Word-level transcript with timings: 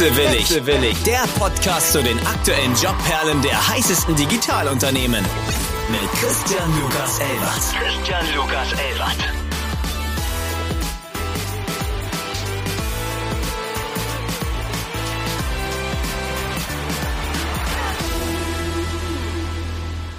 Wechselwillig. 0.00 0.48
Wechselwillig. 0.48 1.02
Der 1.02 1.26
Podcast 1.38 1.92
zu 1.92 2.02
den 2.02 2.18
aktuellen 2.20 2.74
Jobperlen 2.74 3.42
der 3.42 3.68
heißesten 3.68 4.16
Digitalunternehmen. 4.16 5.22
Mit 5.90 6.10
Christian 6.12 6.70
Lukas 6.80 7.18
Elbert. 7.18 7.52
Christian 7.78 8.24
Lukas 8.34 8.72
Elbert. 8.72 9.16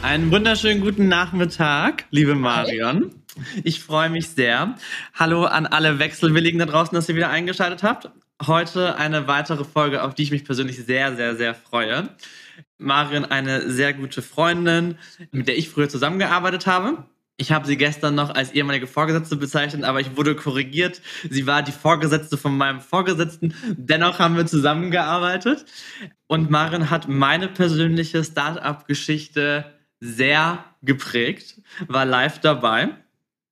Einen 0.04 0.32
wunderschönen 0.32 0.82
guten 0.82 1.08
Nachmittag, 1.08 2.06
liebe 2.12 2.36
Marion. 2.36 3.16
Ich 3.64 3.80
freue 3.82 4.12
mich 4.12 4.30
sehr. 4.30 4.76
Hallo 5.16 5.46
an 5.46 5.66
alle 5.66 5.98
Wechselwilligen 5.98 6.60
da 6.60 6.68
draußen, 6.68 6.94
dass 6.94 7.10
ihr 7.10 7.16
wieder 7.16 7.32
eingeschaltet 7.32 7.82
habt. 7.82 8.12
Heute 8.48 8.96
eine 8.96 9.28
weitere 9.28 9.64
Folge, 9.64 10.02
auf 10.02 10.16
die 10.16 10.24
ich 10.24 10.32
mich 10.32 10.44
persönlich 10.44 10.84
sehr, 10.84 11.16
sehr, 11.16 11.36
sehr 11.36 11.54
freue. 11.54 12.10
Marion, 12.80 13.26
eine 13.26 13.70
sehr 13.70 13.94
gute 13.94 14.24
Freundin, 14.24 14.98
mit 15.32 15.48
der 15.48 15.60
ich 15.60 15.70
früher 15.70 15.90
zusammengearbeitet 15.90 16.66
habe. 16.66 17.06
Ich 17.38 17.52
habe 17.52 17.68
sie 17.68 17.78
gestern 17.78 18.16
noch 18.16 18.34
als 18.34 18.52
ehemalige 18.52 18.88
Vorgesetzte 18.88 19.36
bezeichnet, 19.36 19.84
aber 19.84 20.00
ich 20.00 20.18
wurde 20.18 20.36
korrigiert. 20.36 21.02
Sie 21.30 21.46
war 21.46 21.62
die 21.62 21.72
Vorgesetzte 21.72 22.36
von 22.36 22.58
meinem 22.58 22.82
Vorgesetzten. 22.82 23.54
Dennoch 23.78 24.18
haben 24.18 24.36
wir 24.36 24.48
zusammengearbeitet. 24.48 25.66
Und 26.26 26.50
Marion 26.50 26.90
hat 26.90 27.08
meine 27.08 27.48
persönliche 27.48 28.24
Start-up-Geschichte 28.24 29.66
sehr 30.00 30.66
geprägt, 30.82 31.62
war 31.88 32.06
live 32.06 32.40
dabei 32.40 32.90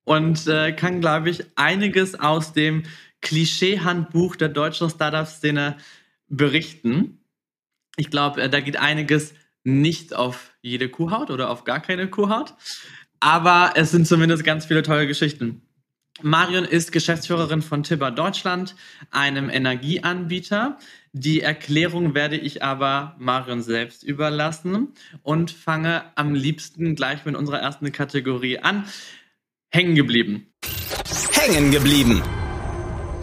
und 0.02 0.48
äh, 0.48 0.72
kann, 0.72 1.00
glaube 1.00 1.30
ich, 1.30 1.44
einiges 1.54 2.18
aus 2.18 2.52
dem 2.52 2.82
Klischee-Handbuch 3.22 4.36
der 4.36 4.48
deutschen 4.48 4.90
Startup-Szene 4.90 5.76
berichten. 6.28 7.18
Ich 7.96 8.10
glaube, 8.10 8.42
äh, 8.42 8.48
da 8.48 8.60
geht 8.60 8.78
einiges 8.78 9.34
nicht 9.64 10.14
auf 10.14 10.52
jede 10.62 10.88
Kuhhaut 10.88 11.30
oder 11.30 11.50
auf 11.50 11.64
gar 11.64 11.80
keine 11.80 12.08
Kuhhaut, 12.08 12.54
aber 13.18 13.72
es 13.76 13.90
sind 13.90 14.06
zumindest 14.06 14.44
ganz 14.44 14.64
viele 14.64 14.82
tolle 14.82 15.06
Geschichten. 15.06 15.62
Marion 16.22 16.64
ist 16.64 16.92
Geschäftsführerin 16.92 17.62
von 17.62 17.82
Tibber 17.82 18.10
Deutschland, 18.10 18.74
einem 19.10 19.48
Energieanbieter. 19.48 20.78
Die 21.12 21.40
Erklärung 21.40 22.14
werde 22.14 22.36
ich 22.36 22.62
aber 22.62 23.16
Marion 23.18 23.62
selbst 23.62 24.02
überlassen 24.02 24.88
und 25.22 25.50
fange 25.50 26.04
am 26.16 26.34
liebsten 26.34 26.94
gleich 26.94 27.24
mit 27.24 27.36
unserer 27.36 27.60
ersten 27.60 27.90
Kategorie 27.92 28.58
an. 28.58 28.84
Hängen 29.70 29.94
geblieben. 29.94 30.52
Hängen 31.32 31.70
geblieben. 31.70 32.22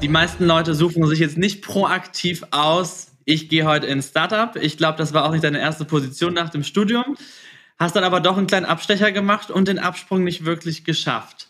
Die 0.02 0.10
meisten 0.10 0.46
Leute 0.46 0.76
suchen 0.76 1.08
sich 1.08 1.20
jetzt 1.20 1.38
nicht 1.38 1.64
proaktiv 1.64 2.44
aus, 2.52 3.08
ich 3.26 3.50
gehe 3.50 3.66
heute 3.66 3.88
ins 3.88 4.08
Startup. 4.08 4.56
Ich 4.56 4.78
glaube, 4.78 4.98
das 4.98 5.14
war 5.14 5.26
auch 5.26 5.32
nicht 5.32 5.44
deine 5.44 5.60
erste 5.60 5.84
Position 5.84 6.34
nach 6.34 6.50
dem 6.50 6.64
Studium. 6.64 7.18
Hast 7.78 7.94
dann 7.96 8.06
aber 8.06 8.22
doch 8.22 8.38
einen 8.38 8.48
kleinen 8.48 8.66
Abstecher 8.66 9.12
gemacht 9.12 9.52
und 9.52 9.68
den 9.68 9.80
Absprung 9.80 10.24
nicht 10.24 10.46
wirklich 10.46 10.86
geschafft. 10.86 11.50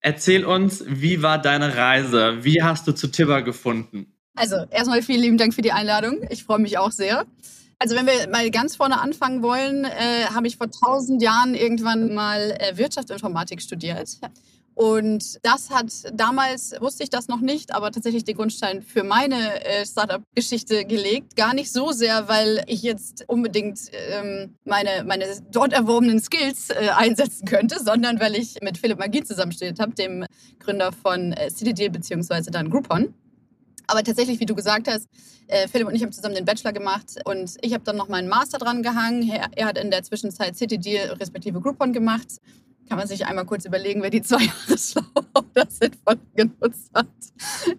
Erzähl 0.00 0.46
uns, 0.46 0.82
wie 0.86 1.22
war 1.22 1.36
deine 1.36 1.76
Reise? 1.76 2.38
Wie 2.42 2.62
hast 2.62 2.88
du 2.88 2.92
zu 2.92 3.08
Tibber 3.08 3.42
gefunden? 3.42 4.14
Also, 4.34 4.64
erstmal 4.70 5.02
vielen 5.02 5.20
lieben 5.20 5.36
Dank 5.36 5.52
für 5.52 5.60
die 5.60 5.72
Einladung. 5.72 6.22
Ich 6.30 6.44
freue 6.44 6.58
mich 6.58 6.78
auch 6.78 6.90
sehr. 6.90 7.26
Also, 7.78 7.94
wenn 7.94 8.06
wir 8.06 8.30
mal 8.30 8.50
ganz 8.50 8.76
vorne 8.76 8.98
anfangen 8.98 9.42
wollen, 9.42 9.84
äh, 9.84 10.24
habe 10.34 10.46
ich 10.46 10.56
vor 10.56 10.70
tausend 10.70 11.20
Jahren 11.20 11.54
irgendwann 11.54 12.14
mal 12.14 12.56
äh, 12.58 12.78
Wirtschaftsinformatik 12.78 13.60
studiert. 13.60 14.08
Und 14.74 15.38
das 15.42 15.70
hat 15.70 15.92
damals, 16.14 16.74
wusste 16.80 17.02
ich 17.02 17.10
das 17.10 17.28
noch 17.28 17.40
nicht, 17.40 17.74
aber 17.74 17.90
tatsächlich 17.90 18.24
den 18.24 18.36
Grundstein 18.36 18.82
für 18.82 19.02
meine 19.02 19.64
äh, 19.64 19.84
Startup-Geschichte 19.84 20.84
gelegt. 20.84 21.36
Gar 21.36 21.54
nicht 21.54 21.72
so 21.72 21.92
sehr, 21.92 22.28
weil 22.28 22.62
ich 22.66 22.82
jetzt 22.82 23.24
unbedingt 23.28 23.78
ähm, 23.92 24.54
meine, 24.64 25.04
meine 25.04 25.26
dort 25.50 25.72
erworbenen 25.72 26.20
Skills 26.20 26.70
äh, 26.70 26.90
einsetzen 26.96 27.46
könnte, 27.46 27.82
sondern 27.82 28.20
weil 28.20 28.36
ich 28.36 28.56
mit 28.62 28.78
Philipp 28.78 28.98
Magie 28.98 29.22
zusammenstudiert 29.22 29.80
habe, 29.80 29.92
dem 29.92 30.24
Gründer 30.60 30.92
von 30.92 31.32
äh, 31.32 31.50
CityDeal 31.50 31.90
beziehungsweise 31.90 32.50
dann 32.50 32.70
Groupon. 32.70 33.12
Aber 33.86 34.04
tatsächlich, 34.04 34.38
wie 34.38 34.46
du 34.46 34.54
gesagt 34.54 34.86
hast, 34.88 35.08
äh, 35.48 35.66
Philipp 35.66 35.88
und 35.88 35.96
ich 35.96 36.02
haben 36.02 36.12
zusammen 36.12 36.36
den 36.36 36.44
Bachelor 36.44 36.72
gemacht 36.72 37.16
und 37.24 37.56
ich 37.60 37.74
habe 37.74 37.82
dann 37.82 37.96
noch 37.96 38.08
meinen 38.08 38.28
Master 38.28 38.58
dran 38.58 38.84
gehangen. 38.84 39.28
Er, 39.56 39.66
hat 39.66 39.78
in 39.78 39.90
der 39.90 40.04
Zwischenzeit 40.04 40.56
CityDeal 40.56 41.14
respektive 41.14 41.60
Groupon 41.60 41.92
gemacht 41.92 42.38
kann 42.90 42.98
man 42.98 43.06
sich 43.06 43.24
einmal 43.24 43.46
kurz 43.46 43.64
überlegen, 43.64 44.02
wer 44.02 44.10
die 44.10 44.20
zwei 44.20 44.42
Jahre 44.44 44.76
schlau 44.76 45.04
oder 45.14 45.64
sinnvoll 45.70 46.18
genutzt 46.34 46.90
hat. 46.92 47.06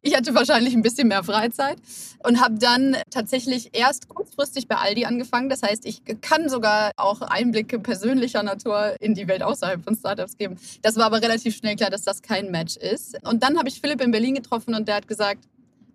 Ich 0.01 0.16
hatte 0.16 0.33
wahrscheinlich 0.33 0.73
ein 0.73 0.81
bisschen 0.81 1.09
mehr 1.09 1.22
Freizeit 1.22 1.77
und 2.23 2.39
habe 2.39 2.55
dann 2.57 2.95
tatsächlich 3.09 3.72
erst 3.73 4.07
kurzfristig 4.07 4.69
bei 4.69 4.77
Aldi 4.77 5.03
angefangen. 5.03 5.49
Das 5.49 5.63
heißt, 5.63 5.85
ich 5.85 6.01
kann 6.22 6.47
sogar 6.47 6.91
auch 6.95 7.19
Einblicke 7.22 7.77
persönlicher 7.79 8.41
Natur 8.41 8.95
in 9.01 9.13
die 9.13 9.27
Welt 9.27 9.44
außerhalb 9.44 9.83
von 9.83 9.95
Startups 9.95 10.38
geben. 10.38 10.57
Das 10.81 10.95
war 10.95 11.07
aber 11.07 11.22
relativ 11.22 11.57
schnell 11.57 11.75
klar, 11.75 11.89
dass 11.89 12.03
das 12.03 12.22
kein 12.22 12.49
Match 12.49 12.78
ist. 12.78 13.17
Und 13.28 13.43
dann 13.43 13.57
habe 13.57 13.67
ich 13.67 13.81
Philipp 13.81 13.99
in 13.99 14.11
Berlin 14.11 14.35
getroffen 14.35 14.73
und 14.75 14.88
der 14.88 14.95
hat 14.95 15.09
gesagt, 15.09 15.43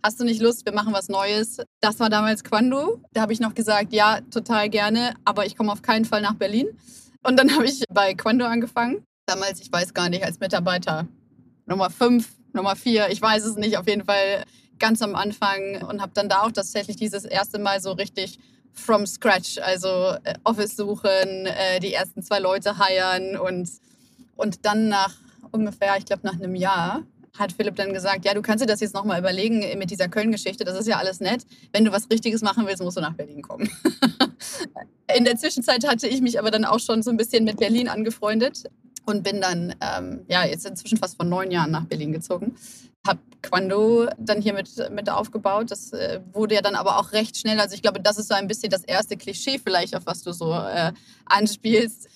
Hast 0.03 0.21
du 0.21 0.25
nicht 0.25 0.41
Lust, 0.41 0.65
wir 0.67 0.73
machen 0.73 0.93
was 0.93 1.09
Neues? 1.09 1.63
Das 1.81 1.99
war 1.99 2.09
damals 2.09 2.45
Quando. 2.45 3.01
Da 3.13 3.23
habe 3.23 3.33
ich 3.33 3.41
noch 3.41 3.55
gesagt, 3.55 3.93
ja, 3.93 4.21
total 4.31 4.69
gerne, 4.69 5.15
aber 5.25 5.47
ich 5.47 5.57
komme 5.57 5.73
auf 5.73 5.83
keinen 5.83 6.05
Fall 6.05 6.21
nach 6.21 6.35
Berlin. 6.35 6.69
Und 7.27 7.37
dann 7.37 7.53
habe 7.55 7.67
ich 7.67 7.83
bei 7.91 8.15
Quando 8.15 8.45
angefangen. 8.45 9.05
Damals, 9.27 9.61
ich 9.61 9.73
weiß 9.73 9.95
gar 9.95 10.09
nicht, 10.09 10.25
als 10.25 10.39
Mitarbeiter 10.39 11.09
Nummer 11.67 11.91
5, 11.91 12.29
Nummer 12.53 12.77
4, 12.77 13.09
ich 13.11 13.21
weiß 13.21 13.45
es 13.45 13.57
nicht, 13.57 13.79
auf 13.79 13.89
jeden 13.89 14.05
Fall 14.05 14.45
ganz 14.79 15.03
am 15.03 15.17
Anfang 15.17 15.83
und 15.89 16.01
habe 16.01 16.13
dann 16.15 16.29
da 16.29 16.43
auch 16.43 16.53
tatsächlich 16.53 16.97
dieses 16.97 17.25
erste 17.25 17.59
Mal 17.59 17.81
so 17.81 17.93
richtig 17.93 18.39
from 18.73 19.07
scratch, 19.07 19.59
also 19.59 19.89
äh, 20.23 20.35
Office 20.45 20.77
suchen, 20.77 21.47
äh, 21.47 21.81
die 21.81 21.93
ersten 21.93 22.23
zwei 22.23 22.39
Leute 22.39 22.79
heiern 22.79 23.37
und, 23.37 23.69
und 24.37 24.65
dann 24.65 24.89
nach 24.89 25.15
ungefähr, 25.51 25.97
ich 25.99 26.05
glaube 26.05 26.25
nach 26.25 26.35
einem 26.35 26.55
Jahr, 26.55 27.03
hat 27.37 27.53
Philipp 27.53 27.75
dann 27.75 27.93
gesagt, 27.93 28.25
ja, 28.25 28.35
du 28.35 28.43
kannst 28.43 28.63
dir 28.63 28.69
das 28.69 28.81
jetzt 28.81 28.95
nochmal 28.95 29.19
überlegen 29.19 29.65
mit 29.79 29.91
dieser 29.91 30.09
Köln-Geschichte, 30.09 30.65
das 30.65 30.79
ist 30.79 30.87
ja 30.87 30.99
alles 30.99 31.21
nett. 31.21 31.45
Wenn 31.73 31.85
du 31.85 31.91
was 31.91 32.09
Richtiges 32.09 32.43
machen 32.43 32.67
willst, 32.67 32.83
musst 32.83 32.97
du 32.97 33.01
nach 33.01 33.15
Berlin 33.15 33.43
kommen. 33.43 33.69
In 35.15 35.25
der 35.25 35.37
Zwischenzeit 35.37 35.87
hatte 35.87 36.09
ich 36.09 36.21
mich 36.21 36.39
aber 36.39 36.51
dann 36.51 36.65
auch 36.65 36.81
schon 36.81 37.03
so 37.03 37.11
ein 37.11 37.17
bisschen 37.17 37.45
mit 37.45 37.59
Berlin 37.59 37.89
angefreundet 37.89 38.65
und 39.05 39.23
bin 39.23 39.41
dann, 39.41 39.75
ähm, 39.81 40.25
ja, 40.29 40.45
jetzt 40.45 40.67
inzwischen 40.67 40.99
fast 40.99 41.17
vor 41.17 41.27
neun 41.27 41.51
Jahren 41.51 41.71
nach 41.71 41.85
Berlin 41.85 42.13
gezogen. 42.13 42.57
Habe 43.07 43.21
Quando 43.41 44.09
dann 44.19 44.43
hier 44.43 44.53
mit, 44.53 44.69
mit 44.91 45.09
aufgebaut. 45.09 45.71
Das 45.71 45.93
äh, 45.93 46.21
wurde 46.33 46.57
ja 46.57 46.61
dann 46.63 46.75
aber 46.75 46.99
auch 46.99 47.13
recht 47.13 47.37
schnell. 47.37 47.61
Also 47.61 47.77
ich 47.77 47.83
glaube, 47.83 48.01
das 48.01 48.19
ist 48.19 48.29
so 48.29 48.35
ein 48.35 48.49
bisschen 48.49 48.71
das 48.71 48.83
erste 48.83 49.17
Klischee 49.17 49.61
vielleicht, 49.63 49.95
auf 49.95 50.07
was 50.07 50.23
du 50.23 50.33
so 50.33 50.53
äh, 50.53 50.93
anspielst 51.25 52.09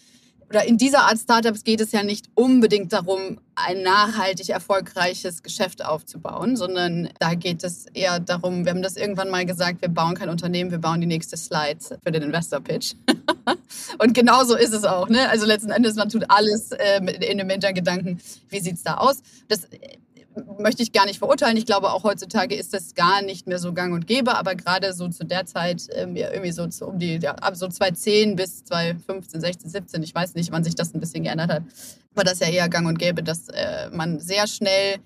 oder 0.51 0.65
in 0.65 0.77
dieser 0.77 1.03
Art 1.03 1.19
Startups 1.19 1.63
geht 1.63 1.81
es 1.81 1.93
ja 1.93 2.03
nicht 2.03 2.29
unbedingt 2.35 2.93
darum, 2.93 3.39
ein 3.55 3.83
nachhaltig 3.83 4.49
erfolgreiches 4.49 5.45
Geschäft 5.45 5.85
aufzubauen, 5.85 6.57
sondern 6.57 7.09
da 7.21 7.35
geht 7.35 7.63
es 7.63 7.87
eher 7.95 8.19
darum, 8.19 8.65
wir 8.65 8.73
haben 8.73 8.83
das 8.83 8.97
irgendwann 8.97 9.31
mal 9.31 9.47
gesagt, 9.47 9.81
wir 9.81 9.89
bauen 9.89 10.17
kein 10.17 10.29
Unternehmen, 10.29 10.73
wir 10.73 10.79
bauen 10.79 11.01
die 11.01 11.07
nächste 11.07 11.37
Slide 11.37 11.79
für 12.03 12.11
den 12.11 12.23
Investor 12.23 12.61
Pitch. 12.61 12.95
Und 13.99 14.13
genau 14.13 14.43
so 14.43 14.57
ist 14.57 14.73
es 14.73 14.85
auch. 14.85 15.09
Ne? 15.09 15.29
Also 15.29 15.47
letzten 15.47 15.71
Endes, 15.71 15.95
man 15.95 16.09
tut 16.09 16.25
alles 16.29 16.73
äh, 16.73 16.99
in 16.99 17.39
dem 17.39 17.49
Hintergedanken, 17.49 18.21
wie 18.49 18.61
sieht 18.61 18.75
es 18.75 18.83
da 18.83 18.95
aus. 18.95 19.23
Das 19.47 19.69
möchte 20.59 20.83
ich 20.83 20.93
gar 20.93 21.07
nicht 21.07 21.19
verurteilen. 21.19 21.57
Ich 21.57 21.67
glaube, 21.67 21.93
auch 21.93 22.05
heutzutage 22.05 22.55
ist 22.55 22.75
das 22.75 22.95
gar 22.95 23.23
nicht 23.23 23.47
mehr 23.47 23.59
so 23.59 23.73
gang 23.73 23.95
und 23.95 24.07
gäbe, 24.07 24.37
aber 24.37 24.55
gerade 24.55 24.93
so 24.93 25.09
zu 25.09 25.25
der 25.25 25.47
Zeit, 25.47 25.87
ähm, 25.95 26.17
ja, 26.17 26.31
irgendwie 26.31 26.53
so 26.53 26.67
um 26.87 26.99
die, 26.99 27.19
ja, 27.19 27.35
ab 27.35 27.57
so 27.57 27.69
2010 27.69 28.37
bis 28.37 28.65
2015, 28.65 29.41
16, 29.41 29.71
17, 29.71 30.03
ich 30.03 30.15
weiß 30.15 30.35
nicht, 30.35 30.53
wann 30.53 30.65
sich 30.65 30.75
das 30.75 30.95
ein 30.95 31.01
bisschen 31.01 31.25
geändert 31.25 31.51
hat, 31.51 31.63
war 32.15 32.25
das 32.25 32.41
ja 32.41 32.49
eher 32.49 32.69
gang 32.69 32.87
und 32.87 32.99
gäbe, 32.99 33.23
dass 33.23 33.49
äh, 33.49 33.91
man 33.93 34.21
sehr 34.21 34.47
schnell 34.47 34.97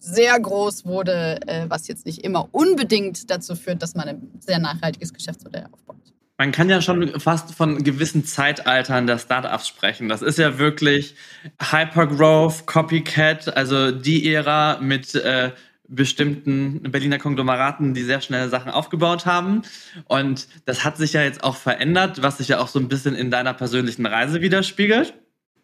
sehr 0.00 0.38
groß 0.38 0.86
wurde, 0.86 1.40
äh, 1.46 1.66
was 1.68 1.88
jetzt 1.88 2.06
nicht 2.06 2.22
immer 2.24 2.48
unbedingt 2.52 3.28
dazu 3.30 3.56
führt, 3.56 3.82
dass 3.82 3.94
man 3.94 4.08
ein 4.08 4.30
sehr 4.40 4.58
nachhaltiges 4.58 5.12
Geschäftsmodell 5.12 5.66
aufbaut. 5.72 5.96
Man 6.38 6.52
kann 6.52 6.68
ja 6.68 6.82
schon 6.82 7.18
fast 7.18 7.54
von 7.54 7.82
gewissen 7.82 8.24
Zeitaltern 8.24 9.06
der 9.06 9.18
Startups 9.18 9.68
sprechen. 9.68 10.08
Das 10.08 10.20
ist 10.20 10.38
ja 10.38 10.58
wirklich 10.58 11.14
Hypergrowth, 11.58 12.66
Copycat, 12.66 13.56
also 13.56 13.90
die 13.90 14.30
Ära 14.34 14.78
mit 14.80 15.14
äh, 15.14 15.52
bestimmten 15.88 16.82
Berliner 16.90 17.18
Konglomeraten, 17.18 17.94
die 17.94 18.02
sehr 18.02 18.20
schnell 18.20 18.50
Sachen 18.50 18.70
aufgebaut 18.70 19.24
haben. 19.24 19.62
Und 20.06 20.48
das 20.66 20.84
hat 20.84 20.98
sich 20.98 21.14
ja 21.14 21.22
jetzt 21.22 21.42
auch 21.42 21.56
verändert, 21.56 22.22
was 22.22 22.38
sich 22.38 22.48
ja 22.48 22.58
auch 22.58 22.68
so 22.68 22.78
ein 22.78 22.88
bisschen 22.88 23.14
in 23.14 23.30
deiner 23.30 23.54
persönlichen 23.54 24.04
Reise 24.04 24.42
widerspiegelt. 24.42 25.14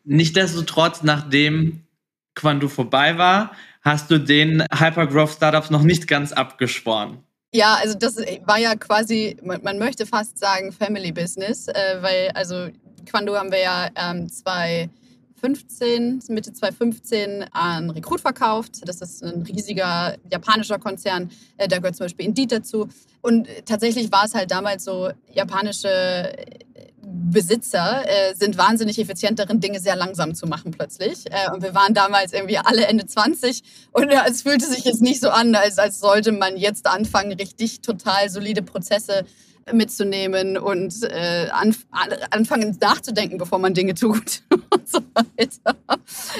Nichtsdestotrotz, 0.04 1.02
nachdem 1.02 1.82
Quandu 2.34 2.68
vorbei 2.68 3.18
war, 3.18 3.52
hast 3.82 4.10
du 4.10 4.18
den 4.18 4.64
Hypergrowth 4.72 5.32
Startups 5.32 5.70
noch 5.70 5.82
nicht 5.82 6.08
ganz 6.08 6.32
abgeschworen. 6.32 7.18
Ja, 7.54 7.74
also 7.74 7.98
das 7.98 8.16
war 8.46 8.58
ja 8.58 8.74
quasi, 8.76 9.36
man, 9.42 9.78
möchte 9.78 10.06
fast 10.06 10.38
sagen 10.38 10.72
Family 10.72 11.12
Business, 11.12 11.68
äh, 11.68 11.98
weil 12.00 12.30
also 12.34 12.68
Quando 13.10 13.36
haben 13.36 13.52
wir 13.52 13.60
ja 13.60 13.88
ähm, 13.94 14.28
zwei 14.30 14.88
2015, 15.42 16.22
Mitte 16.28 16.52
2015 16.52 17.44
an 17.52 17.90
Recruit 17.90 18.20
verkauft. 18.20 18.80
Das 18.86 19.00
ist 19.00 19.24
ein 19.24 19.42
riesiger 19.42 20.16
japanischer 20.30 20.78
Konzern. 20.78 21.30
Äh, 21.56 21.66
da 21.66 21.78
gehört 21.78 21.96
zum 21.96 22.04
Beispiel 22.04 22.26
Indeed 22.26 22.52
dazu. 22.52 22.88
Und 23.22 23.48
tatsächlich 23.66 24.10
war 24.12 24.24
es 24.24 24.34
halt 24.34 24.50
damals 24.52 24.84
so, 24.84 25.10
japanische 25.32 26.32
Besitzer 27.12 28.04
äh, 28.06 28.34
sind 28.34 28.56
wahnsinnig 28.58 28.98
effizient 28.98 29.38
darin, 29.38 29.60
Dinge 29.60 29.80
sehr 29.80 29.96
langsam 29.96 30.34
zu 30.34 30.46
machen 30.46 30.70
plötzlich. 30.70 31.24
Äh, 31.30 31.50
und 31.52 31.62
wir 31.62 31.74
waren 31.74 31.94
damals 31.94 32.32
irgendwie 32.32 32.58
alle 32.58 32.86
Ende 32.86 33.06
20 33.06 33.62
und 33.92 34.10
äh, 34.10 34.16
es 34.28 34.42
fühlte 34.42 34.66
sich 34.66 34.84
jetzt 34.84 35.02
nicht 35.02 35.20
so 35.20 35.30
an, 35.30 35.54
als, 35.54 35.78
als 35.78 36.00
sollte 36.00 36.32
man 36.32 36.56
jetzt 36.56 36.86
anfangen, 36.86 37.32
richtig 37.32 37.80
total 37.80 38.30
solide 38.30 38.62
Prozesse 38.62 39.24
mitzunehmen 39.72 40.58
und 40.58 41.02
äh, 41.04 41.48
anf 41.50 41.86
anfangen 42.30 42.76
nachzudenken, 42.80 43.38
bevor 43.38 43.58
man 43.58 43.74
Dinge 43.74 43.94
tut 43.94 44.42
und 44.70 44.88
so 44.88 45.00
weiter. 45.14 45.76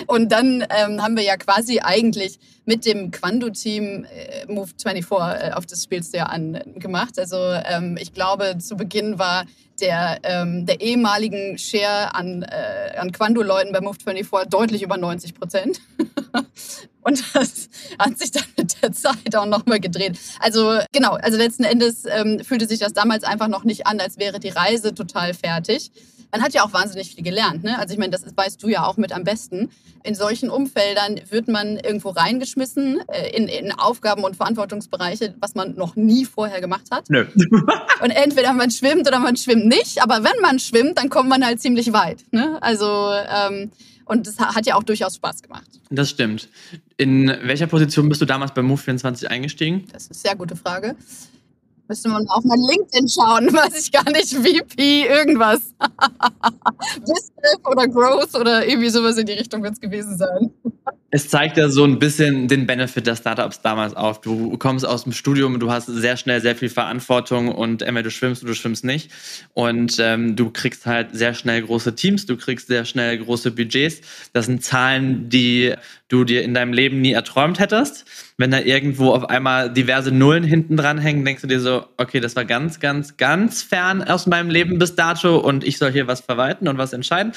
Und 0.06 0.32
dann 0.32 0.64
ähm, 0.70 1.02
haben 1.02 1.16
wir 1.16 1.24
ja 1.24 1.36
quasi 1.36 1.80
eigentlich 1.80 2.38
mit 2.64 2.86
dem 2.86 3.10
Quando-Team 3.10 4.04
äh, 4.04 4.52
Move 4.52 4.70
24 4.80 5.10
äh, 5.10 5.52
auf 5.52 5.66
das 5.66 5.84
Spielst 5.84 6.12
du 6.12 6.18
ja 6.18 6.26
an 6.26 6.60
gemacht. 6.76 7.18
Also 7.18 7.36
ähm, 7.36 7.96
ich 8.00 8.12
glaube, 8.12 8.58
zu 8.58 8.76
Beginn 8.76 9.18
war 9.18 9.44
der, 9.80 10.20
ähm, 10.22 10.64
der 10.66 10.80
ehemaligen 10.80 11.58
Share 11.58 12.14
an, 12.14 12.42
äh, 12.42 12.96
an 12.96 13.12
Quando-Leuten 13.12 13.72
bei 13.72 13.80
Move24 13.80 14.46
deutlich 14.46 14.82
über 14.82 14.96
90 14.96 15.34
Prozent. 15.34 15.80
Und 17.02 17.22
das 17.34 17.68
hat 17.98 18.18
sich 18.18 18.30
dann 18.30 18.44
mit 18.56 18.80
der 18.82 18.92
Zeit 18.92 19.34
auch 19.36 19.46
nochmal 19.46 19.80
gedreht. 19.80 20.18
Also 20.40 20.78
genau, 20.92 21.12
also 21.14 21.36
letzten 21.36 21.64
Endes 21.64 22.04
ähm, 22.08 22.40
fühlte 22.44 22.66
sich 22.66 22.78
das 22.78 22.92
damals 22.92 23.24
einfach 23.24 23.48
noch 23.48 23.64
nicht 23.64 23.86
an, 23.86 24.00
als 24.00 24.18
wäre 24.18 24.40
die 24.40 24.48
Reise 24.48 24.94
total 24.94 25.34
fertig. 25.34 25.90
Man 26.34 26.40
hat 26.40 26.54
ja 26.54 26.64
auch 26.64 26.72
wahnsinnig 26.72 27.14
viel 27.14 27.22
gelernt. 27.22 27.62
Ne? 27.62 27.78
Also 27.78 27.92
ich 27.92 27.98
meine, 27.98 28.10
das 28.10 28.24
weißt 28.34 28.62
du 28.62 28.68
ja 28.68 28.86
auch 28.86 28.96
mit 28.96 29.12
am 29.12 29.22
besten. 29.22 29.70
In 30.02 30.14
solchen 30.14 30.48
Umfeldern 30.48 31.20
wird 31.28 31.46
man 31.46 31.76
irgendwo 31.76 32.08
reingeschmissen 32.08 33.00
äh, 33.08 33.36
in, 33.36 33.48
in 33.48 33.70
Aufgaben 33.72 34.24
und 34.24 34.34
Verantwortungsbereiche, 34.34 35.34
was 35.40 35.54
man 35.54 35.74
noch 35.74 35.94
nie 35.94 36.24
vorher 36.24 36.62
gemacht 36.62 36.86
hat. 36.90 37.10
Nö. 37.10 37.26
und 38.00 38.10
entweder 38.10 38.54
man 38.54 38.70
schwimmt 38.70 39.06
oder 39.06 39.18
man 39.18 39.36
schwimmt 39.36 39.66
nicht. 39.66 40.02
Aber 40.02 40.24
wenn 40.24 40.40
man 40.40 40.58
schwimmt, 40.58 40.96
dann 40.96 41.10
kommt 41.10 41.28
man 41.28 41.44
halt 41.44 41.60
ziemlich 41.60 41.92
weit. 41.92 42.24
Ne? 42.30 42.56
Also 42.62 42.86
ähm, 42.86 43.70
und 44.06 44.26
das 44.26 44.38
hat 44.38 44.66
ja 44.66 44.74
auch 44.76 44.82
durchaus 44.82 45.16
Spaß 45.16 45.42
gemacht. 45.42 45.66
Das 45.90 46.10
stimmt. 46.10 46.48
In 47.02 47.26
welcher 47.42 47.66
Position 47.66 48.08
bist 48.08 48.20
du 48.20 48.26
damals 48.26 48.54
bei 48.54 48.62
Move24 48.62 49.26
eingestiegen? 49.26 49.88
Das 49.92 50.04
ist 50.04 50.10
eine 50.12 50.18
sehr 50.18 50.36
gute 50.36 50.54
Frage. 50.54 50.94
Müsste 51.88 52.08
man 52.08 52.28
auf 52.28 52.44
mein 52.44 52.60
LinkedIn 52.60 53.08
schauen, 53.08 53.46
weiß 53.52 53.84
ich 53.84 53.90
gar 53.90 54.08
nicht, 54.12 54.32
VP, 54.32 55.08
irgendwas. 55.08 55.74
Business 57.00 57.58
oder 57.64 57.88
Growth 57.88 58.36
oder 58.36 58.64
irgendwie 58.68 58.88
sowas 58.88 59.18
in 59.18 59.26
die 59.26 59.32
Richtung 59.32 59.64
wird 59.64 59.72
es 59.72 59.80
gewesen 59.80 60.16
sein. 60.16 60.52
Es 61.10 61.28
zeigt 61.28 61.58
ja 61.58 61.68
so 61.68 61.84
ein 61.84 61.98
bisschen 61.98 62.48
den 62.48 62.66
Benefit 62.66 63.06
der 63.06 63.16
Startups 63.16 63.60
damals 63.60 63.94
auf. 63.94 64.22
Du 64.22 64.56
kommst 64.56 64.86
aus 64.86 65.02
dem 65.02 65.12
Studium, 65.12 65.60
du 65.60 65.70
hast 65.70 65.86
sehr 65.86 66.16
schnell 66.16 66.40
sehr 66.40 66.56
viel 66.56 66.70
Verantwortung 66.70 67.52
und 67.52 67.82
entweder 67.82 68.04
du 68.04 68.10
schwimmst 68.10 68.42
oder 68.42 68.52
du 68.52 68.56
schwimmst 68.56 68.84
nicht. 68.84 69.10
Und 69.52 69.96
ähm, 69.98 70.36
du 70.36 70.50
kriegst 70.50 70.86
halt 70.86 71.08
sehr 71.12 71.34
schnell 71.34 71.62
große 71.62 71.94
Teams, 71.96 72.24
du 72.24 72.38
kriegst 72.38 72.68
sehr 72.68 72.86
schnell 72.86 73.18
große 73.18 73.50
Budgets. 73.50 74.00
Das 74.32 74.46
sind 74.46 74.64
Zahlen, 74.64 75.28
die 75.28 75.74
du 76.12 76.24
dir 76.24 76.42
in 76.42 76.52
deinem 76.52 76.72
Leben 76.72 77.00
nie 77.00 77.12
erträumt 77.12 77.58
hättest. 77.58 78.04
Wenn 78.36 78.50
da 78.50 78.60
irgendwo 78.60 79.12
auf 79.12 79.30
einmal 79.30 79.72
diverse 79.72 80.12
Nullen 80.12 80.44
hinten 80.44 80.76
dran 80.76 80.98
hängen, 80.98 81.24
denkst 81.24 81.42
du 81.42 81.48
dir 81.48 81.60
so, 81.60 81.86
okay, 81.96 82.20
das 82.20 82.36
war 82.36 82.44
ganz, 82.44 82.80
ganz, 82.80 83.16
ganz 83.16 83.62
fern 83.62 84.02
aus 84.02 84.26
meinem 84.26 84.50
Leben 84.50 84.78
bis 84.78 84.94
dato 84.94 85.38
und 85.38 85.64
ich 85.64 85.78
soll 85.78 85.90
hier 85.90 86.06
was 86.06 86.20
verwalten 86.20 86.68
und 86.68 86.76
was 86.76 86.92
entscheiden. 86.92 87.32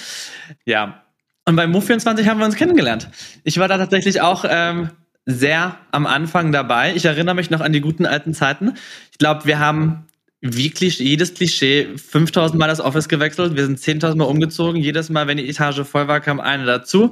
Ja, 0.65 1.03
und 1.45 1.55
beim 1.55 1.73
Move24 1.73 2.27
haben 2.27 2.39
wir 2.39 2.45
uns 2.45 2.55
kennengelernt. 2.55 3.07
Ich 3.43 3.57
war 3.59 3.67
da 3.67 3.77
tatsächlich 3.77 4.19
auch 4.19 4.45
ähm, 4.47 4.89
sehr 5.25 5.77
am 5.91 6.05
Anfang 6.05 6.51
dabei. 6.51 6.93
Ich 6.95 7.05
erinnere 7.05 7.35
mich 7.35 7.49
noch 7.49 7.61
an 7.61 7.71
die 7.71 7.81
guten 7.81 8.05
alten 8.05 8.33
Zeiten. 8.33 8.73
Ich 9.11 9.17
glaube, 9.17 9.45
wir 9.45 9.59
haben 9.59 10.05
wie 10.53 10.71
jedes 10.77 11.33
Klischee 11.33 11.87
5000 11.97 12.59
Mal 12.59 12.67
das 12.67 12.79
Office 12.79 13.09
gewechselt. 13.09 13.55
Wir 13.55 13.65
sind 13.65 13.79
10.000 13.79 14.15
Mal 14.15 14.25
umgezogen. 14.25 14.79
Jedes 14.79 15.09
Mal, 15.09 15.27
wenn 15.27 15.37
die 15.37 15.49
Etage 15.49 15.81
voll 15.83 16.07
war, 16.07 16.21
kam 16.21 16.39
eine 16.39 16.65
dazu. 16.65 17.11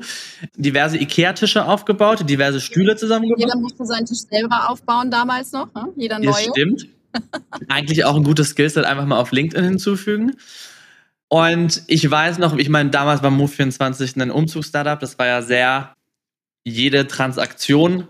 Diverse 0.56 0.97
Ikea-Tische 0.97 1.65
aufgebaut, 1.65 2.30
diverse 2.30 2.62
Stühle 2.62 2.95
zusammengebaut. 2.95 3.39
Jeder 3.39 3.57
musste 3.57 3.85
seinen 3.85 4.06
Tisch 4.06 4.19
selber 4.30 4.69
aufbauen 4.69 5.09
damals 5.09 5.51
noch. 5.51 5.74
Ne? 5.74 5.88
Jeder 5.95 6.19
neue. 6.19 6.31
Das 6.31 6.44
stimmt. 6.44 6.88
Eigentlich 7.68 8.06
auch 8.06 8.15
ein 8.15 8.24
gutes 8.24 8.50
Skillset 8.50 8.85
einfach 8.85 9.06
mal 9.06 9.19
auf 9.19 9.31
LinkedIn 9.31 9.65
hinzufügen. 9.65 10.33
Und 11.27 11.81
ich 11.88 12.09
weiß 12.09 12.38
noch, 12.38 12.57
ich 12.57 12.69
meine, 12.69 12.91
damals 12.91 13.24
war 13.24 13.31
Move24 13.31 14.21
ein 14.21 14.31
Umzugsstartup. 14.31 15.00
Das 15.00 15.18
war 15.18 15.25
ja 15.25 15.41
sehr, 15.41 15.94
jede 16.63 17.07
Transaktion 17.07 18.07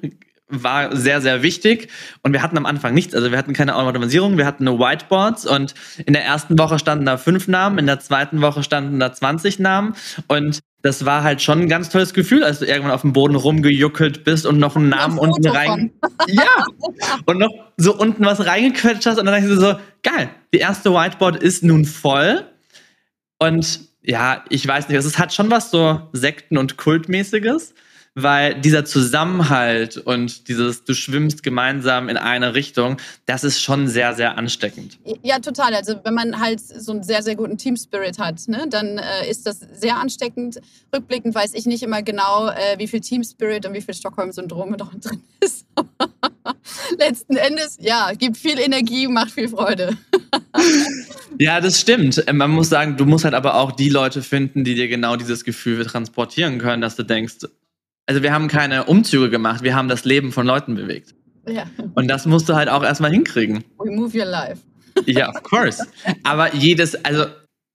war 0.62 0.96
sehr, 0.96 1.22
sehr 1.22 1.42
wichtig. 1.42 1.90
Und 2.22 2.34
wir 2.34 2.44
hatten 2.44 2.58
am 2.58 2.66
Anfang 2.66 2.94
nichts. 2.94 3.16
Also 3.16 3.32
wir 3.32 3.38
hatten 3.38 3.54
keine 3.54 3.76
Automatisierung, 3.76 4.38
wir 4.38 4.46
hatten 4.46 4.66
nur 4.66 4.80
Whiteboards. 4.80 5.46
Und 5.46 5.74
in 6.06 6.14
der 6.14 6.24
ersten 6.24 6.60
Woche 6.60 6.78
standen 6.80 7.06
da 7.06 7.18
fünf 7.18 7.48
Namen, 7.48 7.80
in 7.80 7.88
der 7.88 8.00
zweiten 8.00 8.42
Woche 8.42 8.64
standen 8.64 9.00
da 9.00 9.12
20 9.14 9.60
Namen. 9.60 9.96
Und 10.28 10.60
das 10.84 11.06
war 11.06 11.24
halt 11.24 11.42
schon 11.42 11.62
ein 11.62 11.70
ganz 11.70 11.90
tolles 11.90 12.14
Gefühl, 12.14 12.44
als 12.44 12.60
du 12.60 12.66
irgendwann 12.66 12.92
auf 12.92 13.02
dem 13.02 13.14
Boden 13.14 13.36
rumgejuckelt 13.36 14.26
bist 14.26 14.46
und 14.46 14.60
noch 14.60 14.76
einen 14.76 14.90
Namen 14.90 15.18
unten 15.18 15.48
rein. 15.48 15.92
Ja! 16.28 16.66
Und 17.26 17.40
noch 17.40 17.52
so 17.78 17.96
unten 17.98 18.26
was 18.26 18.46
reingequetscht 18.46 19.06
hast. 19.06 19.18
Und 19.18 19.26
dann 19.26 19.42
dachte 19.42 19.54
ich 19.54 19.60
so, 19.60 19.76
geil, 20.04 20.30
die 20.54 20.60
erste 20.60 20.92
Whiteboard 20.94 21.42
ist 21.42 21.64
nun 21.64 21.86
voll. 21.86 22.44
Und 23.40 23.82
ja, 24.02 24.44
ich 24.50 24.68
weiß 24.68 24.90
nicht, 24.90 24.98
es 24.98 25.18
hat 25.18 25.34
schon 25.34 25.50
was 25.50 25.72
so 25.72 26.02
Sekten- 26.12 26.58
und 26.58 26.78
Kultmäßiges, 26.78 27.74
weil 28.16 28.60
dieser 28.62 28.86
Zusammenhalt 28.86 29.98
und 29.98 30.48
dieses, 30.48 30.84
du 30.84 30.94
schwimmst 30.94 31.42
gemeinsam 31.42 32.10
in 32.10 32.18
eine 32.18 32.54
Richtung, 32.54 32.98
das 33.26 33.44
ist 33.44 33.62
schon 33.62 33.88
sehr, 33.88 34.14
sehr 34.14 34.38
ansteckend. 34.38 35.00
Ja, 35.24 35.40
total. 35.40 35.74
Also 35.74 35.96
wenn 36.04 36.14
man 36.14 36.40
halt 36.40 36.60
so 36.60 36.92
einen 36.92 37.04
sehr, 37.04 37.24
sehr 37.24 37.36
guten 37.36 37.58
Team-Spirit 37.58 38.20
hat, 38.20 38.48
ne, 38.48 38.68
dann 38.70 39.00
äh, 39.00 39.30
ist 39.30 39.48
das 39.48 39.62
sehr 39.74 39.98
ansteckend. 39.98 40.60
Rückblickend 40.96 41.34
weiß 41.34 41.54
ich 41.56 41.66
nicht 41.66 41.82
immer 41.82 42.04
genau, 42.04 42.50
äh, 42.50 42.78
wie 42.78 42.88
viel 42.88 43.02
Team-Spirit 43.02 43.66
und 43.66 43.74
wie 43.74 43.82
viel 43.82 43.96
Stockholm-Syndrom 43.96 44.78
da 44.78 44.90
drin 45.02 45.22
ist. 45.40 45.66
Letzten 47.00 47.36
Endes, 47.36 47.78
ja, 47.82 48.12
gibt 48.14 48.38
viel 48.38 48.60
Energie, 48.60 49.08
macht 49.08 49.32
viel 49.32 49.50
Freude. 49.50 49.98
Ja, 51.40 51.60
das 51.62 51.80
stimmt. 51.80 52.24
Man 52.32 52.52
muss 52.52 52.70
sagen, 52.70 52.96
du 52.96 53.06
musst 53.06 53.26
halt 53.26 53.34
aber 53.34 53.56
auch 53.56 53.72
die 53.72 53.90
Leute 53.90 54.22
finden, 54.22 54.64
die 54.64 54.76
dir 54.76 54.88
genau 54.88 55.16
dieses 55.16 55.44
Gefühl 55.44 55.86
transportieren 55.86 56.60
können, 56.60 56.82
dass 56.82 56.96
du 56.96 57.04
denkst, 57.04 57.38
also 58.06 58.24
wir 58.24 58.34
haben 58.34 58.48
keine 58.48 58.86
Umzüge 58.86 59.30
gemacht, 59.30 59.64
wir 59.64 59.76
haben 59.76 59.88
das 59.88 60.06
Leben 60.06 60.32
von 60.32 60.46
Leuten 60.46 60.76
bewegt. 60.76 61.14
Ja. 61.48 61.66
Und 61.96 62.08
das 62.08 62.26
musst 62.26 62.48
du 62.50 62.56
halt 62.56 62.70
auch 62.70 62.84
erstmal 62.84 63.12
hinkriegen. 63.12 63.64
We 63.78 63.92
move 63.92 64.18
your 64.18 64.26
life. 64.26 64.62
Ja, 65.06 65.30
of 65.30 65.44
course. 65.44 65.86
Aber 66.24 66.54
jedes, 66.54 67.04
also 67.04 67.26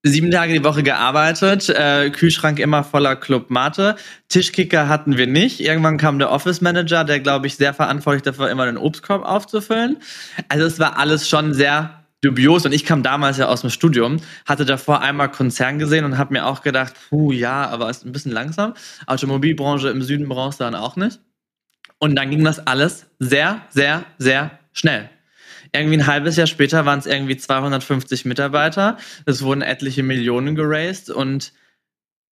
sieben 0.02 0.30
Tage 0.30 0.54
die 0.54 0.64
Woche 0.64 0.82
gearbeitet, 0.82 1.68
äh, 1.68 2.10
Kühlschrank 2.10 2.58
immer 2.60 2.84
voller 2.84 3.16
Club 3.16 3.50
Mate, 3.50 3.96
Tischkicker 4.28 4.88
hatten 4.88 5.16
wir 5.16 5.26
nicht. 5.26 5.60
Irgendwann 5.60 5.98
kam 5.98 6.18
der 6.18 6.30
Office 6.30 6.60
Manager, 6.60 7.04
der, 7.04 7.20
glaube 7.20 7.46
ich, 7.46 7.56
sehr 7.56 7.74
verantwortlich 7.74 8.22
dafür 8.22 8.50
immer 8.50 8.66
den 8.66 8.76
Obstkorb 8.76 9.24
aufzufüllen. 9.24 9.98
Also 10.48 10.64
es 10.64 10.78
war 10.78 10.98
alles 10.98 11.28
schon 11.28 11.52
sehr 11.54 11.97
dubios 12.20 12.66
und 12.66 12.72
ich 12.72 12.84
kam 12.84 13.02
damals 13.02 13.38
ja 13.38 13.46
aus 13.46 13.60
dem 13.60 13.70
Studium, 13.70 14.18
hatte 14.44 14.64
davor 14.64 15.00
einmal 15.00 15.30
Konzern 15.30 15.78
gesehen 15.78 16.04
und 16.04 16.18
habe 16.18 16.32
mir 16.32 16.46
auch 16.46 16.62
gedacht, 16.62 16.94
puh, 17.08 17.32
ja, 17.32 17.68
aber 17.68 17.90
ist 17.90 18.04
ein 18.04 18.12
bisschen 18.12 18.32
langsam. 18.32 18.74
Automobilbranche 19.06 19.88
im 19.88 20.02
Süden 20.02 20.28
brauchst 20.28 20.60
du 20.60 20.64
dann 20.64 20.74
auch 20.74 20.96
nicht. 20.96 21.20
Und 21.98 22.16
dann 22.16 22.30
ging 22.30 22.44
das 22.44 22.64
alles 22.66 23.06
sehr, 23.18 23.62
sehr, 23.70 24.04
sehr 24.18 24.58
schnell. 24.72 25.10
Irgendwie 25.72 25.98
ein 25.98 26.06
halbes 26.06 26.36
Jahr 26.36 26.46
später 26.46 26.86
waren 26.86 26.98
es 26.98 27.06
irgendwie 27.06 27.36
250 27.36 28.24
Mitarbeiter. 28.24 28.96
Es 29.26 29.42
wurden 29.42 29.62
etliche 29.62 30.02
Millionen 30.02 30.54
geraced 30.54 31.10
und 31.10 31.52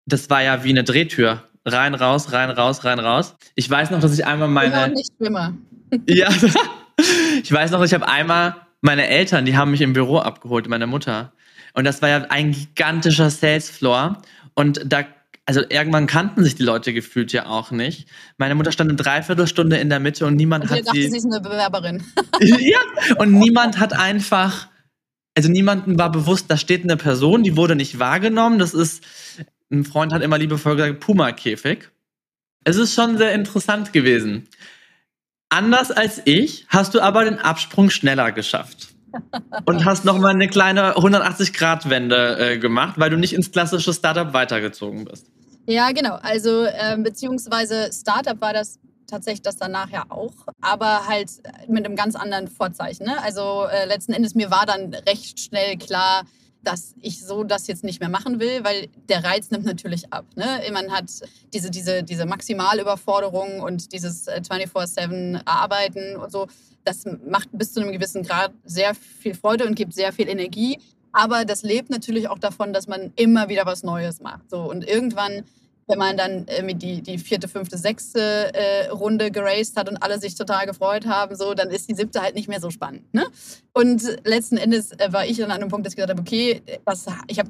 das 0.05 0.29
war 0.29 0.41
ja 0.41 0.63
wie 0.63 0.69
eine 0.69 0.83
Drehtür. 0.83 1.43
Rein, 1.65 1.95
raus, 1.95 2.31
rein, 2.31 2.49
raus, 2.49 2.85
rein, 2.85 2.99
raus. 2.99 3.35
Ich 3.55 3.69
weiß 3.69 3.91
noch, 3.91 3.99
dass 3.99 4.13
ich 4.13 4.25
einmal 4.25 4.47
meine. 4.47 4.71
Genau 4.71 4.87
nicht 4.87 5.11
schlimmer. 5.17 5.53
ja. 6.07 6.29
ich 7.43 7.51
weiß 7.51 7.71
noch, 7.71 7.83
ich 7.83 7.93
habe 7.93 8.07
einmal 8.07 8.55
meine 8.81 9.07
Eltern, 9.07 9.45
die 9.45 9.57
haben 9.57 9.71
mich 9.71 9.81
im 9.81 9.93
Büro 9.93 10.19
abgeholt, 10.19 10.67
meine 10.67 10.87
Mutter. 10.87 11.33
Und 11.73 11.85
das 11.85 12.01
war 12.01 12.09
ja 12.09 12.25
ein 12.29 12.51
gigantischer 12.51 13.29
Sales 13.29 13.69
Floor. 13.69 14.21
Und 14.55 14.81
da, 14.85 15.05
also 15.45 15.61
irgendwann 15.69 16.07
kannten 16.07 16.43
sich 16.43 16.55
die 16.55 16.63
Leute 16.63 16.93
gefühlt 16.93 17.31
ja 17.33 17.45
auch 17.45 17.71
nicht. 17.71 18.07
Meine 18.37 18.55
Mutter 18.55 18.71
stand 18.71 18.89
eine 18.89 18.97
Dreiviertelstunde 18.97 19.77
in 19.77 19.89
der 19.89 19.99
Mitte 19.99 20.25
und 20.25 20.35
niemand 20.35 20.65
und 20.65 20.71
hat 20.71 20.87
dachte, 20.87 20.99
sie. 20.99 21.09
sie 21.09 21.17
ist 21.17 21.25
eine 21.25 21.41
Bewerberin. 21.41 22.03
ja, 22.39 22.79
und 23.17 23.33
niemand 23.33 23.79
hat 23.79 23.93
einfach, 23.93 24.69
also 25.35 25.49
niemandem 25.49 25.97
war 25.99 26.11
bewusst, 26.11 26.45
da 26.49 26.57
steht 26.57 26.83
eine 26.83 26.97
Person, 26.97 27.43
die 27.43 27.55
wurde 27.55 27.75
nicht 27.75 27.99
wahrgenommen. 27.99 28.59
Das 28.59 28.73
ist, 28.73 29.03
ein 29.71 29.85
Freund 29.85 30.13
hat 30.13 30.21
immer 30.21 30.37
liebevoll 30.37 30.75
gesagt, 30.75 30.99
Puma-Käfig. 30.99 31.89
Es 32.63 32.75
ist 32.75 32.93
schon 32.93 33.17
sehr 33.17 33.33
interessant 33.33 33.93
gewesen. 33.93 34.47
Anders 35.49 35.91
als 35.91 36.21
ich 36.25 36.65
hast 36.69 36.93
du 36.93 37.01
aber 37.01 37.23
den 37.25 37.39
Absprung 37.39 37.89
schneller 37.89 38.31
geschafft. 38.31 38.89
Und 39.65 39.85
hast 39.85 40.05
nochmal 40.05 40.33
eine 40.33 40.47
kleine 40.47 40.95
180-Grad-Wende 40.95 42.37
äh, 42.37 42.57
gemacht, 42.57 42.95
weil 42.99 43.09
du 43.09 43.17
nicht 43.17 43.33
ins 43.33 43.51
klassische 43.51 43.93
Startup 43.93 44.33
weitergezogen 44.33 45.05
bist. 45.05 45.27
Ja, 45.65 45.91
genau. 45.91 46.15
Also 46.21 46.65
äh, 46.65 46.97
beziehungsweise 46.97 47.89
Startup 47.91 48.39
war 48.41 48.53
das 48.53 48.79
tatsächlich 49.07 49.41
das 49.41 49.55
danach 49.55 49.89
ja 49.89 50.03
auch, 50.09 50.33
aber 50.61 51.07
halt 51.07 51.29
mit 51.67 51.85
einem 51.85 51.95
ganz 51.95 52.15
anderen 52.15 52.47
Vorzeichen. 52.47 53.05
Ne? 53.05 53.21
Also 53.23 53.65
äh, 53.65 53.85
letzten 53.85 54.13
Endes 54.13 54.35
mir 54.35 54.51
war 54.51 54.65
dann 54.65 54.93
recht 54.93 55.39
schnell 55.39 55.77
klar, 55.77 56.23
dass 56.63 56.95
ich 57.01 57.23
so 57.23 57.43
das 57.43 57.67
jetzt 57.67 57.83
nicht 57.83 57.99
mehr 57.99 58.09
machen 58.09 58.39
will, 58.39 58.63
weil 58.63 58.89
der 59.09 59.23
Reiz 59.23 59.51
nimmt 59.51 59.65
natürlich 59.65 60.11
ab. 60.11 60.25
Ne? 60.35 60.45
Man 60.71 60.91
hat 60.91 61.05
diese, 61.53 61.71
diese, 61.71 62.03
diese 62.03 62.25
Maximalüberforderung 62.25 63.61
und 63.61 63.93
dieses 63.93 64.27
24-7 64.27 65.37
äh, 65.37 65.41
Arbeiten 65.45 66.17
und 66.17 66.31
so. 66.31 66.47
Das 66.83 67.05
macht 67.25 67.49
bis 67.51 67.73
zu 67.73 67.81
einem 67.81 67.91
gewissen 67.91 68.23
Grad 68.23 68.53
sehr 68.63 68.95
viel 68.95 69.33
Freude 69.33 69.65
und 69.65 69.75
gibt 69.75 69.93
sehr 69.93 70.13
viel 70.13 70.29
Energie. 70.29 70.79
Aber 71.11 71.45
das 71.45 71.63
lebt 71.63 71.89
natürlich 71.89 72.27
auch 72.29 72.39
davon, 72.39 72.73
dass 72.73 72.87
man 72.87 73.11
immer 73.15 73.49
wieder 73.49 73.65
was 73.65 73.83
Neues 73.83 74.21
macht. 74.21 74.49
So. 74.49 74.61
Und 74.69 74.87
irgendwann 74.87 75.43
wenn 75.87 75.97
man 75.97 76.17
dann 76.17 76.45
irgendwie 76.47 76.75
die, 76.75 77.01
die 77.01 77.17
vierte, 77.17 77.47
fünfte, 77.47 77.77
sechste 77.77 78.53
äh, 78.53 78.89
Runde 78.89 79.31
geraced 79.31 79.77
hat 79.77 79.89
und 79.89 79.97
alle 79.97 80.19
sich 80.19 80.35
total 80.35 80.65
gefreut 80.65 81.05
haben, 81.05 81.35
so, 81.35 81.53
dann 81.53 81.69
ist 81.69 81.89
die 81.89 81.95
siebte 81.95 82.21
halt 82.21 82.35
nicht 82.35 82.49
mehr 82.49 82.59
so 82.59 82.69
spannend. 82.69 83.13
Ne? 83.13 83.25
Und 83.73 84.03
letzten 84.25 84.57
Endes 84.57 84.91
äh, 84.91 85.11
war 85.11 85.25
ich 85.25 85.37
dann 85.37 85.51
an 85.51 85.61
einem 85.61 85.69
Punkt, 85.69 85.85
dass 85.85 85.93
ich 85.93 85.97
gesagt 85.97 86.11
habe, 86.11 86.21
okay, 86.21 86.61
das, 86.85 87.05
ich 87.27 87.39
hab, 87.39 87.47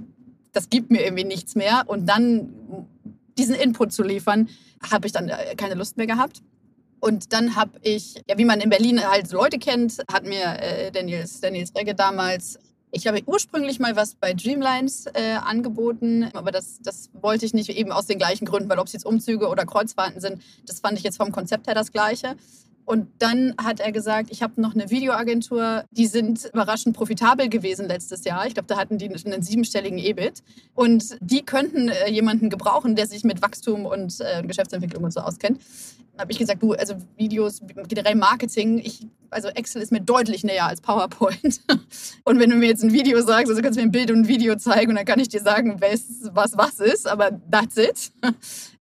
das 0.53 0.69
gibt 0.69 0.91
mir 0.91 1.03
irgendwie 1.03 1.23
nichts 1.23 1.55
mehr. 1.55 1.83
Und 1.87 2.05
dann 2.07 2.87
diesen 3.37 3.55
Input 3.55 3.91
zu 3.91 4.03
liefern, 4.03 4.49
habe 4.91 5.07
ich 5.07 5.13
dann 5.13 5.29
äh, 5.29 5.55
keine 5.55 5.73
Lust 5.73 5.97
mehr 5.97 6.07
gehabt. 6.07 6.41
Und 6.99 7.33
dann 7.33 7.55
habe 7.55 7.79
ich, 7.81 8.15
ja, 8.27 8.37
wie 8.37 8.45
man 8.45 8.59
in 8.59 8.69
Berlin 8.69 9.01
halt 9.03 9.31
Leute 9.31 9.57
kennt, 9.59 9.99
hat 10.11 10.25
mir 10.25 10.59
äh, 10.59 10.91
Daniels, 10.91 11.41
Daniels 11.41 11.73
Regge 11.75 11.95
damals 11.95 12.59
ich 12.97 13.05
habe 13.05 13.21
ursprünglich 13.27 13.79
mal 13.79 13.95
was 13.95 14.15
bei 14.15 14.33
Dreamlines 14.33 15.05
äh, 15.13 15.35
angeboten, 15.35 16.29
aber 16.33 16.51
das, 16.51 16.79
das 16.81 17.09
wollte 17.13 17.45
ich 17.45 17.53
nicht 17.53 17.69
eben 17.69 17.91
aus 17.91 18.07
den 18.07 18.17
gleichen 18.17 18.45
Gründen, 18.45 18.69
weil 18.69 18.79
ob 18.79 18.87
es 18.87 18.93
jetzt 18.93 19.05
Umzüge 19.05 19.47
oder 19.49 19.65
Kreuzfahrten 19.65 20.19
sind, 20.19 20.41
das 20.65 20.79
fand 20.79 20.97
ich 20.97 21.03
jetzt 21.03 21.17
vom 21.17 21.31
Konzept 21.31 21.67
her 21.67 21.75
das 21.75 21.91
Gleiche. 21.91 22.35
Und 22.85 23.09
dann 23.19 23.53
hat 23.61 23.81
er 23.81 23.91
gesagt, 23.91 24.29
ich 24.31 24.41
habe 24.41 24.59
noch 24.61 24.73
eine 24.73 24.89
Videoagentur, 24.89 25.83
die 25.91 26.07
sind 26.07 26.45
überraschend 26.53 26.95
profitabel 26.95 27.49
gewesen 27.49 27.87
letztes 27.87 28.23
Jahr. 28.23 28.47
Ich 28.47 28.53
glaube, 28.53 28.67
da 28.67 28.77
hatten 28.77 28.97
die 28.97 29.09
einen 29.09 29.43
siebenstelligen 29.43 29.99
EBIT. 29.99 30.41
Und 30.73 31.17
die 31.19 31.43
könnten 31.43 31.89
äh, 31.89 32.09
jemanden 32.09 32.49
gebrauchen, 32.49 32.95
der 32.95 33.05
sich 33.05 33.25
mit 33.25 33.41
Wachstum 33.41 33.85
und 33.85 34.21
äh, 34.21 34.41
Geschäftsentwicklung 34.41 35.03
und 35.03 35.11
so 35.11 35.19
auskennt 35.19 35.59
habe 36.17 36.31
ich 36.31 36.39
gesagt, 36.39 36.63
du, 36.63 36.73
also 36.73 36.95
Videos, 37.15 37.61
generell 37.87 38.15
Marketing, 38.15 38.79
ich, 38.79 39.07
also 39.29 39.49
Excel 39.49 39.81
ist 39.81 39.91
mir 39.91 40.01
deutlich 40.01 40.43
näher 40.43 40.65
als 40.65 40.81
PowerPoint. 40.81 41.61
Und 42.23 42.39
wenn 42.39 42.49
du 42.49 42.55
mir 42.55 42.67
jetzt 42.67 42.83
ein 42.83 42.93
Video 42.93 43.21
sagst, 43.21 43.49
also 43.49 43.61
kannst 43.61 43.77
du 43.77 43.81
mir 43.81 43.87
ein 43.87 43.91
Bild 43.91 44.11
und 44.11 44.21
ein 44.21 44.27
Video 44.27 44.55
zeigen 44.55 44.91
und 44.91 44.95
dann 44.95 45.05
kann 45.05 45.19
ich 45.19 45.29
dir 45.29 45.41
sagen, 45.41 45.79
was 45.79 46.05
was, 46.33 46.57
was 46.57 46.79
ist, 46.79 47.07
aber 47.07 47.31
that's 47.51 47.77
it. 47.77 48.11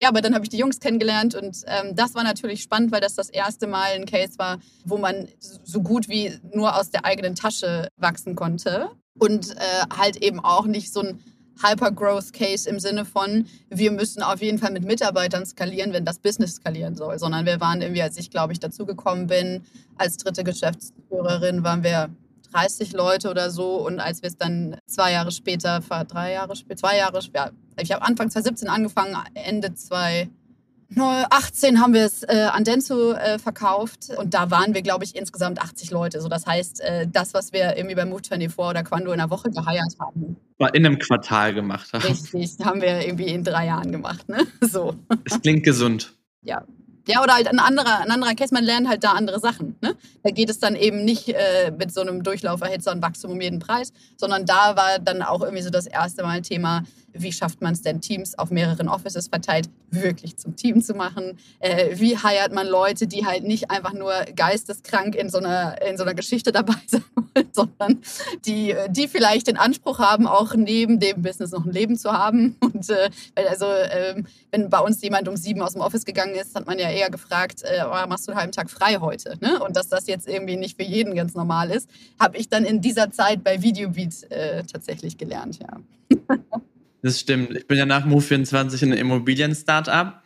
Ja, 0.02 0.10
aber 0.10 0.20
dann 0.20 0.34
habe 0.34 0.44
ich 0.44 0.50
die 0.50 0.58
Jungs 0.58 0.78
kennengelernt 0.78 1.34
und 1.34 1.62
ähm, 1.66 1.96
das 1.96 2.14
war 2.14 2.22
natürlich 2.22 2.62
spannend, 2.62 2.92
weil 2.92 3.00
das 3.00 3.14
das 3.14 3.30
erste 3.30 3.66
Mal 3.66 3.92
ein 3.94 4.04
Case 4.04 4.38
war, 4.38 4.58
wo 4.84 4.98
man 4.98 5.26
so 5.38 5.80
gut 5.80 6.08
wie 6.10 6.38
nur 6.52 6.78
aus 6.78 6.90
der 6.90 7.06
eigenen 7.06 7.34
Tasche 7.34 7.88
wachsen 7.96 8.36
konnte 8.36 8.90
und 9.18 9.52
äh, 9.52 9.86
halt 9.96 10.16
eben 10.16 10.40
auch 10.40 10.66
nicht 10.66 10.92
so 10.92 11.00
ein 11.00 11.22
Hyper-Growth-Case 11.62 12.68
im 12.68 12.78
Sinne 12.78 13.04
von, 13.04 13.46
wir 13.70 13.90
müssen 13.90 14.22
auf 14.22 14.42
jeden 14.42 14.58
Fall 14.58 14.72
mit 14.72 14.84
Mitarbeitern 14.84 15.46
skalieren, 15.46 15.92
wenn 15.92 16.04
das 16.04 16.18
Business 16.18 16.56
skalieren 16.56 16.96
soll, 16.96 17.18
sondern 17.18 17.46
wir 17.46 17.60
waren 17.60 17.80
irgendwie, 17.80 18.02
als 18.02 18.16
ich, 18.18 18.30
glaube 18.30 18.52
ich, 18.52 18.60
dazugekommen 18.60 19.26
bin, 19.26 19.62
als 19.96 20.16
dritte 20.16 20.44
Geschäftsführerin, 20.44 21.64
waren 21.64 21.82
wir 21.82 22.10
30 22.52 22.92
Leute 22.92 23.30
oder 23.30 23.50
so. 23.50 23.76
Und 23.86 24.00
als 24.00 24.22
wir 24.22 24.28
es 24.28 24.36
dann 24.36 24.76
zwei 24.86 25.12
Jahre 25.12 25.32
später, 25.32 25.80
drei 25.80 26.32
Jahre 26.32 26.56
später, 26.56 26.76
zwei 26.76 26.96
Jahre 26.98 27.22
später, 27.22 27.46
ja, 27.46 27.82
ich 27.82 27.92
habe 27.92 28.02
Anfang 28.02 28.30
2017 28.30 28.68
angefangen, 28.68 29.16
Ende 29.34 29.74
2018 29.74 30.45
18 30.94 31.80
haben 31.80 31.94
wir 31.94 32.04
es 32.04 32.22
äh, 32.22 32.48
an 32.52 32.64
Denso 32.64 33.12
äh, 33.12 33.38
verkauft 33.38 34.10
und 34.16 34.34
da 34.34 34.50
waren 34.50 34.74
wir, 34.74 34.82
glaube 34.82 35.04
ich, 35.04 35.16
insgesamt 35.16 35.60
80 35.60 35.90
Leute. 35.90 36.20
So, 36.20 36.28
das 36.28 36.46
heißt, 36.46 36.80
äh, 36.80 37.06
das, 37.10 37.34
was 37.34 37.52
wir 37.52 37.76
irgendwie 37.76 37.96
bei 37.96 38.04
Move24 38.04 38.56
oder 38.58 38.84
Quando 38.84 39.12
in 39.12 39.20
einer 39.20 39.30
Woche 39.30 39.50
geheiert 39.50 39.94
haben. 39.98 40.36
War 40.58 40.74
in 40.74 40.86
einem 40.86 40.98
Quartal 40.98 41.54
gemacht 41.54 41.92
haben. 41.92 42.02
Richtig, 42.02 42.64
haben 42.64 42.80
wir 42.80 43.06
irgendwie 43.06 43.26
in 43.26 43.42
drei 43.42 43.66
Jahren 43.66 43.92
gemacht. 43.92 44.28
Ne? 44.28 44.46
So. 44.60 44.94
Es 45.24 45.40
klingt 45.40 45.64
gesund. 45.64 46.14
Ja, 46.42 46.64
ja, 47.08 47.22
oder 47.22 47.34
halt 47.34 47.46
ein 47.46 47.60
anderer, 47.60 48.00
ein 48.00 48.10
anderer 48.10 48.34
Case, 48.34 48.52
man 48.52 48.64
lernt 48.64 48.88
halt 48.88 49.04
da 49.04 49.12
andere 49.12 49.38
Sachen. 49.38 49.76
Ne? 49.80 49.94
Da 50.24 50.30
geht 50.30 50.50
es 50.50 50.58
dann 50.58 50.74
eben 50.74 51.04
nicht 51.04 51.28
äh, 51.28 51.70
mit 51.76 51.92
so 51.92 52.00
einem 52.00 52.24
Durchlauferhitzer 52.24 52.90
und 52.90 53.00
Wachstum 53.00 53.30
um 53.30 53.40
jeden 53.40 53.60
Preis, 53.60 53.92
sondern 54.16 54.44
da 54.44 54.74
war 54.76 54.98
dann 54.98 55.22
auch 55.22 55.42
irgendwie 55.42 55.62
so 55.62 55.70
das 55.70 55.86
erste 55.86 56.24
Mal 56.24 56.42
Thema, 56.42 56.82
wie 57.18 57.32
schafft 57.32 57.62
man 57.62 57.72
es 57.72 57.82
denn, 57.82 58.00
Teams 58.00 58.38
auf 58.38 58.50
mehreren 58.50 58.88
Offices 58.88 59.28
verteilt 59.28 59.68
wirklich 59.90 60.36
zum 60.36 60.56
Team 60.56 60.82
zu 60.82 60.94
machen? 60.94 61.38
Äh, 61.58 61.98
wie 61.98 62.16
heiert 62.16 62.52
man 62.52 62.66
Leute, 62.66 63.06
die 63.06 63.26
halt 63.26 63.44
nicht 63.44 63.70
einfach 63.70 63.92
nur 63.92 64.12
geisteskrank 64.34 65.14
in 65.14 65.30
so 65.30 65.38
einer, 65.38 65.80
in 65.82 65.96
so 65.96 66.02
einer 66.04 66.14
Geschichte 66.14 66.52
dabei 66.52 66.74
wollen, 67.14 67.48
sondern 67.52 68.00
die, 68.44 68.74
die 68.90 69.08
vielleicht 69.08 69.46
den 69.46 69.56
Anspruch 69.56 69.98
haben, 69.98 70.26
auch 70.26 70.54
neben 70.54 71.00
dem 71.00 71.22
Business 71.22 71.52
noch 71.52 71.64
ein 71.64 71.72
Leben 71.72 71.96
zu 71.96 72.12
haben. 72.12 72.56
Und 72.60 72.88
äh, 72.90 73.10
also, 73.48 73.66
äh, 73.66 74.22
wenn 74.50 74.70
bei 74.70 74.80
uns 74.80 75.02
jemand 75.02 75.28
um 75.28 75.36
sieben 75.36 75.62
aus 75.62 75.72
dem 75.72 75.82
Office 75.82 76.04
gegangen 76.04 76.34
ist, 76.34 76.54
hat 76.54 76.66
man 76.66 76.78
ja 76.78 76.90
eher 76.90 77.10
gefragt, 77.10 77.62
äh, 77.62 77.82
oh, 77.84 78.06
machst 78.08 78.26
du 78.26 78.32
einen 78.32 78.40
halben 78.40 78.52
Tag 78.52 78.70
frei 78.70 78.96
heute? 79.00 79.36
Ne? 79.40 79.60
Und 79.62 79.76
dass 79.76 79.88
das 79.88 80.06
jetzt 80.06 80.28
irgendwie 80.28 80.56
nicht 80.56 80.76
für 80.76 80.84
jeden 80.84 81.14
ganz 81.14 81.34
normal 81.34 81.70
ist, 81.70 81.88
habe 82.18 82.36
ich 82.36 82.48
dann 82.48 82.64
in 82.64 82.80
dieser 82.80 83.10
Zeit 83.10 83.44
bei 83.44 83.62
Videobeat 83.62 84.30
äh, 84.30 84.62
tatsächlich 84.64 85.18
gelernt, 85.18 85.58
ja. 85.58 85.80
Das 87.06 87.20
stimmt. 87.20 87.56
Ich 87.56 87.68
bin 87.68 87.78
ja 87.78 87.86
nach 87.86 88.04
Move24 88.04 88.82
in 88.82 88.90
einem 88.90 89.00
Immobilien-Startup 89.02 90.20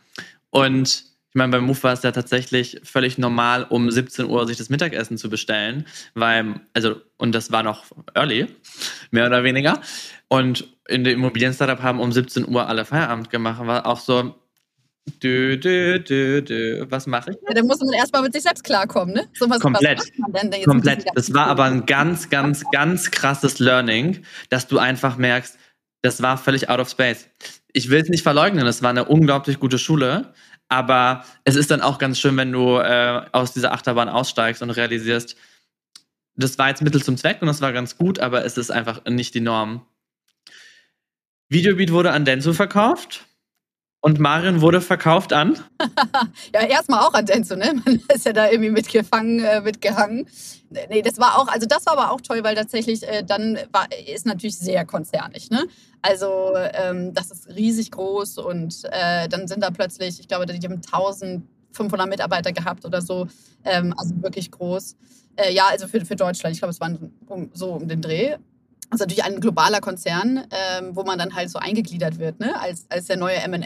und 0.49 0.87
ich 1.29 1.35
meine, 1.35 1.51
beim 1.51 1.65
Move 1.65 1.83
war 1.83 1.93
es 1.93 2.01
ja 2.01 2.11
tatsächlich 2.11 2.81
völlig 2.83 3.19
normal, 3.19 3.67
um 3.69 3.91
17 3.91 4.25
Uhr 4.25 4.47
sich 4.47 4.57
das 4.57 4.69
Mittagessen 4.69 5.19
zu 5.19 5.29
bestellen, 5.29 5.85
weil, 6.15 6.59
also, 6.73 6.95
und 7.17 7.35
das 7.35 7.51
war 7.51 7.61
noch 7.61 7.85
early, 8.15 8.47
mehr 9.11 9.27
oder 9.27 9.43
weniger. 9.43 9.79
Und 10.27 10.75
in 10.87 11.03
dem 11.03 11.19
Immobilien-Startup 11.19 11.83
haben 11.83 11.99
um 11.99 12.11
17 12.11 12.47
Uhr 12.47 12.67
alle 12.67 12.83
Feierabend 12.83 13.29
gemacht, 13.29 13.65
war 13.67 13.85
auch 13.85 13.99
so, 13.99 14.33
Dö, 15.21 15.57
dö, 15.57 15.99
dö, 15.99 16.41
dö. 16.41 16.85
Was 16.89 17.07
mache 17.07 17.31
ich? 17.31 17.37
Ja, 17.47 17.55
dann 17.55 17.65
muss 17.65 17.79
man 17.79 17.91
erstmal 17.93 18.21
mit 18.21 18.33
sich 18.33 18.43
selbst 18.43 18.63
klarkommen, 18.63 19.15
ne? 19.15 19.27
So 19.33 19.49
was, 19.49 19.59
Komplett. 19.59 19.99
Was 19.99 20.65
Komplett. 20.65 21.05
Das 21.15 21.33
war 21.33 21.47
aber 21.47 21.63
ein 21.65 21.85
ganz, 21.87 22.29
ganz, 22.29 22.63
ganz 22.71 23.09
krasses 23.09 23.57
Learning, 23.57 24.23
dass 24.49 24.67
du 24.67 24.77
einfach 24.77 25.17
merkst, 25.17 25.57
das 26.01 26.21
war 26.21 26.37
völlig 26.37 26.69
out 26.69 26.79
of 26.79 26.89
space. 26.89 27.27
Ich 27.73 27.89
will 27.89 28.01
es 28.01 28.09
nicht 28.09 28.23
verleugnen, 28.23 28.67
es 28.67 28.81
war 28.81 28.89
eine 28.89 29.05
unglaublich 29.05 29.59
gute 29.59 29.79
Schule, 29.79 30.33
aber 30.67 31.25
es 31.43 31.55
ist 31.55 31.71
dann 31.71 31.81
auch 31.81 31.97
ganz 31.97 32.19
schön, 32.19 32.37
wenn 32.37 32.51
du 32.51 32.77
äh, 32.77 33.25
aus 33.31 33.53
dieser 33.53 33.73
Achterbahn 33.73 34.09
aussteigst 34.09 34.61
und 34.61 34.69
realisierst, 34.71 35.35
das 36.35 36.57
war 36.57 36.69
jetzt 36.69 36.81
Mittel 36.81 37.03
zum 37.03 37.17
Zweck 37.17 37.41
und 37.41 37.47
das 37.47 37.61
war 37.61 37.73
ganz 37.73 37.97
gut, 37.97 38.19
aber 38.19 38.45
es 38.45 38.57
ist 38.57 38.71
einfach 38.71 39.03
nicht 39.05 39.35
die 39.35 39.41
Norm. 39.41 39.85
Videobeat 41.49 41.91
wurde 41.91 42.11
an 42.11 42.23
Denso 42.23 42.53
verkauft. 42.53 43.25
Und 44.03 44.19
Marion 44.19 44.61
wurde 44.61 44.81
verkauft 44.81 45.31
an? 45.31 45.59
ja, 46.53 46.61
erstmal 46.61 47.01
auch 47.01 47.13
an 47.13 47.27
Denso, 47.27 47.55
ne? 47.55 47.71
Man 47.85 48.01
ist 48.13 48.25
ja 48.25 48.33
da 48.33 48.49
irgendwie 48.49 48.71
mitgefangen, 48.71 49.39
äh, 49.39 49.61
mitgehangen. 49.61 50.27
Nee, 50.89 51.03
das 51.03 51.19
war 51.19 51.37
auch, 51.37 51.47
also 51.47 51.67
das 51.67 51.85
war 51.85 51.93
aber 51.93 52.11
auch 52.11 52.21
toll, 52.21 52.43
weil 52.43 52.55
tatsächlich 52.55 53.07
äh, 53.07 53.23
dann 53.23 53.59
war, 53.71 53.87
ist 54.11 54.25
natürlich 54.25 54.57
sehr 54.57 54.85
konzernig, 54.85 55.51
ne? 55.51 55.67
Also 56.01 56.53
ähm, 56.73 57.13
das 57.13 57.29
ist 57.29 57.47
riesig 57.49 57.91
groß 57.91 58.39
und 58.39 58.85
äh, 58.85 59.29
dann 59.29 59.47
sind 59.47 59.61
da 59.61 59.69
plötzlich, 59.69 60.19
ich 60.19 60.27
glaube, 60.27 60.47
die 60.47 60.67
haben 60.67 60.81
1500 60.81 62.09
Mitarbeiter 62.09 62.51
gehabt 62.53 62.85
oder 62.85 63.03
so, 63.03 63.27
ähm, 63.65 63.93
also 63.95 64.15
wirklich 64.23 64.49
groß. 64.49 64.95
Äh, 65.35 65.53
ja, 65.53 65.65
also 65.69 65.87
für, 65.87 66.03
für 66.03 66.15
Deutschland, 66.15 66.55
ich 66.55 66.59
glaube, 66.59 66.71
es 66.71 66.81
waren 66.81 67.13
um, 67.27 67.51
so 67.53 67.73
um 67.73 67.87
den 67.87 68.01
Dreh. 68.01 68.37
Das 68.91 68.99
ist 68.99 69.07
natürlich 69.07 69.23
ein 69.23 69.39
globaler 69.39 69.79
Konzern, 69.79 70.45
ähm, 70.51 70.95
wo 70.95 71.03
man 71.03 71.17
dann 71.17 71.33
halt 71.33 71.49
so 71.49 71.59
eingegliedert 71.59 72.19
wird, 72.19 72.41
ne? 72.41 72.59
als, 72.59 72.85
als 72.89 73.07
der 73.07 73.15
neue 73.15 73.37
MA 73.47 73.65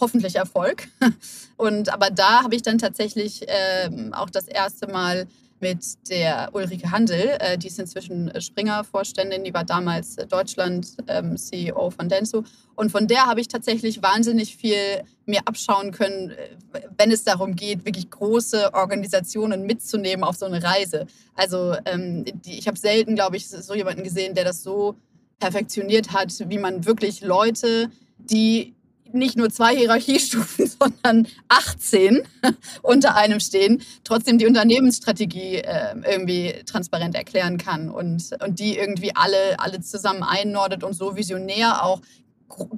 hoffentlich 0.00 0.36
Erfolg. 0.36 0.88
Und 1.58 1.92
aber 1.92 2.08
da 2.08 2.42
habe 2.42 2.54
ich 2.54 2.62
dann 2.62 2.78
tatsächlich 2.78 3.44
ähm, 3.48 4.14
auch 4.14 4.30
das 4.30 4.48
erste 4.48 4.86
Mal 4.86 5.26
mit 5.60 6.08
der 6.08 6.50
Ulrike 6.52 6.90
Handel, 6.90 7.36
äh, 7.40 7.58
die 7.58 7.68
ist 7.68 7.78
inzwischen 7.78 8.32
Springer-Vorständin, 8.38 9.44
die 9.44 9.54
war 9.54 9.64
damals 9.64 10.16
Deutschland-CEO 10.16 11.84
ähm, 11.86 11.90
von 11.90 12.08
Denso. 12.08 12.44
Und 12.74 12.90
von 12.90 13.06
der 13.06 13.26
habe 13.26 13.40
ich 13.40 13.48
tatsächlich 13.48 14.02
wahnsinnig 14.02 14.56
viel 14.56 15.02
mir 15.24 15.40
abschauen 15.46 15.92
können, 15.92 16.30
äh, 16.30 16.80
wenn 16.96 17.10
es 17.10 17.24
darum 17.24 17.56
geht, 17.56 17.84
wirklich 17.84 18.10
große 18.10 18.74
Organisationen 18.74 19.62
mitzunehmen 19.62 20.24
auf 20.24 20.36
so 20.36 20.46
eine 20.46 20.62
Reise. 20.62 21.06
Also 21.34 21.74
ähm, 21.84 22.24
ich 22.44 22.68
habe 22.68 22.78
selten, 22.78 23.14
glaube 23.14 23.36
ich, 23.36 23.48
so 23.48 23.74
jemanden 23.74 24.04
gesehen, 24.04 24.34
der 24.34 24.44
das 24.44 24.62
so 24.62 24.96
perfektioniert 25.38 26.12
hat, 26.12 26.32
wie 26.48 26.58
man 26.58 26.84
wirklich 26.86 27.20
Leute, 27.20 27.90
die 28.18 28.75
nicht 29.16 29.36
nur 29.36 29.50
zwei 29.50 29.76
Hierarchiestufen, 29.76 30.66
sondern 30.80 31.26
18 31.48 32.22
unter 32.82 33.16
einem 33.16 33.40
stehen, 33.40 33.82
trotzdem 34.04 34.38
die 34.38 34.46
Unternehmensstrategie 34.46 35.56
äh, 35.56 35.94
irgendwie 36.08 36.54
transparent 36.66 37.14
erklären 37.14 37.58
kann 37.58 37.90
und, 37.90 38.30
und 38.44 38.58
die 38.58 38.76
irgendwie 38.76 39.14
alle, 39.14 39.58
alle 39.58 39.80
zusammen 39.80 40.22
einnordet 40.22 40.84
und 40.84 40.94
so 40.94 41.16
visionär 41.16 41.84
auch 41.84 42.00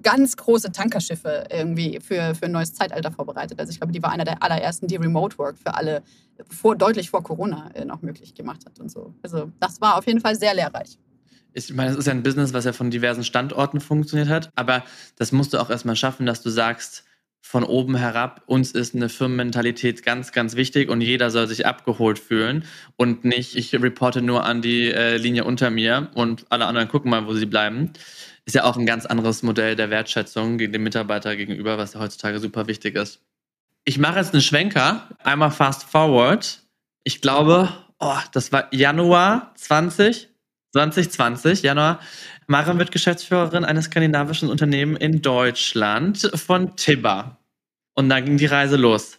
ganz 0.02 0.36
große 0.36 0.72
Tankerschiffe 0.72 1.44
irgendwie 1.50 2.00
für, 2.00 2.34
für 2.34 2.46
ein 2.46 2.52
neues 2.52 2.74
Zeitalter 2.74 3.12
vorbereitet. 3.12 3.60
Also 3.60 3.70
ich 3.70 3.78
glaube, 3.78 3.92
die 3.92 4.02
war 4.02 4.10
einer 4.10 4.24
der 4.24 4.42
allerersten, 4.42 4.86
die 4.86 4.96
Remote 4.96 5.36
Work 5.38 5.58
für 5.58 5.74
alle 5.74 6.02
vor, 6.48 6.76
deutlich 6.76 7.10
vor 7.10 7.22
Corona 7.22 7.70
äh, 7.74 7.84
noch 7.84 8.02
möglich 8.02 8.34
gemacht 8.34 8.64
hat 8.64 8.78
und 8.80 8.90
so. 8.90 9.14
Also 9.22 9.50
das 9.60 9.80
war 9.80 9.98
auf 9.98 10.06
jeden 10.06 10.20
Fall 10.20 10.36
sehr 10.36 10.54
lehrreich. 10.54 10.98
Ich 11.52 11.72
meine, 11.72 11.90
es 11.90 11.96
ist 11.96 12.06
ja 12.06 12.12
ein 12.12 12.22
Business, 12.22 12.52
was 12.52 12.64
ja 12.64 12.72
von 12.72 12.90
diversen 12.90 13.24
Standorten 13.24 13.80
funktioniert 13.80 14.28
hat, 14.28 14.50
aber 14.54 14.84
das 15.16 15.32
musst 15.32 15.52
du 15.52 15.58
auch 15.58 15.70
erstmal 15.70 15.96
schaffen, 15.96 16.26
dass 16.26 16.42
du 16.42 16.50
sagst, 16.50 17.04
von 17.40 17.64
oben 17.64 17.96
herab, 17.96 18.42
uns 18.46 18.72
ist 18.72 18.94
eine 18.94 19.08
Firmenmentalität 19.08 20.04
ganz, 20.04 20.32
ganz 20.32 20.54
wichtig 20.54 20.90
und 20.90 21.00
jeder 21.00 21.30
soll 21.30 21.46
sich 21.46 21.64
abgeholt 21.64 22.18
fühlen 22.18 22.64
und 22.96 23.24
nicht, 23.24 23.56
ich 23.56 23.74
reporte 23.74 24.20
nur 24.20 24.44
an 24.44 24.60
die 24.60 24.90
äh, 24.92 25.16
Linie 25.16 25.44
unter 25.44 25.70
mir 25.70 26.10
und 26.14 26.44
alle 26.50 26.66
anderen 26.66 26.88
gucken 26.88 27.10
mal, 27.10 27.26
wo 27.26 27.32
sie 27.32 27.46
bleiben. 27.46 27.92
Ist 28.44 28.54
ja 28.54 28.64
auch 28.64 28.76
ein 28.76 28.86
ganz 28.86 29.06
anderes 29.06 29.42
Modell 29.42 29.76
der 29.76 29.88
Wertschätzung 29.88 30.58
den 30.58 30.82
Mitarbeiter 30.82 31.36
gegenüber, 31.36 31.78
was 31.78 31.94
ja 31.94 32.00
heutzutage 32.00 32.38
super 32.38 32.66
wichtig 32.66 32.96
ist. 32.96 33.22
Ich 33.84 33.98
mache 33.98 34.18
jetzt 34.18 34.34
einen 34.34 34.42
Schwenker, 34.42 35.08
einmal 35.22 35.50
fast 35.50 35.84
forward. 35.84 36.62
Ich 37.04 37.22
glaube, 37.22 37.70
oh, 37.98 38.18
das 38.32 38.52
war 38.52 38.72
Januar 38.74 39.52
20, 39.54 40.28
2020, 40.78 41.62
Januar. 41.62 42.00
Maren 42.46 42.78
wird 42.78 42.92
Geschäftsführerin 42.92 43.64
eines 43.64 43.86
skandinavischen 43.86 44.48
Unternehmens 44.48 45.00
in 45.00 45.20
Deutschland 45.20 46.30
von 46.34 46.76
Tibber. 46.76 47.38
Und 47.94 48.08
dann 48.08 48.24
ging 48.24 48.38
die 48.38 48.46
Reise 48.46 48.76
los. 48.76 49.18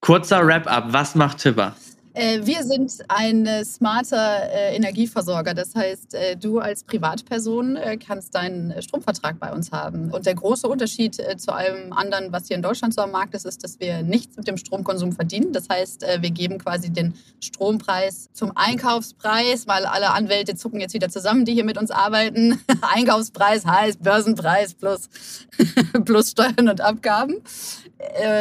Kurzer 0.00 0.46
Wrap-up. 0.46 0.92
Was 0.92 1.14
macht 1.14 1.38
Tibber? 1.38 1.74
Äh, 2.14 2.40
wir 2.44 2.62
sind 2.62 2.92
ein 3.08 3.46
äh, 3.46 3.64
smarter 3.64 4.50
äh, 4.52 4.76
Energieversorger. 4.76 5.54
Das 5.54 5.74
heißt, 5.74 6.16
du 6.40 6.58
als 6.58 6.84
Privatperson 6.84 7.78
kannst 8.04 8.34
deinen 8.34 8.80
Stromvertrag 8.82 9.38
bei 9.38 9.52
uns 9.52 9.72
haben. 9.72 10.10
Und 10.10 10.26
der 10.26 10.34
große 10.34 10.68
Unterschied 10.68 11.14
zu 11.36 11.52
allem 11.52 11.92
anderen, 11.92 12.32
was 12.32 12.48
hier 12.48 12.56
in 12.56 12.62
Deutschland 12.62 12.94
so 12.94 13.02
am 13.02 13.10
Markt 13.10 13.34
ist, 13.34 13.46
ist, 13.46 13.64
dass 13.64 13.80
wir 13.80 14.02
nichts 14.02 14.36
mit 14.36 14.46
dem 14.46 14.56
Stromkonsum 14.56 15.12
verdienen. 15.12 15.52
Das 15.52 15.68
heißt, 15.68 16.04
wir 16.20 16.30
geben 16.30 16.58
quasi 16.58 16.90
den 16.90 17.14
Strompreis 17.40 18.28
zum 18.32 18.52
Einkaufspreis, 18.54 19.66
weil 19.66 19.86
alle 19.86 20.10
Anwälte 20.12 20.54
zucken 20.54 20.80
jetzt 20.80 20.94
wieder 20.94 21.08
zusammen, 21.08 21.44
die 21.44 21.54
hier 21.54 21.64
mit 21.64 21.78
uns 21.78 21.90
arbeiten. 21.90 22.60
Einkaufspreis 22.82 23.64
heißt 23.64 24.02
Börsenpreis 24.02 24.74
plus, 24.74 25.08
plus 26.04 26.30
Steuern 26.30 26.68
und 26.68 26.80
Abgaben. 26.80 27.36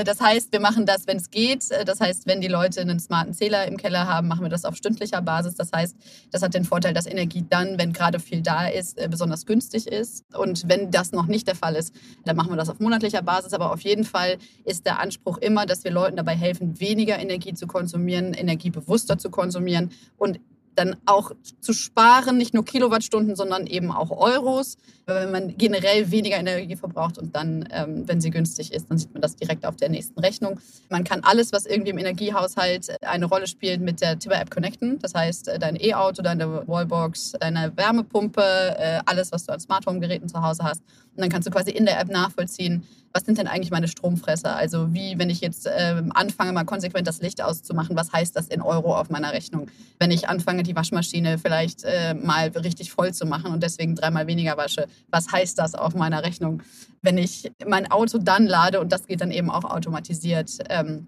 Das 0.06 0.20
heißt, 0.20 0.51
wir 0.51 0.60
machen 0.60 0.86
das, 0.86 1.08
wenn 1.08 1.18
es 1.18 1.30
geht. 1.30 1.70
Das 1.86 2.01
heißt, 2.01 2.25
wenn 2.25 2.41
die 2.41 2.48
Leute 2.48 2.82
einen 2.82 3.00
smarten 3.00 3.34
Zähler 3.34 3.68
im 3.68 3.77
Keller 3.77 4.08
haben, 4.08 4.27
machen 4.27 4.44
wir 4.44 4.50
das 4.50 4.65
auf 4.65 4.75
stündlicher 4.75 5.22
Basis. 5.22 5.56
Das 5.56 5.72
heißt, 5.72 5.96
das 6.32 6.41
hat 6.41 6.53
den 6.53 6.65
Vorteil, 6.65 6.94
dass 6.94 7.06
Energie 7.06 7.46
dann, 7.48 7.77
wenn 7.77 7.94
gerade 7.94 8.20
viel 8.20 8.41
da 8.41 8.68
ist, 8.68 8.98
äh, 8.98 9.08
besonders 9.08 9.46
günstig 9.46 9.88
ist. 9.88 10.25
Und 10.36 10.68
wenn 10.68 10.91
das 10.91 11.12
noch 11.12 11.27
nicht 11.27 11.48
der 11.48 11.56
Fall 11.56 11.75
ist, 11.75 11.94
dann 12.25 12.36
machen 12.36 12.51
wir 12.51 12.58
das 12.58 12.70
auf 12.70 12.80
monatlicher 12.80 13.22
Basis. 13.22 13.53
Aber 13.53 13.72
auf 13.72 13.82
jeden 13.82 14.03
Fall 14.03 14.38
ist 14.65 14.86
der 14.86 15.00
Anspruch 15.00 15.38
immer, 15.38 15.65
dass 15.65 15.84
wir 15.84 15.91
Leuten 15.91 16.18
dabei 16.18 16.36
helfen, 16.36 16.80
weniger 16.80 17.20
Energie 17.20 17.53
zu 17.53 17.68
konsumieren, 17.68 18.34
energiebewusster 18.34 19.18
zu 19.18 19.30
konsumieren 19.30 19.91
und 20.18 20.39
dann 20.75 20.96
auch 21.06 21.32
zu 21.60 21.74
sparen, 21.74 22.38
nicht 22.38 22.54
nur 22.54 22.66
Kilowattstunden, 22.66 23.36
sondern 23.36 23.68
eben 23.68 23.92
auch 23.92 24.12
Euros, 24.12 24.78
wenn 25.06 25.32
man 25.32 25.58
generell 25.58 26.12
weniger 26.12 26.38
Energie 26.38 26.75
verbraucht 26.75 27.18
und 27.18 27.36
dann, 27.36 27.68
ähm, 27.72 28.08
wenn 28.08 28.22
sie 28.22 28.30
günstig 28.30 28.72
ist, 28.72 28.90
dann 28.90 28.98
sieht 28.98 29.13
man 29.13 29.22
das 29.22 29.36
direkt 29.36 29.66
auf 29.66 29.75
der 29.75 29.90
nächsten 29.90 30.20
Rechnung. 30.20 30.60
Man 30.90 31.04
kann 31.04 31.22
alles, 31.24 31.51
was 31.51 31.66
irgendwie 31.66 31.92
im 31.92 31.98
Energiehaushalt 31.98 33.04
eine 33.04 33.25
Rolle 33.25 33.48
spielt, 33.48 33.82
mit 33.82 34.01
der 34.01 34.18
Tiber 34.20 34.40
App 34.40 34.51
connecten. 34.51 35.00
Das 35.00 35.13
heißt, 35.13 35.48
äh, 35.50 35.60
dein 35.60 35.75
E-Auto, 35.75 36.22
deine 36.22 36.68
Wallbox, 36.68 37.34
deine 37.40 37.75
Wärmepumpe, 37.75 38.42
äh, 38.42 39.00
alles, 39.06 39.32
was 39.32 39.46
du 39.46 39.54
an 39.54 39.60
Smart 39.60 39.86
Home 39.86 40.00
Geräten 40.00 40.30
zu 40.30 40.42
Hause 40.42 40.63
hast. 40.63 40.82
Und 41.15 41.22
dann 41.22 41.30
kannst 41.30 41.48
du 41.48 41.51
quasi 41.51 41.72
in 41.72 41.86
der 41.86 42.00
App 42.00 42.10
nachvollziehen, 42.10 42.84
was 43.13 43.25
sind 43.25 43.38
denn 43.38 43.48
eigentlich 43.48 43.72
meine 43.72 43.88
Stromfresser? 43.88 44.56
Also 44.56 44.94
wie, 44.94 45.18
wenn 45.18 45.30
ich 45.30 45.41
jetzt 45.41 45.68
äh, 45.68 46.01
anfange, 46.12 46.53
mal 46.53 46.63
konsequent 46.63 47.08
das 47.08 47.22
Licht 47.22 47.41
auszumachen, 47.41 47.96
was 47.96 48.13
heißt 48.13 48.36
das 48.36 48.48
in 48.48 48.62
Euro 48.62 48.96
auf 48.96 49.10
meiner 49.10 49.34
Rechnung? 49.34 49.70
Wenn 50.00 50.12
ich 50.12 50.30
anfange, 50.30 50.63
die 50.63 50.75
Waschmaschine 50.75 51.38
vielleicht 51.38 51.83
äh, 51.83 52.14
mal 52.14 52.48
richtig 52.50 52.92
voll 52.92 53.14
zu 53.14 53.25
machen 53.25 53.51
und 53.51 53.64
deswegen 53.64 53.96
dreimal 53.96 54.27
weniger 54.27 54.57
wasche, 54.57 54.88
was 55.09 55.31
heißt 55.31 55.59
das 55.59 55.75
auf 55.75 55.94
meiner 55.94 56.24
Rechnung? 56.24 56.64
Wenn 57.01 57.18
ich 57.18 57.51
mein 57.66 57.92
Auto 57.92 58.18
dann 58.18 58.48
lade 58.48 58.79
und 58.79 58.92
das 58.92 59.07
geht 59.07 59.22
dann 59.22 59.31
eben 59.31 59.50
auch 59.50 59.66
automatisiert. 59.66 60.59
Ähm, 60.70 61.07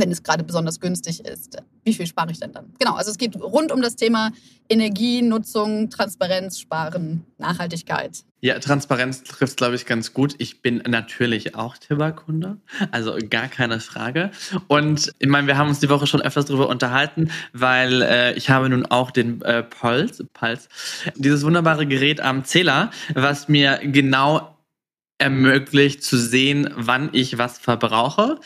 wenn 0.00 0.10
es 0.10 0.22
gerade 0.22 0.42
besonders 0.42 0.80
günstig 0.80 1.24
ist. 1.24 1.56
Wie 1.84 1.94
viel 1.94 2.06
spare 2.06 2.30
ich 2.32 2.40
denn 2.40 2.52
dann? 2.52 2.72
Genau, 2.78 2.94
also 2.94 3.10
es 3.10 3.18
geht 3.18 3.36
rund 3.36 3.72
um 3.72 3.80
das 3.82 3.96
Thema 3.96 4.32
Energienutzung, 4.68 5.90
Transparenz, 5.90 6.58
Sparen, 6.58 7.24
Nachhaltigkeit. 7.38 8.24
Ja, 8.42 8.58
Transparenz 8.58 9.22
trifft, 9.22 9.58
glaube 9.58 9.74
ich, 9.74 9.84
ganz 9.84 10.14
gut. 10.14 10.34
Ich 10.38 10.62
bin 10.62 10.82
natürlich 10.88 11.54
auch 11.56 11.76
Tibber-Kunde, 11.76 12.56
also 12.90 13.18
gar 13.28 13.48
keine 13.48 13.80
Frage. 13.80 14.30
Und 14.66 15.12
ich 15.18 15.28
meine, 15.28 15.46
wir 15.46 15.58
haben 15.58 15.68
uns 15.68 15.80
die 15.80 15.90
Woche 15.90 16.06
schon 16.06 16.22
öfters 16.22 16.46
darüber 16.46 16.68
unterhalten, 16.68 17.30
weil 17.52 18.00
äh, 18.00 18.32
ich 18.34 18.48
habe 18.48 18.70
nun 18.70 18.86
auch 18.86 19.10
den 19.10 19.42
äh, 19.42 19.62
Pulse, 19.62 20.24
Pulse, 20.24 20.68
dieses 21.16 21.44
wunderbare 21.44 21.86
Gerät 21.86 22.20
am 22.20 22.44
Zähler, 22.44 22.90
was 23.14 23.48
mir 23.48 23.78
genau 23.82 24.56
ermöglicht 25.20 26.02
zu 26.02 26.18
sehen, 26.18 26.70
wann 26.76 27.10
ich 27.12 27.38
was 27.38 27.58
verbrauche. 27.58 28.40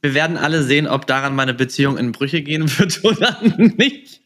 Wir 0.00 0.14
werden 0.14 0.36
alle 0.36 0.62
sehen, 0.62 0.86
ob 0.86 1.06
daran 1.06 1.34
meine 1.34 1.54
Beziehung 1.54 1.98
in 1.98 2.12
Brüche 2.12 2.42
gehen 2.42 2.68
wird 2.78 3.04
oder 3.04 3.38
nicht. 3.42 4.20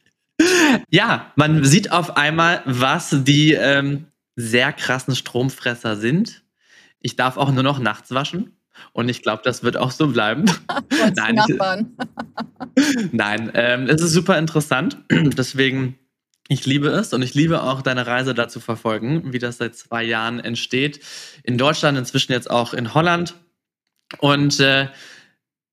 Ja, 0.90 1.32
man 1.36 1.64
sieht 1.64 1.90
auf 1.90 2.16
einmal, 2.16 2.62
was 2.64 3.24
die 3.24 3.52
ähm, 3.52 4.06
sehr 4.36 4.72
krassen 4.72 5.16
Stromfresser 5.16 5.96
sind. 5.96 6.44
Ich 7.00 7.16
darf 7.16 7.36
auch 7.36 7.50
nur 7.50 7.64
noch 7.64 7.80
nachts 7.80 8.12
waschen. 8.12 8.58
Und 8.92 9.08
ich 9.08 9.22
glaube, 9.22 9.42
das 9.44 9.62
wird 9.64 9.76
auch 9.76 9.90
so 9.90 10.08
bleiben. 10.08 10.44
Nein, 11.16 11.40
ich, 11.48 11.56
Nein 13.12 13.50
ähm, 13.54 13.86
es 13.88 14.00
ist 14.00 14.12
super 14.12 14.38
interessant. 14.38 14.98
Deswegen 15.10 15.98
ich 16.48 16.64
liebe 16.64 16.88
es 16.88 17.12
und 17.12 17.22
ich 17.22 17.34
liebe 17.34 17.62
auch 17.62 17.82
deine 17.82 18.06
Reise 18.06 18.34
da 18.34 18.48
zu 18.48 18.58
verfolgen, 18.58 19.32
wie 19.32 19.38
das 19.38 19.58
seit 19.58 19.76
zwei 19.76 20.02
Jahren 20.02 20.40
entsteht. 20.40 21.00
In 21.44 21.58
Deutschland, 21.58 21.98
inzwischen 21.98 22.32
jetzt 22.32 22.50
auch 22.50 22.72
in 22.72 22.94
Holland. 22.94 23.34
Und 24.18 24.58
äh, 24.58 24.88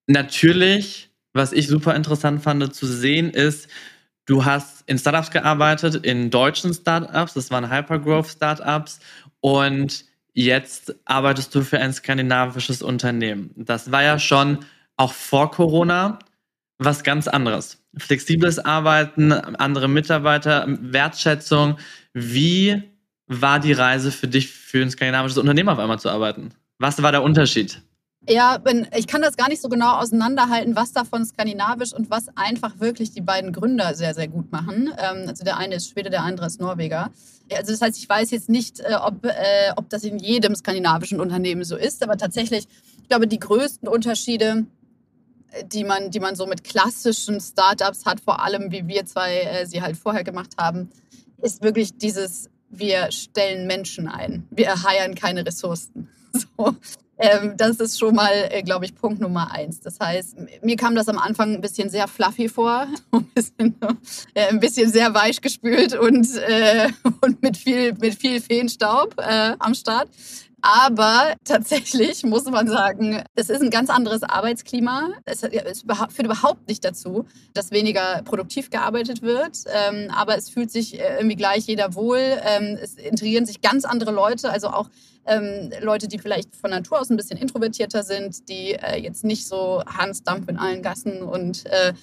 natürlich, 0.07 1.09
was 1.33 1.53
ich 1.53 1.67
super 1.67 1.95
interessant 1.95 2.43
fand 2.43 2.75
zu 2.75 2.85
sehen, 2.85 3.29
ist, 3.29 3.69
du 4.25 4.43
hast 4.43 4.83
in 4.87 4.99
Startups 4.99 5.31
gearbeitet, 5.31 5.95
in 6.05 6.29
deutschen 6.29 6.73
Startups, 6.73 7.33
das 7.33 7.51
waren 7.51 7.71
Hypergrowth-Startups 7.71 8.99
und 9.39 10.03
jetzt 10.33 10.93
arbeitest 11.05 11.55
du 11.55 11.61
für 11.61 11.79
ein 11.79 11.93
skandinavisches 11.93 12.81
Unternehmen. 12.81 13.51
Das 13.55 13.93
war 13.93 14.03
ja 14.03 14.19
schon 14.19 14.65
auch 14.97 15.13
vor 15.13 15.51
Corona 15.51 16.19
was 16.77 17.03
ganz 17.03 17.29
anderes. 17.29 17.84
Flexibles 17.97 18.59
Arbeiten, 18.59 19.31
andere 19.31 19.87
Mitarbeiter, 19.87 20.65
Wertschätzung. 20.67 21.77
Wie 22.13 22.83
war 23.27 23.59
die 23.59 23.73
Reise 23.73 24.11
für 24.11 24.27
dich, 24.27 24.49
für 24.49 24.81
ein 24.81 24.91
skandinavisches 24.91 25.37
Unternehmen 25.37 25.69
auf 25.69 25.79
einmal 25.79 25.99
zu 25.99 26.09
arbeiten? 26.09 26.51
Was 26.77 27.01
war 27.01 27.11
der 27.11 27.23
Unterschied? 27.23 27.81
Ja, 28.27 28.59
ich 28.97 29.05
kann 29.05 29.21
das 29.21 29.37
gar 29.37 29.49
nicht 29.49 29.61
so 29.61 29.69
genau 29.69 29.99
auseinanderhalten, 29.99 30.75
was 30.75 30.91
davon 30.93 31.23
skandinavisch 31.25 31.93
und 31.93 32.09
was 32.09 32.25
einfach 32.35 32.79
wirklich 32.79 33.11
die 33.11 33.21
beiden 33.21 33.53
Gründer 33.53 33.93
sehr, 33.93 34.15
sehr 34.15 34.27
gut 34.27 34.51
machen. 34.51 34.91
Ähm, 34.97 35.27
also 35.27 35.43
der 35.43 35.57
eine 35.57 35.75
ist 35.75 35.89
Schwede, 35.89 36.09
der 36.09 36.23
andere 36.23 36.47
ist 36.47 36.59
Norweger. 36.59 37.11
Also 37.55 37.71
das 37.71 37.81
heißt, 37.81 37.97
ich 37.99 38.09
weiß 38.09 38.31
jetzt 38.31 38.49
nicht, 38.49 38.79
äh, 38.79 38.95
ob, 38.99 39.25
äh, 39.25 39.71
ob 39.75 39.89
das 39.89 40.03
in 40.03 40.17
jedem 40.17 40.55
skandinavischen 40.55 41.19
Unternehmen 41.19 41.63
so 41.63 41.75
ist, 41.75 42.01
aber 42.01 42.17
tatsächlich, 42.17 42.67
ich 42.99 43.09
glaube, 43.09 43.27
die 43.27 43.39
größten 43.39 43.87
Unterschiede 43.87 44.65
die 45.71 45.83
man, 45.83 46.11
die 46.11 46.19
man 46.19 46.35
so 46.35 46.45
mit 46.45 46.63
klassischen 46.63 47.39
Startups 47.39 48.05
hat, 48.05 48.19
vor 48.19 48.43
allem 48.43 48.71
wie 48.71 48.87
wir 48.87 49.05
zwei 49.05 49.41
äh, 49.41 49.65
sie 49.65 49.81
halt 49.81 49.97
vorher 49.97 50.23
gemacht 50.23 50.53
haben, 50.57 50.89
ist 51.41 51.63
wirklich 51.63 51.97
dieses, 51.97 52.49
wir 52.69 53.11
stellen 53.11 53.67
Menschen 53.67 54.07
ein. 54.07 54.47
Wir 54.51 54.83
heiern 54.83 55.15
keine 55.15 55.45
Ressourcen. 55.45 56.09
So. 56.57 56.75
Ähm, 57.17 57.53
das 57.55 57.79
ist 57.79 57.97
schon 57.97 58.13
mal, 58.13 58.49
äh, 58.49 58.61
glaube 58.61 58.83
ich, 58.83 58.93
Punkt 58.93 59.21
Nummer 59.21 59.51
eins. 59.51 59.79
Das 59.79 59.99
heißt, 59.99 60.35
mir 60.61 60.75
kam 60.75 60.95
das 60.95 61.07
am 61.07 61.17
Anfang 61.17 61.53
ein 61.53 61.61
bisschen 61.61 61.89
sehr 61.89 62.07
fluffy 62.09 62.49
vor, 62.49 62.87
ein 63.11 63.25
bisschen, 63.33 63.75
äh, 64.33 64.47
ein 64.49 64.59
bisschen 64.59 64.91
sehr 64.91 65.13
weich 65.13 65.39
gespült 65.39 65.95
und, 65.95 66.27
äh, 66.35 66.89
und 67.21 67.41
mit, 67.41 67.55
viel, 67.55 67.93
mit 67.93 68.15
viel 68.15 68.41
Feenstaub 68.41 69.15
äh, 69.17 69.53
am 69.59 69.73
Start. 69.75 70.09
Aber 70.67 71.35
tatsächlich 71.43 72.23
muss 72.25 72.45
man 72.45 72.67
sagen, 72.67 73.23
es 73.35 73.51
ist 73.51 73.61
ein 73.61 73.69
ganz 73.69 73.91
anderes 73.91 74.23
Arbeitsklima. 74.23 75.09
Es, 75.23 75.41
führt 75.41 76.23
überhaupt 76.23 76.67
nicht 76.67 76.83
dazu, 76.83 77.25
dass 77.53 77.69
weniger 77.69 78.23
produktiv 78.23 78.71
gearbeitet 78.71 79.21
wird. 79.21 79.59
Ähm, 79.67 80.09
aber 80.09 80.35
es 80.35 80.49
fühlt 80.49 80.71
sich 80.71 80.99
äh, 80.99 81.17
irgendwie 81.17 81.35
gleich 81.35 81.67
jeder 81.67 81.93
wohl. 81.93 82.19
Ähm, 82.19 82.79
es 82.81 82.95
integrieren 82.95 83.45
sich 83.45 83.61
ganz 83.61 83.85
andere 83.85 84.11
Leute, 84.11 84.49
also 84.49 84.69
auch 84.69 84.89
ähm, 85.27 85.71
Leute, 85.81 86.07
die 86.07 86.17
vielleicht 86.17 86.55
von 86.55 86.71
Natur 86.71 86.99
aus 86.99 87.11
ein 87.11 87.17
bisschen 87.17 87.37
introvertierter 87.37 88.01
sind, 88.01 88.49
die 88.49 88.71
äh, 88.73 88.97
jetzt 88.97 89.23
nicht 89.23 89.47
so 89.47 89.83
Hans 89.85 90.23
Dampf 90.23 90.49
in 90.49 90.57
allen 90.57 90.81
Gassen 90.81 91.21
und 91.21 91.67
äh, 91.67 91.93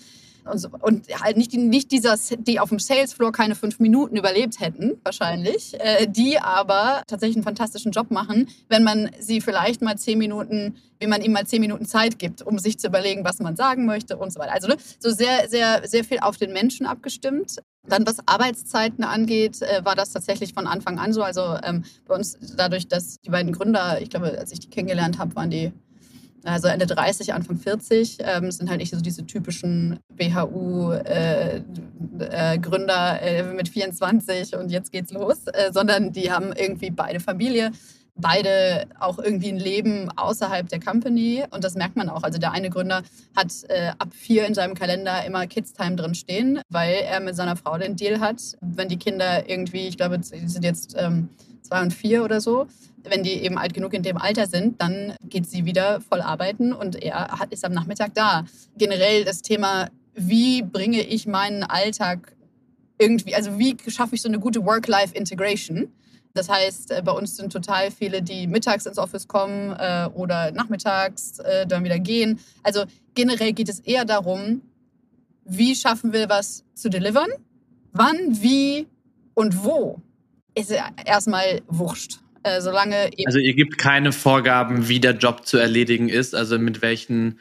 Und, 0.44 0.58
so. 0.58 0.68
und 0.80 1.06
halt 1.22 1.36
nicht, 1.36 1.52
nicht 1.54 1.92
dieser, 1.92 2.16
die 2.38 2.58
auf 2.58 2.70
dem 2.70 2.78
Salesfloor 2.78 3.32
keine 3.32 3.54
fünf 3.54 3.78
Minuten 3.78 4.16
überlebt 4.16 4.60
hätten, 4.60 4.98
wahrscheinlich, 5.04 5.74
äh, 5.80 6.06
die 6.06 6.38
aber 6.38 7.02
tatsächlich 7.06 7.36
einen 7.36 7.44
fantastischen 7.44 7.92
Job 7.92 8.10
machen, 8.10 8.48
wenn 8.68 8.82
man 8.82 9.10
sie 9.20 9.40
vielleicht 9.40 9.82
mal 9.82 9.96
zehn 9.96 10.18
Minuten, 10.18 10.76
wie 10.98 11.06
man 11.06 11.22
ihm 11.22 11.32
mal 11.32 11.46
zehn 11.46 11.60
Minuten 11.60 11.86
Zeit 11.86 12.18
gibt, 12.18 12.42
um 12.42 12.58
sich 12.58 12.78
zu 12.78 12.88
überlegen, 12.88 13.24
was 13.24 13.38
man 13.38 13.56
sagen 13.56 13.86
möchte 13.86 14.16
und 14.16 14.32
so 14.32 14.40
weiter. 14.40 14.52
Also 14.52 14.68
ne, 14.68 14.76
so 14.98 15.10
sehr, 15.10 15.48
sehr, 15.48 15.86
sehr 15.86 16.04
viel 16.04 16.18
auf 16.18 16.36
den 16.36 16.52
Menschen 16.52 16.86
abgestimmt. 16.86 17.56
Dann, 17.86 18.06
was 18.06 18.18
Arbeitszeiten 18.26 19.04
angeht, 19.04 19.62
äh, 19.62 19.84
war 19.84 19.94
das 19.94 20.12
tatsächlich 20.12 20.54
von 20.54 20.66
Anfang 20.66 20.98
an 20.98 21.12
so. 21.12 21.22
Also 21.22 21.56
ähm, 21.62 21.84
bei 22.06 22.14
uns 22.14 22.36
dadurch, 22.56 22.88
dass 22.88 23.16
die 23.20 23.30
beiden 23.30 23.52
Gründer, 23.52 24.00
ich 24.00 24.10
glaube, 24.10 24.36
als 24.38 24.52
ich 24.52 24.60
die 24.60 24.70
kennengelernt 24.70 25.18
habe, 25.18 25.34
waren 25.36 25.50
die 25.50 25.72
also 26.44 26.68
Ende 26.68 26.86
30, 26.86 27.34
Anfang 27.34 27.56
40, 27.56 28.18
ähm, 28.20 28.50
sind 28.50 28.68
halt 28.68 28.80
nicht 28.80 28.92
so 28.92 29.00
diese 29.00 29.24
typischen 29.26 29.98
BHU-Gründer 30.16 31.02
äh, 33.22 33.38
äh, 33.38 33.42
mit 33.54 33.68
24 33.68 34.56
und 34.56 34.70
jetzt 34.70 34.92
geht's 34.92 35.12
los, 35.12 35.46
äh, 35.46 35.72
sondern 35.72 36.12
die 36.12 36.30
haben 36.32 36.52
irgendwie 36.52 36.90
beide 36.90 37.20
Familie, 37.20 37.70
beide 38.14 38.86
auch 39.00 39.18
irgendwie 39.18 39.50
ein 39.50 39.58
Leben 39.58 40.10
außerhalb 40.16 40.68
der 40.68 40.80
Company 40.80 41.44
und 41.50 41.64
das 41.64 41.74
merkt 41.74 41.96
man 41.96 42.08
auch. 42.08 42.22
Also 42.22 42.38
der 42.38 42.52
eine 42.52 42.70
Gründer 42.70 43.02
hat 43.34 43.52
äh, 43.68 43.92
ab 43.98 44.08
vier 44.12 44.46
in 44.46 44.54
seinem 44.54 44.74
Kalender 44.74 45.24
immer 45.24 45.46
Kids 45.46 45.72
Time 45.72 45.96
drin 45.96 46.14
stehen, 46.14 46.60
weil 46.68 46.94
er 46.94 47.20
mit 47.20 47.36
seiner 47.36 47.56
Frau 47.56 47.78
den 47.78 47.96
Deal 47.96 48.20
hat, 48.20 48.40
wenn 48.60 48.88
die 48.88 48.98
Kinder 48.98 49.48
irgendwie, 49.48 49.88
ich 49.88 49.96
glaube, 49.96 50.18
sie 50.22 50.46
sind 50.48 50.64
jetzt 50.64 50.94
ähm, 50.98 51.28
zwei 51.62 51.82
und 51.82 51.92
vier 51.92 52.24
oder 52.24 52.40
so, 52.40 52.66
wenn 53.04 53.22
die 53.22 53.32
eben 53.32 53.58
alt 53.58 53.74
genug 53.74 53.94
in 53.94 54.02
dem 54.02 54.16
Alter 54.16 54.46
sind, 54.46 54.80
dann 54.80 55.14
geht 55.24 55.48
sie 55.48 55.64
wieder 55.64 56.00
voll 56.00 56.20
arbeiten 56.20 56.72
und 56.72 57.02
er 57.02 57.30
ist 57.50 57.64
am 57.64 57.72
Nachmittag 57.72 58.14
da. 58.14 58.44
Generell 58.76 59.24
das 59.24 59.42
Thema, 59.42 59.88
wie 60.14 60.62
bringe 60.62 61.02
ich 61.02 61.26
meinen 61.26 61.62
Alltag 61.62 62.36
irgendwie, 62.98 63.34
also 63.34 63.58
wie 63.58 63.76
schaffe 63.88 64.14
ich 64.14 64.22
so 64.22 64.28
eine 64.28 64.38
gute 64.38 64.64
Work-Life-Integration? 64.64 65.88
Das 66.34 66.48
heißt, 66.48 66.92
äh, 66.92 67.02
bei 67.04 67.12
uns 67.12 67.36
sind 67.36 67.52
total 67.52 67.90
viele, 67.90 68.22
die 68.22 68.46
mittags 68.46 68.86
ins 68.86 68.98
Office 68.98 69.28
kommen 69.28 69.72
äh, 69.78 70.08
oder 70.14 70.50
nachmittags 70.52 71.38
äh, 71.40 71.66
dann 71.66 71.84
wieder 71.84 71.98
gehen. 71.98 72.38
Also 72.62 72.84
generell 73.14 73.52
geht 73.52 73.68
es 73.68 73.80
eher 73.80 74.04
darum, 74.04 74.62
wie 75.44 75.74
schaffen 75.74 76.12
wir 76.12 76.28
was 76.28 76.64
zu 76.74 76.88
delivern, 76.88 77.28
wann, 77.92 78.16
wie 78.40 78.86
und 79.34 79.64
wo. 79.64 80.00
Ist 80.54 80.72
erstmal 81.04 81.62
wurscht. 81.66 82.18
Äh, 82.42 82.60
solange 82.60 83.10
also 83.24 83.38
ihr 83.38 83.54
gibt 83.54 83.78
keine 83.78 84.12
Vorgaben, 84.12 84.88
wie 84.88 85.00
der 85.00 85.12
Job 85.12 85.46
zu 85.46 85.58
erledigen 85.58 86.08
ist, 86.08 86.34
also 86.34 86.58
mit 86.58 86.82
welchen, 86.82 87.38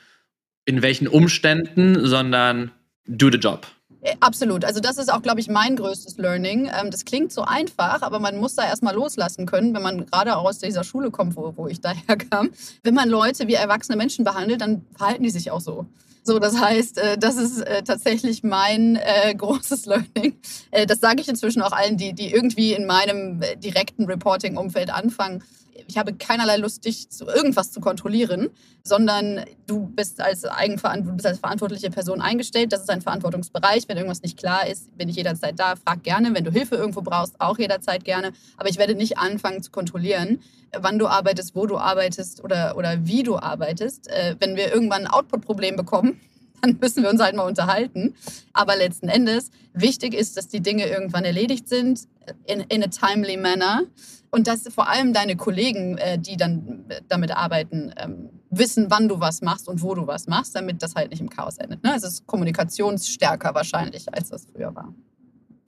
in 0.65 0.81
welchen 0.81 1.07
Umständen, 1.07 2.05
sondern 2.05 2.71
do 3.07 3.31
the 3.31 3.37
job. 3.37 3.65
Äh, 4.01 4.15
absolut. 4.19 4.65
Also 4.65 4.79
das 4.79 4.97
ist 4.97 5.11
auch, 5.11 5.21
glaube 5.21 5.39
ich, 5.39 5.47
mein 5.47 5.75
größtes 5.75 6.17
Learning. 6.17 6.65
Ähm, 6.65 6.91
das 6.91 7.05
klingt 7.05 7.31
so 7.31 7.43
einfach, 7.43 8.01
aber 8.01 8.19
man 8.19 8.37
muss 8.37 8.55
da 8.55 8.63
erstmal 8.63 8.95
loslassen 8.95 9.45
können, 9.45 9.73
wenn 9.73 9.81
man 9.81 10.05
gerade 10.05 10.35
auch 10.35 10.45
aus 10.45 10.59
dieser 10.59 10.83
Schule 10.83 11.11
kommt, 11.11 11.35
wo, 11.35 11.53
wo 11.55 11.67
ich 11.67 11.81
daher 11.81 12.17
kam. 12.31 12.51
Wenn 12.83 12.93
man 12.93 13.09
Leute 13.09 13.47
wie 13.47 13.53
erwachsene 13.53 13.97
Menschen 13.97 14.25
behandelt, 14.25 14.61
dann 14.61 14.85
verhalten 14.95 15.23
die 15.23 15.29
sich 15.29 15.51
auch 15.51 15.61
so. 15.61 15.85
So, 16.23 16.39
das 16.39 16.59
heißt, 16.59 16.97
äh, 16.97 17.17
das 17.17 17.35
ist 17.35 17.61
äh, 17.61 17.83
tatsächlich 17.83 18.43
mein 18.43 18.99
großes 19.37 19.85
Learning. 19.85 20.39
Das 20.87 20.99
sage 20.99 21.21
ich 21.21 21.27
inzwischen 21.27 21.61
auch 21.61 21.71
allen, 21.71 21.97
die, 21.97 22.13
die 22.13 22.31
irgendwie 22.31 22.73
in 22.73 22.85
meinem 22.85 23.41
direkten 23.57 24.05
Reporting-Umfeld 24.05 24.91
anfangen 24.91 25.43
ich 25.87 25.97
habe 25.97 26.13
keinerlei 26.13 26.57
Lust, 26.57 26.85
dich 26.85 27.09
zu 27.09 27.25
irgendwas 27.25 27.71
zu 27.71 27.79
kontrollieren, 27.79 28.49
sondern 28.83 29.45
du 29.67 29.87
bist 29.87 30.21
als, 30.21 30.45
Eigenverant 30.45 31.15
bist 31.15 31.25
als 31.25 31.39
verantwortliche 31.39 31.89
Person 31.89 32.21
eingestellt. 32.21 32.73
Das 32.73 32.81
ist 32.81 32.89
ein 32.89 33.01
Verantwortungsbereich. 33.01 33.87
Wenn 33.87 33.97
irgendwas 33.97 34.21
nicht 34.21 34.37
klar 34.37 34.67
ist, 34.67 34.95
bin 34.97 35.09
ich 35.09 35.15
jederzeit 35.15 35.59
da. 35.59 35.75
Frag 35.75 36.03
gerne. 36.03 36.33
Wenn 36.33 36.43
du 36.43 36.51
Hilfe 36.51 36.75
irgendwo 36.75 37.01
brauchst, 37.01 37.39
auch 37.39 37.57
jederzeit 37.59 38.03
gerne. 38.03 38.31
Aber 38.57 38.69
ich 38.69 38.77
werde 38.77 38.95
nicht 38.95 39.17
anfangen 39.17 39.61
zu 39.61 39.71
kontrollieren, 39.71 40.39
wann 40.77 40.99
du 40.99 41.07
arbeitest, 41.07 41.55
wo 41.55 41.65
du 41.65 41.77
arbeitest 41.77 42.43
oder, 42.43 42.77
oder 42.77 43.05
wie 43.05 43.23
du 43.23 43.37
arbeitest. 43.37 44.09
Äh, 44.09 44.35
wenn 44.39 44.55
wir 44.55 44.73
irgendwann 44.73 45.05
ein 45.05 45.11
Output-Problem 45.11 45.75
bekommen, 45.75 46.19
dann 46.61 46.77
müssen 46.79 47.03
wir 47.03 47.09
uns 47.09 47.21
halt 47.21 47.35
mal 47.35 47.47
unterhalten. 47.47 48.15
Aber 48.53 48.75
letzten 48.75 49.09
Endes, 49.09 49.51
wichtig 49.73 50.13
ist, 50.13 50.37
dass 50.37 50.47
die 50.47 50.61
Dinge 50.61 50.87
irgendwann 50.87 51.25
erledigt 51.25 51.67
sind, 51.67 52.07
in, 52.45 52.61
in 52.61 52.83
a 52.83 52.87
timely 52.87 53.37
manner. 53.37 53.83
Und 54.29 54.47
dass 54.47 54.67
vor 54.73 54.87
allem 54.87 55.11
deine 55.11 55.35
Kollegen, 55.35 55.97
äh, 55.97 56.17
die 56.17 56.37
dann 56.37 56.85
äh, 56.87 57.01
damit 57.09 57.31
arbeiten, 57.31 57.93
ähm, 57.97 58.29
wissen, 58.49 58.87
wann 58.89 59.09
du 59.09 59.19
was 59.19 59.41
machst 59.41 59.67
und 59.67 59.81
wo 59.81 59.93
du 59.93 60.07
was 60.07 60.27
machst, 60.27 60.55
damit 60.55 60.81
das 60.81 60.95
halt 60.95 61.11
nicht 61.11 61.19
im 61.19 61.29
Chaos 61.29 61.57
endet. 61.57 61.83
Ne? 61.83 61.93
Es 61.95 62.03
ist 62.03 62.25
kommunikationsstärker 62.27 63.53
wahrscheinlich, 63.53 64.13
als 64.13 64.29
das 64.29 64.45
früher 64.45 64.73
war. 64.73 64.93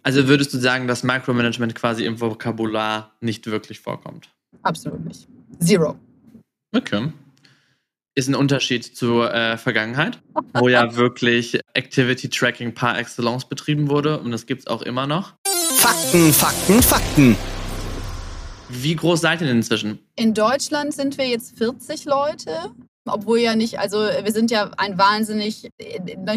Also 0.02 0.28
würdest 0.28 0.54
du 0.54 0.60
sagen, 0.60 0.88
dass 0.88 1.04
Micromanagement 1.04 1.76
quasi 1.76 2.06
im 2.06 2.20
Vokabular 2.20 3.12
nicht 3.20 3.48
wirklich 3.48 3.80
vorkommt? 3.80 4.30
Absolut 4.62 5.06
nicht. 5.06 5.28
Zero. 5.60 5.98
Okay 6.76 7.12
ist 8.16 8.28
ein 8.28 8.36
Unterschied 8.36 8.84
zur 8.84 9.34
äh, 9.34 9.58
Vergangenheit, 9.58 10.20
wo 10.54 10.68
ja 10.68 10.96
wirklich 10.96 11.60
Activity 11.74 12.30
Tracking 12.30 12.74
par 12.74 12.98
excellence 12.98 13.46
betrieben 13.46 13.89
wurde 13.89 14.20
und 14.20 14.32
das 14.32 14.46
gibt 14.46 14.62
es 14.62 14.68
auch 14.68 14.82
immer 14.82 15.08
noch. 15.08 15.34
Fakten, 15.84 16.32
Fakten, 16.32 16.82
Fakten. 16.82 17.36
Wie 18.69 18.96
groß 18.96 19.19
seid 19.19 19.41
ihr 19.41 19.48
denn 19.48 19.58
inzwischen? 19.58 20.00
In 20.15 20.34
Deutschland 20.34 20.93
sind 20.93 21.17
wir 21.17 21.28
jetzt 21.28 21.58
40 21.58 22.06
Leute. 22.06 22.72
Obwohl 23.06 23.39
ja 23.39 23.54
nicht, 23.54 23.80
also 23.80 23.98
wir 23.98 24.32
sind 24.32 24.50
ja 24.50 24.72
ein 24.78 24.98
wahnsinnig 24.98 25.69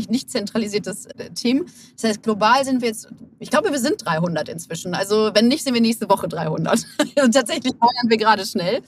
nicht 0.08 0.30
zentralisiertes 0.32 1.06
äh, 1.06 1.30
Team. 1.30 1.66
Das 1.94 2.10
heißt, 2.10 2.22
global 2.24 2.64
sind 2.64 2.80
wir 2.80 2.88
jetzt, 2.88 3.06
ich 3.38 3.50
glaube, 3.50 3.70
wir 3.70 3.78
sind 3.78 4.04
300 4.04 4.48
inzwischen. 4.48 4.92
Also 4.94 5.30
wenn 5.32 5.46
nicht, 5.46 5.62
sind 5.62 5.74
wir 5.74 5.80
nächste 5.80 6.08
Woche 6.08 6.26
300. 6.26 6.84
Und 7.22 7.32
tatsächlich 7.32 7.72
feiern 7.78 8.08
wir 8.10 8.16
gerade 8.16 8.44
schnell. 8.44 8.82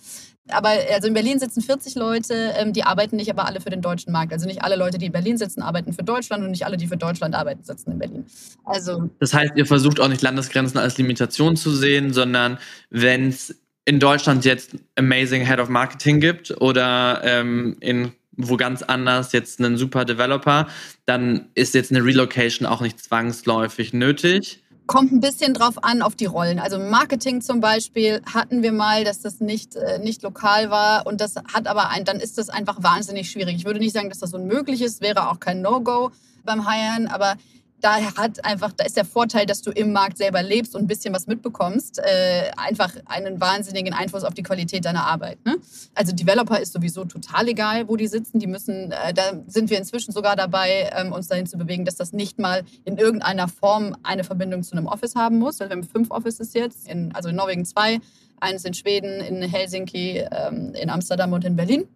Aber 0.51 0.71
also 0.93 1.09
in 1.09 1.15
Berlin 1.15 1.39
sitzen 1.39 1.61
40 1.61 1.95
Leute, 1.95 2.55
ähm, 2.57 2.73
die 2.73 2.85
arbeiten 2.85 3.17
nicht 3.17 3.31
aber 3.31 3.47
alle 3.47 3.61
für 3.61 3.71
den 3.71 3.83
deutschen 3.83 4.13
Markt. 4.13 4.33
Also 4.33 4.47
nicht 4.47 4.63
alle 4.63 4.77
Leute, 4.77 4.99
die 4.99 5.07
in 5.07 5.13
Berlin 5.13 5.39
sitzen, 5.39 5.63
arbeiten 5.63 5.93
für 5.93 6.03
Deutschland 6.03 6.45
und 6.45 6.51
nicht 6.51 6.65
alle, 6.65 6.77
die 6.77 6.87
für 6.87 6.97
Deutschland 6.97 7.35
arbeiten, 7.35 7.63
sitzen 7.65 7.93
in 7.93 7.99
Berlin. 7.99 8.27
Also 8.65 9.11
das 9.19 9.35
heißt, 9.35 9.53
ihr 9.57 9.67
versucht 9.67 10.01
auch 10.01 10.09
nicht 10.09 10.23
Landesgrenzen 10.23 10.79
als 10.79 10.99
Limitation 10.99 11.57
zu 11.57 11.71
sehen, 11.71 12.13
sondern 12.13 12.59
wenn 12.91 13.29
es 13.29 13.55
in 13.85 14.01
Deutschland 14.01 14.45
jetzt 14.45 14.77
Amazing 14.97 15.47
Head 15.47 15.61
of 15.61 15.69
Marketing 15.69 16.21
gibt 16.21 16.61
oder 16.61 17.23
ähm, 17.25 17.77
in 17.81 18.13
wo 18.39 18.57
ganz 18.57 18.83
anders 18.83 19.33
jetzt 19.33 19.59
einen 19.59 19.77
super 19.77 20.05
Developer, 20.05 20.69
dann 21.07 21.49
ist 21.55 21.75
jetzt 21.75 21.91
eine 21.91 22.05
Relocation 22.05 22.67
auch 22.67 22.81
nicht 22.81 23.01
zwangsläufig 23.01 23.93
nötig. 23.93 24.63
Kommt 24.89 25.13
ein 25.13 25.21
bisschen 25.21 25.53
drauf 25.53 25.85
an, 25.85 26.01
auf 26.01 26.17
die 26.17 26.25
Rollen. 26.25 26.59
Also 26.59 26.79
Marketing 26.79 27.43
zum 27.43 27.61
Beispiel 27.61 28.23
hatten 28.25 28.63
wir 28.63 28.73
mal, 28.73 29.05
dass 29.05 29.21
das 29.21 29.39
nicht, 29.39 29.77
äh, 29.77 29.99
nicht 29.99 30.23
lokal 30.23 30.71
war 30.71 31.07
und 31.07 31.21
das 31.21 31.37
hat 31.37 31.67
aber 31.67 31.91
ein, 31.91 32.07
dann 32.07 32.19
ist 32.21 32.39
das 32.39 32.49
einfach 32.49 32.83
wahnsinnig 32.83 33.31
schwierig. 33.31 33.57
Ich 33.57 33.67
würde 33.67 33.81
nicht 33.81 33.93
sagen, 33.93 34.09
dass 34.09 34.19
das 34.19 34.33
unmöglich 34.33 34.81
ist, 34.81 35.03
wäre 35.03 35.29
auch 35.29 35.41
kein 35.41 35.61
No-Go 35.61 36.11
beim 36.43 36.67
Hiren, 36.67 37.07
aber 37.07 37.37
da 37.81 38.17
hat 38.17 38.45
einfach, 38.45 38.73
da 38.73 38.85
ist 38.85 38.97
der 38.97 39.05
Vorteil, 39.05 39.47
dass 39.47 39.63
du 39.63 39.71
im 39.71 39.93
Markt 39.93 40.19
selber 40.19 40.43
lebst 40.43 40.75
und 40.75 40.83
ein 40.83 40.87
bisschen 40.87 41.15
was 41.15 41.27
mitbekommst, 41.27 41.99
äh, 41.99 42.51
einfach 42.57 42.93
einen 43.07 43.41
wahnsinnigen 43.41 43.95
Einfluss 43.95 44.25
auf 44.25 44.35
die 44.35 44.43
Qualität 44.43 44.85
deiner 44.85 45.05
Arbeit. 45.07 45.39
Ne? 45.45 45.57
Also 45.95 46.13
Developer 46.13 46.59
ist 46.59 46.73
sowieso 46.73 47.05
total 47.05 47.49
egal, 47.49 47.89
wo 47.89 47.97
die 47.97 48.09
sitzen. 48.09 48.41
Die 48.41 48.47
müssen, 48.47 48.91
äh, 48.91 49.15
da 49.15 49.23
sind 49.47 49.71
wir 49.71 49.79
inzwischen 49.79 50.13
sogar 50.13 50.35
dabei, 50.35 50.91
ähm, 50.97 51.13
uns 51.13 51.29
dahin 51.29 51.47
zu 51.47 51.57
bewegen, 51.57 51.85
dass 51.85 51.97
das 51.97 52.13
nicht 52.13 52.39
mal 52.39 52.65
in 52.85 52.99
irgendeiner 52.99 53.49
Form 53.49 53.97
eine 54.03 54.25
Verbindung 54.25 54.63
zu 54.63 54.73
einem 54.73 54.87
Office 54.87 55.15
haben 55.15 55.39
muss. 55.39 55.61
Also 55.61 55.71
wir 55.71 55.77
haben 55.77 55.89
fünf 55.89 56.11
Offices 56.11 56.55
jetzt, 56.55 56.89
in, 56.89 57.15
also 57.15 57.29
in 57.29 57.37
Norwegen 57.37 57.65
zwei, 57.65 58.01
eines 58.41 58.65
in 58.65 58.75
Schweden, 58.75 59.21
in 59.21 59.43
Helsinki, 59.43 60.25
ähm, 60.31 60.75
in 60.75 60.91
Amsterdam 60.91 61.33
und 61.33 61.45
in 61.45 61.57
Berlin. 61.57 61.87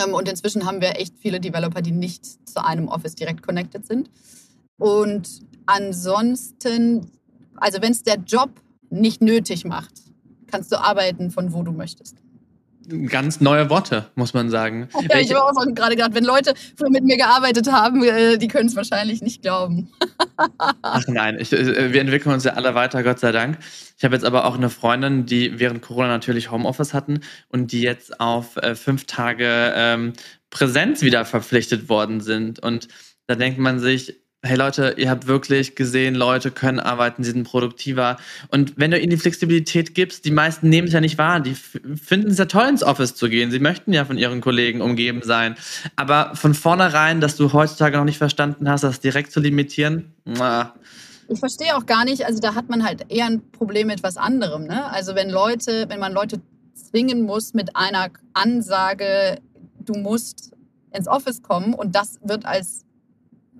Ähm, 0.00 0.14
und 0.14 0.28
inzwischen 0.28 0.66
haben 0.66 0.80
wir 0.80 0.98
echt 1.00 1.14
viele 1.18 1.40
Developer, 1.40 1.82
die 1.82 1.92
nicht 1.92 2.24
zu 2.48 2.64
einem 2.64 2.88
Office 2.88 3.14
direkt 3.14 3.42
connected 3.42 3.86
sind. 3.86 4.08
Und 4.82 5.28
ansonsten, 5.66 7.08
also 7.54 7.80
wenn 7.80 7.92
es 7.92 8.02
der 8.02 8.16
Job 8.16 8.50
nicht 8.90 9.22
nötig 9.22 9.64
macht, 9.64 9.92
kannst 10.48 10.72
du 10.72 10.76
arbeiten 10.76 11.30
von 11.30 11.52
wo 11.52 11.62
du 11.62 11.70
möchtest. 11.70 12.16
Ganz 13.06 13.40
neue 13.40 13.70
Worte, 13.70 14.10
muss 14.16 14.34
man 14.34 14.50
sagen. 14.50 14.88
Ja, 15.08 15.20
ich 15.20 15.32
habe 15.32 15.44
auch 15.44 15.64
gerade 15.72 15.94
gedacht, 15.94 16.14
wenn 16.14 16.24
Leute 16.24 16.54
mit 16.88 17.04
mir 17.04 17.16
gearbeitet 17.16 17.70
haben, 17.70 18.02
äh, 18.02 18.38
die 18.38 18.48
können 18.48 18.66
es 18.66 18.74
wahrscheinlich 18.74 19.22
nicht 19.22 19.42
glauben. 19.42 19.92
Ach 20.82 21.04
nein, 21.06 21.38
ich, 21.38 21.52
äh, 21.52 21.92
wir 21.92 22.00
entwickeln 22.00 22.32
uns 22.32 22.42
ja 22.42 22.54
alle 22.54 22.74
weiter, 22.74 23.04
Gott 23.04 23.20
sei 23.20 23.30
Dank. 23.30 23.58
Ich 23.96 24.02
habe 24.02 24.16
jetzt 24.16 24.24
aber 24.24 24.46
auch 24.46 24.56
eine 24.56 24.68
Freundin, 24.68 25.26
die 25.26 25.60
während 25.60 25.82
Corona 25.82 26.08
natürlich 26.08 26.50
Homeoffice 26.50 26.92
hatten 26.92 27.20
und 27.50 27.70
die 27.70 27.82
jetzt 27.82 28.18
auf 28.18 28.56
äh, 28.56 28.74
fünf 28.74 29.04
Tage 29.04 29.74
ähm, 29.76 30.14
Präsenz 30.50 31.02
wieder 31.02 31.24
verpflichtet 31.24 31.88
worden 31.88 32.20
sind. 32.20 32.58
Und 32.58 32.88
da 33.28 33.36
denkt 33.36 33.60
man 33.60 33.78
sich, 33.78 34.21
hey 34.44 34.56
Leute, 34.56 34.94
ihr 34.98 35.08
habt 35.08 35.28
wirklich 35.28 35.76
gesehen, 35.76 36.16
Leute 36.16 36.50
können 36.50 36.80
arbeiten, 36.80 37.22
sie 37.22 37.30
sind 37.30 37.44
produktiver. 37.44 38.16
Und 38.48 38.74
wenn 38.76 38.90
du 38.90 38.98
ihnen 38.98 39.10
die 39.10 39.16
Flexibilität 39.16 39.94
gibst, 39.94 40.24
die 40.24 40.32
meisten 40.32 40.68
nehmen 40.68 40.88
es 40.88 40.94
ja 40.94 41.00
nicht 41.00 41.16
wahr. 41.16 41.38
Die 41.38 41.54
finden 41.54 42.30
es 42.30 42.38
ja 42.38 42.46
toll, 42.46 42.68
ins 42.68 42.82
Office 42.82 43.14
zu 43.14 43.28
gehen. 43.28 43.52
Sie 43.52 43.60
möchten 43.60 43.92
ja 43.92 44.04
von 44.04 44.18
ihren 44.18 44.40
Kollegen 44.40 44.80
umgeben 44.80 45.22
sein. 45.22 45.54
Aber 45.94 46.34
von 46.34 46.54
vornherein, 46.54 47.20
dass 47.20 47.36
du 47.36 47.52
heutzutage 47.52 47.96
noch 47.96 48.04
nicht 48.04 48.18
verstanden 48.18 48.68
hast, 48.68 48.82
das 48.82 49.00
direkt 49.00 49.30
zu 49.30 49.40
limitieren, 49.40 50.12
na, 50.24 50.74
ich 51.28 51.38
verstehe 51.38 51.76
auch 51.76 51.86
gar 51.86 52.04
nicht, 52.04 52.26
also 52.26 52.40
da 52.40 52.54
hat 52.54 52.68
man 52.68 52.84
halt 52.84 53.10
eher 53.10 53.26
ein 53.26 53.50
Problem 53.52 53.86
mit 53.86 54.02
was 54.02 54.16
anderem. 54.16 54.64
Ne? 54.66 54.90
Also 54.90 55.14
wenn 55.14 55.30
Leute, 55.30 55.86
wenn 55.88 56.00
man 56.00 56.12
Leute 56.12 56.40
zwingen 56.74 57.22
muss 57.22 57.54
mit 57.54 57.74
einer 57.74 58.08
Ansage, 58.34 59.38
du 59.80 59.94
musst 59.94 60.52
ins 60.92 61.08
Office 61.08 61.42
kommen 61.42 61.74
und 61.74 61.94
das 61.94 62.18
wird 62.22 62.44
als 62.44 62.84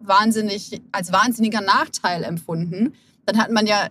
wahnsinnig, 0.07 0.81
als 0.93 1.13
wahnsinniger 1.13 1.61
Nachteil 1.61 2.25
empfunden, 2.25 2.95
dann 3.27 3.39
hat 3.39 3.51
man 3.51 3.67
ja 3.67 3.89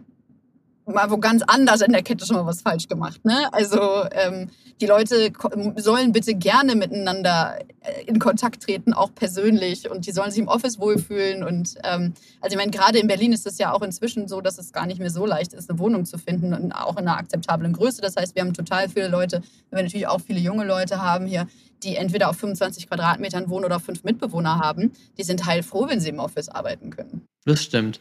mal 0.92 1.10
wo 1.10 1.18
ganz 1.18 1.44
anders 1.46 1.82
in 1.82 1.92
der 1.92 2.04
Kette 2.04 2.26
schon 2.26 2.36
mal 2.36 2.46
was 2.46 2.62
falsch 2.62 2.88
gemacht. 2.88 3.24
Ne? 3.26 3.50
Also 3.52 3.80
ähm, 4.12 4.50
die 4.80 4.88
Leute 4.88 5.32
sollen 5.78 6.12
bitte 6.12 6.34
gerne 6.34 6.76
miteinander 6.76 7.60
äh, 7.82 8.04
in 8.06 8.20
Kontakt 8.20 8.64
treten, 8.64 8.94
auch 8.94 9.14
persönlich. 9.14 9.90
Und 9.90 10.08
die 10.08 10.12
sollen 10.12 10.32
sich 10.32 10.40
im 10.40 10.48
Office 10.48 10.80
wohlfühlen. 10.80 11.44
Und 11.44 11.76
ähm, 11.84 12.14
also 12.42 12.56
ich 12.56 12.58
meine, 12.58 12.72
gerade 12.72 13.00
in 13.00 13.08
Berlin 13.08 13.32
ist 13.32 13.46
es 13.46 13.58
ja 13.58 13.74
auch 13.74 13.82
inzwischen 13.82 14.28
so, 14.28 14.42
dass 14.42 14.58
es 14.58 14.74
gar 14.74 14.88
nicht 14.88 15.00
mehr 15.00 15.12
so 15.12 15.26
leicht 15.26 15.54
ist, 15.54 15.70
eine 15.70 15.80
Wohnung 15.80 16.06
zu 16.06 16.18
finden 16.18 16.54
und 16.54 16.72
auch 16.72 16.98
in 16.98 17.08
einer 17.08 17.18
akzeptablen 17.18 17.74
Größe. 17.74 18.02
Das 18.02 18.16
heißt, 18.16 18.36
wir 18.36 18.42
haben 18.42 18.54
total 18.54 18.90
viele 18.90 19.08
Leute, 19.08 19.42
wenn 19.70 19.78
wir 19.78 19.84
natürlich 19.84 20.08
auch 20.08 20.22
viele 20.22 20.40
junge 20.40 20.66
Leute 20.66 21.02
haben 21.02 21.26
hier, 21.26 21.48
die 21.84 21.96
entweder 21.96 22.30
auf 22.30 22.38
25 22.38 22.88
Quadratmetern 22.88 23.50
wohnen 23.50 23.66
oder 23.66 23.80
fünf 23.80 24.04
Mitbewohner 24.04 24.60
haben, 24.60 24.92
die 25.18 25.24
sind 25.24 25.46
heilfroh, 25.46 25.88
wenn 25.88 26.00
sie 26.00 26.10
im 26.10 26.20
Office 26.20 26.50
arbeiten 26.50 26.92
können. 26.92 27.28
Das 27.46 27.64
stimmt. 27.64 28.00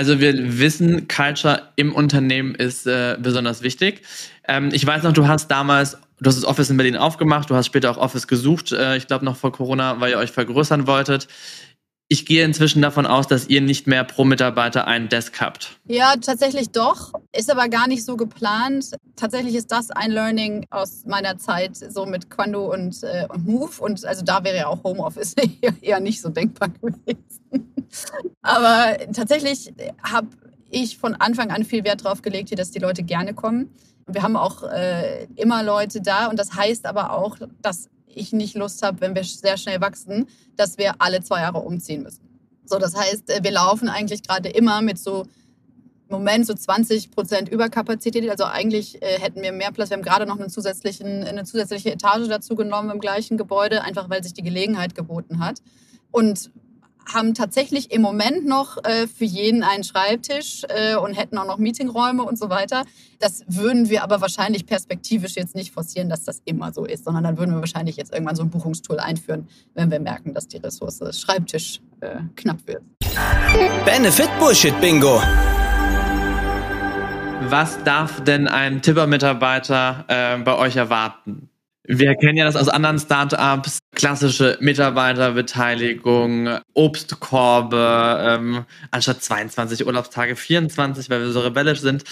Also 0.00 0.18
wir 0.18 0.58
wissen, 0.58 1.08
Culture 1.08 1.68
im 1.76 1.94
Unternehmen 1.94 2.54
ist 2.54 2.86
äh, 2.86 3.18
besonders 3.20 3.60
wichtig. 3.60 4.00
Ähm, 4.48 4.70
ich 4.72 4.86
weiß 4.86 5.02
noch, 5.02 5.12
du 5.12 5.28
hast 5.28 5.48
damals, 5.50 5.98
du 6.18 6.26
hast 6.26 6.36
das 6.36 6.46
Office 6.46 6.70
in 6.70 6.78
Berlin 6.78 6.96
aufgemacht, 6.96 7.50
du 7.50 7.54
hast 7.54 7.66
später 7.66 7.90
auch 7.90 7.98
Office 7.98 8.26
gesucht, 8.26 8.72
äh, 8.72 8.96
ich 8.96 9.08
glaube 9.08 9.26
noch 9.26 9.36
vor 9.36 9.52
Corona, 9.52 10.00
weil 10.00 10.12
ihr 10.12 10.16
euch 10.16 10.30
vergrößern 10.30 10.86
wolltet. 10.86 11.28
Ich 12.12 12.26
gehe 12.26 12.44
inzwischen 12.44 12.82
davon 12.82 13.06
aus, 13.06 13.28
dass 13.28 13.46
ihr 13.46 13.60
nicht 13.60 13.86
mehr 13.86 14.02
pro 14.02 14.24
Mitarbeiter 14.24 14.88
einen 14.88 15.08
Desk 15.08 15.40
habt. 15.40 15.78
Ja, 15.86 16.16
tatsächlich 16.16 16.70
doch. 16.70 17.12
Ist 17.32 17.48
aber 17.48 17.68
gar 17.68 17.86
nicht 17.86 18.04
so 18.04 18.16
geplant. 18.16 18.96
Tatsächlich 19.14 19.54
ist 19.54 19.70
das 19.70 19.92
ein 19.92 20.10
Learning 20.10 20.66
aus 20.70 21.04
meiner 21.06 21.38
Zeit 21.38 21.76
so 21.76 22.06
mit 22.06 22.28
Quando 22.28 22.72
und, 22.72 23.00
äh, 23.04 23.28
und 23.28 23.46
Move. 23.46 23.70
Und 23.78 24.04
also 24.04 24.24
da 24.24 24.42
wäre 24.42 24.56
ja 24.56 24.66
auch 24.66 24.82
Homeoffice 24.82 25.36
eher 25.82 26.00
nicht 26.00 26.20
so 26.20 26.30
denkbar 26.30 26.70
gewesen. 26.70 27.16
aber 28.42 28.96
tatsächlich 29.12 29.72
habe 30.02 30.26
ich 30.68 30.98
von 30.98 31.14
Anfang 31.14 31.52
an 31.52 31.64
viel 31.64 31.84
Wert 31.84 32.04
darauf 32.04 32.22
gelegt, 32.22 32.58
dass 32.58 32.72
die 32.72 32.80
Leute 32.80 33.04
gerne 33.04 33.34
kommen. 33.34 33.70
Wir 34.08 34.24
haben 34.24 34.34
auch 34.34 34.64
äh, 34.64 35.26
immer 35.36 35.62
Leute 35.62 36.00
da 36.00 36.26
und 36.26 36.40
das 36.40 36.54
heißt 36.56 36.86
aber 36.86 37.12
auch, 37.12 37.36
dass 37.62 37.88
ich 38.14 38.32
nicht 38.32 38.56
Lust 38.56 38.82
habe, 38.82 39.00
wenn 39.00 39.14
wir 39.14 39.24
sehr 39.24 39.56
schnell 39.56 39.80
wachsen, 39.80 40.26
dass 40.56 40.78
wir 40.78 40.94
alle 40.98 41.22
zwei 41.22 41.40
Jahre 41.40 41.58
umziehen 41.58 42.02
müssen. 42.02 42.28
So, 42.64 42.78
das 42.78 42.96
heißt, 42.96 43.30
äh, 43.30 43.42
wir 43.42 43.50
laufen 43.50 43.88
eigentlich 43.88 44.22
gerade 44.22 44.48
immer 44.48 44.82
mit 44.82 44.98
so 44.98 45.26
im 46.10 46.16
Moment 46.16 46.46
so 46.46 46.54
20 46.54 47.12
Prozent 47.12 47.48
Überkapazität. 47.48 48.28
Also 48.28 48.44
eigentlich 48.44 49.00
äh, 49.00 49.18
hätten 49.20 49.42
wir 49.42 49.52
mehr 49.52 49.70
Platz. 49.70 49.90
Wir 49.90 49.96
haben 49.96 50.02
gerade 50.02 50.26
noch 50.26 50.38
einen 50.38 50.50
zusätzlichen, 50.50 51.24
eine 51.24 51.44
zusätzliche 51.44 51.92
Etage 51.92 52.28
dazu 52.28 52.56
genommen 52.56 52.90
im 52.90 52.98
gleichen 52.98 53.36
Gebäude, 53.36 53.82
einfach 53.82 54.10
weil 54.10 54.22
sich 54.22 54.34
die 54.34 54.42
Gelegenheit 54.42 54.94
geboten 54.94 55.38
hat. 55.38 55.62
Und 56.10 56.50
haben 57.12 57.34
tatsächlich 57.34 57.90
im 57.90 58.02
Moment 58.02 58.46
noch 58.46 58.82
äh, 58.84 59.06
für 59.06 59.24
jeden 59.24 59.62
einen 59.62 59.84
Schreibtisch 59.84 60.62
äh, 60.68 60.96
und 60.96 61.14
hätten 61.14 61.38
auch 61.38 61.46
noch 61.46 61.58
Meetingräume 61.58 62.22
und 62.22 62.38
so 62.38 62.50
weiter. 62.50 62.84
Das 63.18 63.44
würden 63.46 63.90
wir 63.90 64.02
aber 64.02 64.20
wahrscheinlich 64.20 64.66
perspektivisch 64.66 65.36
jetzt 65.36 65.54
nicht 65.54 65.72
forcieren, 65.72 66.08
dass 66.08 66.24
das 66.24 66.40
immer 66.44 66.72
so 66.72 66.84
ist, 66.84 67.04
sondern 67.04 67.24
dann 67.24 67.38
würden 67.38 67.54
wir 67.54 67.60
wahrscheinlich 67.60 67.96
jetzt 67.96 68.12
irgendwann 68.12 68.36
so 68.36 68.42
ein 68.42 68.50
Buchungstool 68.50 68.98
einführen, 68.98 69.48
wenn 69.74 69.90
wir 69.90 70.00
merken, 70.00 70.34
dass 70.34 70.48
die 70.48 70.58
Ressource 70.58 71.00
Schreibtisch 71.18 71.80
äh, 72.00 72.20
knapp 72.36 72.66
wird. 72.66 72.82
Benefit 73.84 74.30
Bullshit 74.38 74.78
Bingo. 74.80 75.20
Was 77.48 77.82
darf 77.84 78.22
denn 78.22 78.46
ein 78.46 78.80
Tipper-Mitarbeiter 78.80 80.04
äh, 80.08 80.38
bei 80.38 80.56
euch 80.56 80.76
erwarten? 80.76 81.49
Wir 81.92 82.14
kennen 82.14 82.36
ja 82.36 82.44
das 82.44 82.54
aus 82.54 82.68
anderen 82.68 83.00
Startups, 83.00 83.80
klassische 83.96 84.56
Mitarbeiterbeteiligung, 84.60 86.60
Obstkorbe, 86.72 88.16
ähm, 88.20 88.64
anstatt 88.92 89.24
22 89.24 89.84
Urlaubstage 89.84 90.36
24, 90.36 91.10
weil 91.10 91.20
wir 91.20 91.32
so 91.32 91.40
rebellisch 91.40 91.80
sind. 91.80 92.04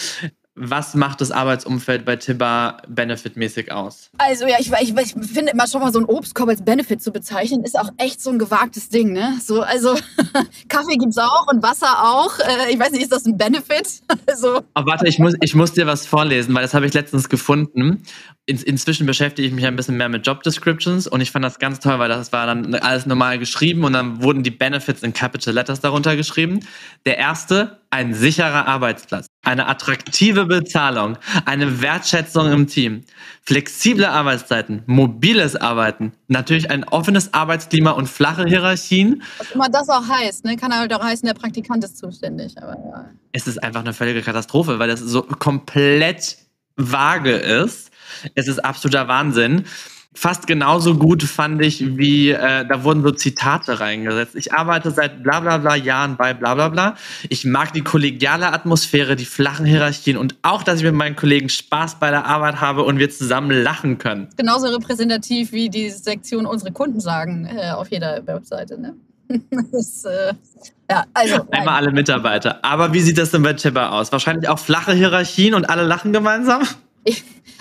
Was 0.57 0.97
macht 0.97 1.21
das 1.21 1.31
Arbeitsumfeld 1.31 2.05
bei 2.05 2.17
Tibba 2.17 2.79
benefitmäßig 2.88 3.71
aus? 3.71 4.11
Also 4.19 4.49
ja, 4.49 4.57
ich, 4.59 4.73
ich, 4.73 4.97
ich 4.97 5.14
finde 5.33 5.53
immer 5.53 5.69
schon 5.69 5.81
mal 5.81 5.93
so 5.93 6.01
ein 6.01 6.07
Obstkorb 6.07 6.49
als 6.49 6.64
Benefit 6.64 7.01
zu 7.01 7.12
bezeichnen, 7.12 7.62
ist 7.62 7.79
auch 7.79 7.91
echt 7.99 8.21
so 8.21 8.31
ein 8.31 8.41
gewagtes 8.41 8.88
Ding, 8.88 9.12
ne? 9.12 9.38
So, 9.41 9.62
also 9.62 9.95
Kaffee 10.69 10.97
gibt's 10.97 11.19
auch 11.19 11.47
und 11.53 11.62
Wasser 11.62 12.03
auch. 12.03 12.37
Äh, 12.41 12.73
ich 12.73 12.81
weiß 12.81 12.91
nicht, 12.91 13.03
ist 13.03 13.12
das 13.12 13.27
ein 13.27 13.37
Benefit? 13.37 14.03
also. 14.27 14.61
Aber 14.75 14.91
warte, 14.91 15.07
ich 15.07 15.21
muss, 15.21 15.35
ich 15.41 15.55
muss 15.55 15.75
dir 15.75 15.87
was 15.87 16.05
vorlesen, 16.05 16.53
weil 16.57 16.62
das 16.62 16.75
habe 16.75 16.87
ich 16.87 16.95
letztens 16.95 17.29
gefunden. 17.29 18.03
In, 18.48 18.56
inzwischen 18.62 19.06
beschäftige 19.06 19.46
ich 19.46 19.52
mich 19.52 19.66
ein 19.66 19.76
bisschen 19.76 19.98
mehr 19.98 20.08
mit 20.08 20.26
Job 20.26 20.42
Descriptions 20.42 21.06
und 21.06 21.20
ich 21.20 21.30
fand 21.30 21.44
das 21.44 21.58
ganz 21.58 21.80
toll, 21.80 21.98
weil 21.98 22.08
das 22.08 22.32
war 22.32 22.46
dann 22.46 22.74
alles 22.76 23.04
normal 23.04 23.38
geschrieben 23.38 23.84
und 23.84 23.92
dann 23.92 24.22
wurden 24.22 24.42
die 24.42 24.50
Benefits 24.50 25.02
in 25.02 25.12
Capital 25.12 25.52
Letters 25.52 25.80
darunter 25.80 26.16
geschrieben. 26.16 26.61
Der 27.04 27.18
erste, 27.18 27.76
ein 27.90 28.14
sicherer 28.14 28.66
Arbeitsplatz, 28.66 29.26
eine 29.42 29.66
attraktive 29.66 30.46
Bezahlung, 30.46 31.18
eine 31.44 31.82
Wertschätzung 31.82 32.50
im 32.50 32.66
Team, 32.66 33.02
flexible 33.42 34.06
Arbeitszeiten, 34.06 34.82
mobiles 34.87 35.54
Arbeiten, 35.54 36.12
natürlich 36.28 36.70
ein 36.70 36.84
offenes 36.84 37.34
Arbeitsklima 37.34 37.90
und 37.90 38.08
flache 38.08 38.46
Hierarchien. 38.46 39.22
Was 39.37 39.50
immer 39.50 39.68
das 39.68 39.90
auch 39.90 40.08
heißt, 40.08 40.46
ne? 40.46 40.56
kann 40.56 40.74
halt 40.74 40.94
auch 40.94 41.04
heißen, 41.04 41.26
der 41.26 41.34
Praktikant 41.34 41.84
ist 41.84 41.98
zuständig. 41.98 42.56
Aber 42.56 42.72
ja. 42.72 43.11
Es 43.32 43.46
ist 43.46 43.62
einfach 43.62 43.80
eine 43.80 43.92
völlige 43.92 44.22
Katastrophe, 44.22 44.78
weil 44.78 44.88
das 44.88 45.00
so 45.00 45.20
komplett 45.20 46.38
vage 46.78 47.32
ist. 47.32 47.88
Es 48.35 48.49
ist 48.49 48.64
absoluter 48.64 49.09
Wahnsinn 49.09 49.64
fast 50.18 50.47
genauso 50.49 50.97
gut 50.97 51.23
fand 51.23 51.62
ich, 51.62 51.97
wie 51.97 52.31
äh, 52.31 52.66
da 52.66 52.83
wurden 52.83 53.03
so 53.03 53.12
Zitate 53.12 53.79
reingesetzt. 53.79 54.35
Ich 54.35 54.53
arbeite 54.53 54.90
seit 54.90 55.23
bla 55.23 55.40
bla 55.40 55.59
bla 55.59 55.77
Jahren 55.77 56.16
bei 56.16 56.35
bla 56.35 56.55
bla 56.55 56.68
bla. 56.68 56.97
Ich 57.29 57.44
mag 57.44 57.73
die 57.73 57.83
kollegiale 57.83 58.53
Atmosphäre, 58.53 59.14
die 59.14 59.25
flachen 59.25 59.64
Hierarchien 59.64 60.16
und 60.16 60.35
auch, 60.42 60.62
dass 60.64 60.79
ich 60.79 60.85
mit 60.85 60.94
meinen 60.94 61.14
Kollegen 61.14 61.49
Spaß 61.49 62.01
bei 62.01 62.11
der 62.11 62.27
Arbeit 62.27 62.61
habe 62.61 62.83
und 62.83 62.99
wir 62.99 63.11
zusammen 63.11 63.51
lachen 63.51 63.99
können. 63.99 64.29
Genauso 64.37 64.66
repräsentativ 64.66 65.53
wie 65.53 65.71
die 65.71 65.90
Sektion 65.90 66.47
unsere 66.47 66.73
Kunden 66.73 67.01
sagen 67.01 67.47
äh, 67.47 67.71
auf 67.71 67.90
jeder 67.90 68.27
Webseite. 68.27 68.81
Ne? 68.81 68.94
das, 69.73 70.05
äh, 70.05 70.35
ja, 70.90 71.05
also, 71.14 71.47
Einmal 71.53 71.77
alle 71.77 71.92
Mitarbeiter. 71.92 72.64
Aber 72.64 72.92
wie 72.92 73.01
sieht 73.01 73.18
das 73.18 73.31
denn 73.31 73.42
bei 73.42 73.53
Tibber 73.53 73.92
aus? 73.92 74.11
Wahrscheinlich 74.11 74.49
auch 74.49 74.59
flache 74.59 74.94
Hierarchien 74.94 75.55
und 75.55 75.71
alle 75.71 75.85
lachen 75.85 76.12
gemeinsam? 76.12 76.62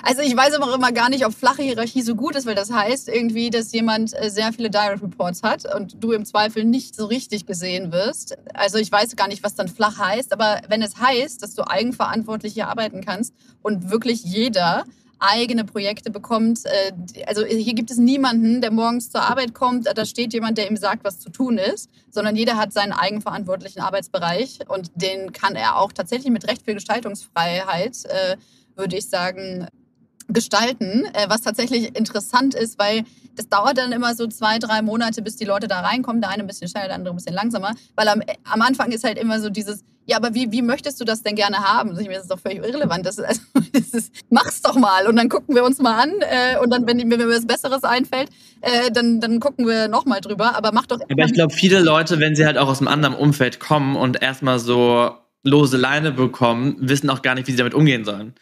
Also 0.03 0.21
ich 0.21 0.35
weiß 0.37 0.53
aber 0.53 0.65
auch 0.65 0.75
immer 0.75 0.91
gar 0.91 1.09
nicht, 1.09 1.25
ob 1.25 1.33
flache 1.33 1.63
Hierarchie 1.63 2.01
so 2.01 2.15
gut 2.15 2.35
ist, 2.35 2.45
weil 2.45 2.55
das 2.55 2.71
heißt 2.71 3.09
irgendwie, 3.09 3.49
dass 3.49 3.71
jemand 3.71 4.13
äh, 4.13 4.29
sehr 4.29 4.53
viele 4.53 4.69
Direct 4.69 5.01
Reports 5.01 5.43
hat 5.43 5.73
und 5.75 6.01
du 6.01 6.11
im 6.11 6.23
Zweifel 6.23 6.65
nicht 6.65 6.95
so 6.95 7.05
richtig 7.05 7.45
gesehen 7.45 7.91
wirst. 7.91 8.37
Also 8.53 8.77
ich 8.77 8.91
weiß 8.91 9.15
gar 9.15 9.27
nicht, 9.27 9.43
was 9.43 9.55
dann 9.55 9.67
flach 9.67 9.97
heißt, 9.97 10.33
aber 10.33 10.61
wenn 10.69 10.81
es 10.81 10.97
heißt, 10.99 11.41
dass 11.41 11.55
du 11.55 11.67
eigenverantwortlich 11.67 12.53
hier 12.53 12.67
arbeiten 12.67 13.03
kannst 13.03 13.33
und 13.63 13.89
wirklich 13.89 14.23
jeder 14.23 14.85
eigene 15.19 15.65
Projekte 15.65 16.11
bekommt. 16.11 16.65
Äh, 16.65 17.23
also 17.25 17.43
hier 17.45 17.73
gibt 17.73 17.91
es 17.91 17.97
niemanden, 17.97 18.61
der 18.61 18.71
morgens 18.71 19.09
zur 19.09 19.21
Arbeit 19.21 19.53
kommt, 19.53 19.87
da 19.93 20.05
steht 20.05 20.33
jemand, 20.33 20.57
der 20.57 20.69
ihm 20.69 20.77
sagt, 20.77 21.03
was 21.03 21.19
zu 21.19 21.29
tun 21.29 21.57
ist, 21.57 21.89
sondern 22.09 22.35
jeder 22.35 22.57
hat 22.57 22.73
seinen 22.73 22.93
eigenverantwortlichen 22.93 23.81
Arbeitsbereich 23.81 24.59
und 24.67 24.91
den 24.95 25.31
kann 25.33 25.55
er 25.55 25.77
auch 25.79 25.91
tatsächlich 25.91 26.31
mit 26.31 26.47
recht 26.47 26.63
viel 26.63 26.75
Gestaltungsfreiheit 26.75 28.05
äh, 28.05 28.37
würde 28.77 28.97
ich 28.97 29.09
sagen, 29.09 29.67
gestalten, 30.29 31.05
äh, 31.13 31.29
was 31.29 31.41
tatsächlich 31.41 31.95
interessant 31.97 32.53
ist, 32.53 32.79
weil 32.79 33.03
das 33.35 33.49
dauert 33.49 33.77
dann 33.77 33.91
immer 33.91 34.15
so 34.15 34.27
zwei, 34.27 34.59
drei 34.59 34.81
Monate, 34.81 35.21
bis 35.21 35.35
die 35.35 35.45
Leute 35.45 35.67
da 35.67 35.81
reinkommen. 35.81 36.21
Der 36.21 36.31
eine 36.31 36.43
ein 36.43 36.47
bisschen 36.47 36.67
schneller, 36.67 36.87
der 36.87 36.95
andere 36.95 37.13
ein 37.13 37.17
bisschen 37.17 37.35
langsamer. 37.35 37.73
Weil 37.95 38.07
am, 38.09 38.21
am 38.43 38.61
Anfang 38.61 38.91
ist 38.91 39.03
halt 39.03 39.17
immer 39.17 39.39
so 39.39 39.49
dieses, 39.49 39.83
ja, 40.05 40.17
aber 40.17 40.33
wie, 40.33 40.51
wie 40.51 40.61
möchtest 40.61 40.99
du 40.99 41.05
das 41.05 41.21
denn 41.21 41.35
gerne 41.35 41.57
haben? 41.57 41.89
Also 41.89 42.01
ich 42.01 42.07
mir, 42.07 42.15
das 42.15 42.23
ist 42.23 42.31
doch 42.31 42.39
völlig 42.39 42.59
irrelevant. 42.59 43.05
Das 43.05 43.19
also, 43.19 43.41
das 43.73 43.89
ist, 43.89 44.11
mach's 44.29 44.61
doch 44.61 44.75
mal 44.75 45.07
und 45.07 45.15
dann 45.17 45.29
gucken 45.29 45.55
wir 45.55 45.63
uns 45.63 45.79
mal 45.79 46.01
an 46.01 46.11
äh, 46.21 46.57
und 46.59 46.71
dann, 46.71 46.87
wenn, 46.87 46.97
wenn 46.97 47.19
mir 47.19 47.29
was 47.29 47.45
Besseres 47.45 47.83
einfällt, 47.83 48.29
äh, 48.61 48.91
dann, 48.91 49.21
dann 49.21 49.39
gucken 49.39 49.67
wir 49.67 49.87
nochmal 49.87 50.19
drüber. 50.21 50.57
Aber 50.57 50.71
mach 50.73 50.87
doch. 50.87 50.99
Aber 50.99 51.25
ich 51.25 51.33
glaube, 51.33 51.53
viele 51.53 51.79
Leute, 51.79 52.19
wenn 52.19 52.35
sie 52.35 52.45
halt 52.45 52.57
auch 52.57 52.67
aus 52.67 52.79
einem 52.79 52.87
anderen 52.87 53.15
Umfeld 53.15 53.59
kommen 53.59 53.95
und 53.95 54.21
erstmal 54.21 54.59
so 54.59 55.11
lose 55.43 55.77
Leine 55.77 56.11
bekommen, 56.11 56.75
wissen 56.79 57.09
auch 57.09 57.21
gar 57.21 57.35
nicht, 57.35 57.47
wie 57.47 57.51
sie 57.51 57.57
damit 57.57 57.75
umgehen 57.75 58.03
sollen 58.03 58.33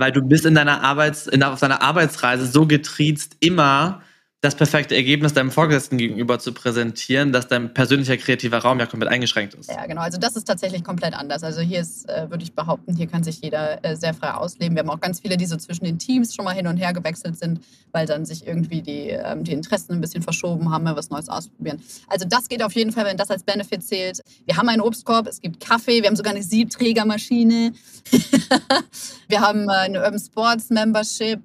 weil 0.00 0.12
du 0.12 0.22
bist 0.22 0.46
in 0.46 0.54
deiner 0.54 0.82
Arbeits, 0.82 1.26
in, 1.26 1.42
auf 1.42 1.60
deiner 1.60 1.82
Arbeitsreise 1.82 2.46
so 2.46 2.66
getriezt, 2.66 3.36
immer 3.40 4.02
das 4.42 4.54
perfekte 4.54 4.96
Ergebnis 4.96 5.34
deinem 5.34 5.50
Vorgesetzten 5.50 5.98
gegenüber 5.98 6.38
zu 6.38 6.54
präsentieren, 6.54 7.30
dass 7.30 7.46
dein 7.48 7.74
persönlicher 7.74 8.16
kreativer 8.16 8.58
Raum 8.58 8.78
ja 8.78 8.86
komplett 8.86 9.12
eingeschränkt 9.12 9.52
ist. 9.52 9.70
Ja, 9.70 9.84
genau. 9.84 10.00
Also 10.00 10.18
das 10.18 10.34
ist 10.34 10.44
tatsächlich 10.44 10.82
komplett 10.82 11.12
anders. 11.12 11.42
Also 11.42 11.60
hier 11.60 11.80
ist, 11.80 12.08
äh, 12.08 12.30
würde 12.30 12.42
ich 12.42 12.54
behaupten, 12.54 12.96
hier 12.96 13.06
kann 13.06 13.22
sich 13.22 13.42
jeder 13.42 13.84
äh, 13.84 13.96
sehr 13.96 14.14
frei 14.14 14.32
ausleben. 14.32 14.74
Wir 14.74 14.82
haben 14.82 14.88
auch 14.88 15.00
ganz 15.00 15.20
viele, 15.20 15.36
die 15.36 15.44
so 15.44 15.56
zwischen 15.56 15.84
den 15.84 15.98
Teams 15.98 16.34
schon 16.34 16.46
mal 16.46 16.54
hin 16.54 16.66
und 16.66 16.78
her 16.78 16.94
gewechselt 16.94 17.38
sind, 17.38 17.60
weil 17.92 18.06
dann 18.06 18.24
sich 18.24 18.46
irgendwie 18.46 18.80
die, 18.80 19.10
ähm, 19.10 19.44
die 19.44 19.52
Interessen 19.52 19.92
ein 19.92 20.00
bisschen 20.00 20.22
verschoben 20.22 20.72
haben, 20.72 20.86
was 20.86 21.10
Neues 21.10 21.28
ausprobieren. 21.28 21.82
Also 22.08 22.26
das 22.26 22.48
geht 22.48 22.62
auf 22.62 22.72
jeden 22.72 22.92
Fall, 22.92 23.04
wenn 23.04 23.18
das 23.18 23.30
als 23.30 23.42
Benefit 23.42 23.84
zählt. 23.84 24.22
Wir 24.46 24.56
haben 24.56 24.70
einen 24.70 24.80
Obstkorb, 24.80 25.26
es 25.26 25.42
gibt 25.42 25.60
Kaffee, 25.60 26.00
wir 26.00 26.08
haben 26.08 26.16
sogar 26.16 26.32
eine 26.32 26.42
Siebträgermaschine. 26.42 27.72
wir 29.28 29.40
haben 29.40 29.68
äh, 29.68 29.72
eine 29.72 30.02
Urban 30.02 30.18
Sports 30.18 30.70
Membership. 30.70 31.42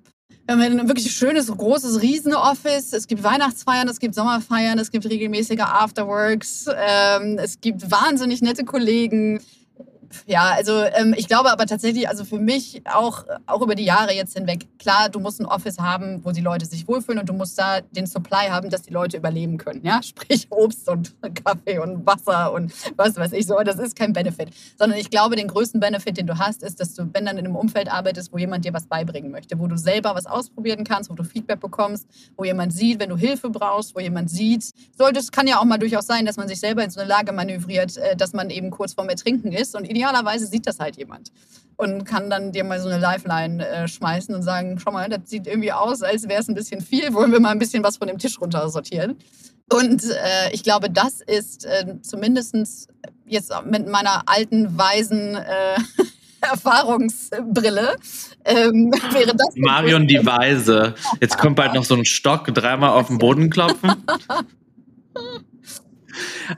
Wir 0.48 0.54
haben 0.54 0.80
ein 0.80 0.88
wirklich 0.88 1.12
schönes, 1.12 1.48
großes 1.48 2.04
Riesen-Office. 2.04 2.94
Es 2.94 3.08
gibt 3.08 3.24
Weihnachtsfeiern, 3.24 3.88
es 3.88 4.00
gibt 4.00 4.14
Sommerfeiern, 4.14 4.78
es 4.78 4.92
gibt 4.92 5.10
regelmäßige 5.10 5.62
Afterworks. 5.62 6.68
Ähm, 6.68 7.40
es 7.40 7.60
gibt 7.60 7.90
wahnsinnig 7.90 8.44
nette 8.44 8.64
Kollegen 8.64 9.42
ja, 10.26 10.52
also 10.56 10.84
ähm, 10.84 11.14
ich 11.18 11.28
glaube 11.28 11.52
aber 11.52 11.66
tatsächlich, 11.66 12.08
also 12.10 12.26
für 12.26 12.40
mich 12.40 12.82
auch, 12.86 13.26
auch 13.46 13.62
über 13.62 13.76
die 13.76 13.86
Jahre 13.86 14.14
jetzt 14.14 14.38
hinweg, 14.38 14.68
klar, 14.80 15.10
du 15.10 15.20
musst 15.20 15.40
ein 15.40 15.46
Office 15.46 15.80
haben, 15.80 16.24
wo 16.24 16.32
die 16.32 16.42
Leute 16.42 16.66
sich 16.66 16.88
wohlfühlen 16.88 17.20
und 17.20 17.30
du 17.30 17.34
musst 17.34 17.58
da 17.58 17.82
den 17.82 18.06
Supply 18.06 18.48
haben, 18.50 18.70
dass 18.70 18.84
die 18.84 18.94
Leute 18.94 19.18
überleben 19.18 19.58
können. 19.58 19.82
Ja, 19.84 20.02
sprich 20.04 20.48
Obst 20.50 20.90
und 20.90 21.16
Kaffee 21.44 21.80
und 21.80 22.06
Wasser 22.06 22.54
und 22.54 22.74
was 22.96 23.16
weiß 23.16 23.34
ich 23.34 23.46
so. 23.46 23.56
Das 23.64 23.80
ist 23.80 23.96
kein 23.96 24.14
Benefit. 24.14 24.50
Sondern 24.78 25.00
ich 25.00 25.10
glaube, 25.10 25.36
den 25.36 25.48
größten 25.48 25.80
Benefit, 25.80 26.18
den 26.18 26.28
du 26.28 26.38
hast, 26.38 26.64
ist, 26.64 26.80
dass 26.80 26.94
du, 26.94 27.10
wenn 27.14 27.26
dann 27.26 27.38
in 27.38 27.46
einem 27.46 27.56
Umfeld 27.56 27.92
arbeitest, 27.92 28.32
wo 28.32 28.38
jemand 28.38 28.66
dir 28.66 28.74
was 28.74 28.86
beibringen 28.86 29.32
möchte, 29.32 29.60
wo 29.60 29.68
du 29.68 29.78
selber 29.78 30.16
was 30.16 30.26
ausprobieren 30.26 30.84
kannst, 30.84 31.10
wo 31.10 31.16
du 31.16 31.24
Feedback 31.24 31.60
bekommst, 31.60 32.08
wo 32.38 32.44
jemand 32.44 32.74
sieht, 32.74 33.00
wenn 33.00 33.10
du 33.10 33.18
Hilfe 33.18 33.50
brauchst, 33.50 33.96
wo 33.96 34.00
jemand 34.00 34.30
sieht. 34.30 34.72
Sollte, 34.98 35.20
es 35.20 35.32
kann 35.32 35.48
ja 35.48 35.60
auch 35.60 35.66
mal 35.66 35.78
durchaus 35.78 36.06
sein, 36.06 36.26
dass 36.26 36.38
man 36.38 36.48
sich 36.48 36.60
selber 36.60 36.84
in 36.84 36.90
so 36.90 37.00
eine 37.00 37.10
Lage 37.10 37.32
manövriert, 37.32 37.98
äh, 37.98 38.16
dass 38.16 38.34
man 38.34 38.50
eben 38.50 38.70
kurz 38.70 38.94
vorm 38.94 39.10
Ertrinken 39.10 39.52
ist 39.52 39.76
und 39.76 39.86
ideal 39.86 40.05
idealerweise 40.06 40.48
sieht 40.48 40.68
das 40.68 40.80
halt 40.80 40.98
jemand 40.98 41.32
und 41.78 42.06
kann 42.06 42.30
dann 42.30 42.52
dir 42.52 42.64
mal 42.64 42.80
so 42.80 42.88
eine 42.88 43.00
Lifeline 43.00 43.68
äh, 43.68 43.88
schmeißen 43.88 44.34
und 44.34 44.44
sagen, 44.44 44.80
schau 44.80 44.92
mal, 44.92 45.10
das 45.10 45.30
sieht 45.30 45.48
irgendwie 45.48 45.72
aus, 45.72 46.04
als 46.04 46.28
wäre 46.28 46.42
es 46.42 46.48
ein 46.48 46.56
bisschen 46.56 46.82
viel, 46.82 47.14
wollen 47.14 47.32
wir 47.32 47.40
mal 47.40 47.52
ein 47.52 47.60
bisschen 47.60 47.84
was 47.84 47.98
von 47.98 48.08
dem 48.08 48.18
Tisch 48.18 48.40
runter 48.40 48.70
sortieren. 48.70 49.18
Und 49.72 50.04
äh, 50.04 50.52
ich 50.54 50.64
glaube, 50.64 50.90
das 50.90 51.22
ist 51.22 51.66
äh, 51.66 51.96
zumindest 52.02 52.88
jetzt 53.26 53.52
mit 53.66 53.90
meiner 53.90 54.24
alten, 54.28 54.78
weisen 54.78 55.36
äh, 55.36 55.78
Erfahrungsbrille. 56.42 57.96
Ähm, 58.46 58.92
wäre 59.12 59.36
das 59.36 59.56
Marion 59.56 60.08
die 60.08 60.24
Weise. 60.26 60.94
Jetzt 61.20 61.38
kommt 61.38 61.56
bald 61.56 61.74
noch 61.74 61.84
so 61.84 61.96
ein 61.96 62.06
Stock, 62.06 62.54
dreimal 62.54 62.92
auf 62.92 63.08
den 63.08 63.18
Boden 63.18 63.50
klopfen. 63.50 63.92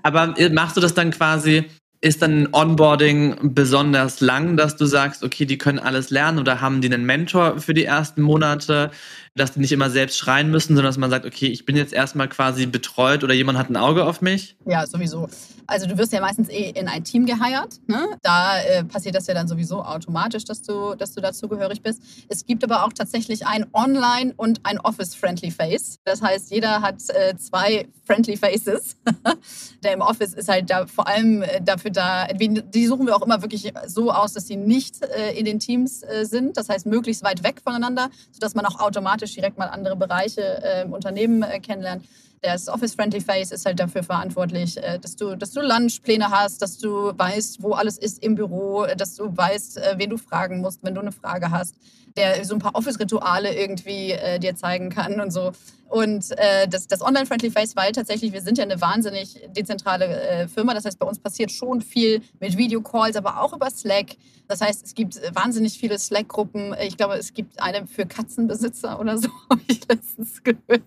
Aber 0.03 0.37
äh, 0.37 0.49
machst 0.49 0.77
du 0.77 0.81
das 0.81 0.93
dann 0.93 1.09
quasi 1.11 1.65
ist 2.07 2.21
dann 2.21 2.43
ein 2.43 2.53
Onboarding 2.53 3.53
besonders 3.53 4.21
lang, 4.21 4.57
dass 4.57 4.77
du 4.77 4.85
sagst, 4.85 5.23
okay, 5.23 5.45
die 5.45 5.57
können 5.57 5.79
alles 5.79 6.09
lernen 6.09 6.39
oder 6.39 6.61
haben 6.61 6.81
die 6.81 6.91
einen 6.91 7.05
Mentor 7.05 7.59
für 7.59 7.73
die 7.73 7.85
ersten 7.85 8.21
Monate, 8.21 8.91
dass 9.37 9.53
die 9.53 9.59
nicht 9.59 9.71
immer 9.71 9.89
selbst 9.89 10.17
schreien 10.17 10.51
müssen, 10.51 10.75
sondern 10.75 10.85
dass 10.85 10.97
man 10.97 11.09
sagt, 11.09 11.25
okay, 11.25 11.47
ich 11.47 11.65
bin 11.65 11.75
jetzt 11.75 11.93
erstmal 11.93 12.27
quasi 12.27 12.65
betreut 12.65 13.23
oder 13.23 13.33
jemand 13.33 13.57
hat 13.57 13.69
ein 13.69 13.77
Auge 13.77 14.05
auf 14.05 14.21
mich? 14.21 14.57
Ja, 14.65 14.85
sowieso. 14.85 15.29
Also 15.69 15.85
du 15.85 15.97
wirst 15.97 16.13
ja 16.13 16.21
meistens 16.21 16.47
eh 16.47 16.69
in 16.69 16.87
ein 16.87 17.03
Team 17.03 17.25
geheiert. 17.25 17.79
Ne? 17.87 18.17
Da 18.21 18.57
äh, 18.61 18.85
passiert 18.85 19.15
das 19.15 19.27
ja 19.27 19.33
dann 19.33 19.49
sowieso 19.49 19.83
automatisch, 19.83 20.45
dass 20.45 20.61
du, 20.61 20.95
dass 20.95 21.13
du 21.13 21.19
dazugehörig 21.19 21.81
bist. 21.81 22.01
Es 22.29 22.45
gibt 22.45 22.63
aber 22.63 22.85
auch 22.85 22.93
tatsächlich 22.93 23.45
ein 23.45 23.65
Online- 23.73 24.33
und 24.37 24.61
ein 24.63 24.79
Office-Friendly 24.79 25.51
Face. 25.51 25.99
Das 26.05 26.21
heißt, 26.21 26.51
jeder 26.51 26.81
hat 26.81 27.01
äh, 27.09 27.35
zwei 27.35 27.89
Friendly 28.05 28.37
Faces. 28.37 28.95
Der 29.83 29.93
im 29.93 30.01
Office 30.01 30.33
ist 30.33 30.47
halt 30.47 30.69
da 30.69 30.87
vor 30.87 31.07
allem 31.07 31.41
äh, 31.41 31.61
dafür 31.61 31.91
da, 31.91 32.27
die 32.27 32.87
suchen 32.87 33.05
wir 33.05 33.15
auch 33.15 33.21
immer 33.21 33.41
wirklich 33.41 33.73
so 33.87 34.11
aus, 34.11 34.33
dass 34.33 34.47
sie 34.47 34.55
nicht 34.55 35.03
äh, 35.03 35.37
in 35.37 35.43
den 35.43 35.59
Teams 35.59 36.01
äh, 36.01 36.25
sind. 36.25 36.55
Das 36.55 36.69
heißt, 36.69 36.85
möglichst 36.85 37.23
weit 37.23 37.43
weg 37.43 37.61
voneinander, 37.61 38.09
sodass 38.31 38.55
man 38.55 38.65
auch 38.65 38.79
automatisch 38.79 39.26
direkt 39.35 39.57
mal 39.57 39.67
andere 39.67 39.95
Bereiche 39.95 40.41
äh, 40.63 40.83
im 40.83 40.93
Unternehmen 40.93 41.43
kennenlernt. 41.61 42.05
Das 42.41 42.69
Office-Friendly 42.69 43.21
Face 43.21 43.51
ist 43.51 43.65
halt 43.65 43.79
dafür 43.79 44.03
verantwortlich, 44.03 44.77
äh, 44.77 44.99
dass 44.99 45.15
du, 45.15 45.35
dass 45.35 45.51
du 45.51 45.61
Lunchpläne 45.61 46.29
hast, 46.29 46.61
dass 46.61 46.77
du 46.77 47.11
weißt, 47.17 47.63
wo 47.63 47.71
alles 47.71 47.97
ist 47.97 48.23
im 48.23 48.35
Büro, 48.35 48.85
dass 48.95 49.15
du 49.15 49.35
weißt, 49.35 49.77
äh, 49.77 49.95
wen 49.97 50.11
du 50.11 50.17
fragen 50.17 50.61
musst, 50.61 50.83
wenn 50.83 50.93
du 50.93 51.01
eine 51.01 51.11
Frage 51.11 51.49
hast, 51.49 51.75
der 52.17 52.43
so 52.43 52.55
ein 52.55 52.59
paar 52.59 52.75
Office-Rituale 52.75 53.55
irgendwie 53.55 54.11
äh, 54.11 54.39
dir 54.39 54.55
zeigen 54.55 54.89
kann 54.89 55.21
und 55.21 55.31
so. 55.31 55.51
Und 55.89 56.37
äh, 56.37 56.67
das, 56.67 56.87
das 56.87 57.01
Online-Friendly 57.01 57.49
Face, 57.49 57.75
weil 57.75 57.93
tatsächlich, 57.93 58.33
wir 58.33 58.41
sind 58.41 58.57
ja 58.57 58.65
eine 58.65 58.81
wahnsinnig 58.81 59.39
dezentrale 59.55 60.05
äh, 60.05 60.47
Firma. 60.47 60.73
Das 60.73 60.83
heißt, 60.83 60.99
bei 60.99 61.07
uns 61.07 61.17
passiert 61.17 61.51
schon 61.51 61.81
viel 61.81 62.21
mit 62.41 62.57
Videocalls, 62.57 63.15
aber 63.15 63.41
auch 63.41 63.53
über 63.53 63.69
Slack. 63.69 64.17
Das 64.49 64.59
heißt, 64.59 64.85
es 64.85 64.95
gibt 64.95 65.19
wahnsinnig 65.33 65.77
viele 65.77 65.97
Slack-Gruppen. 65.97 66.75
Ich 66.81 66.97
glaube, 66.97 67.15
es 67.15 67.33
gibt 67.33 67.61
eine 67.61 67.87
für 67.87 68.05
Katzenbesitzer 68.05 68.99
oder 68.99 69.17
so, 69.17 69.29
habe 69.49 69.61
ich 69.67 69.87
letztens 69.87 70.43
gehört. 70.43 70.83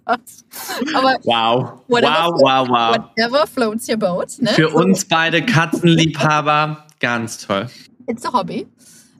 Aber 0.94 1.16
wow, 1.22 1.82
wow, 1.88 2.34
wow, 2.40 2.68
wow. 2.68 2.96
Whatever 3.16 3.46
floats 3.46 3.88
your 3.88 3.96
boat. 3.96 4.38
Ne? 4.38 4.48
Für 4.48 4.68
uns 4.68 5.06
beide 5.06 5.44
Katzenliebhaber, 5.44 6.86
ganz 7.00 7.38
toll. 7.38 7.70
It's 8.06 8.24
a 8.26 8.32
hobby. 8.32 8.66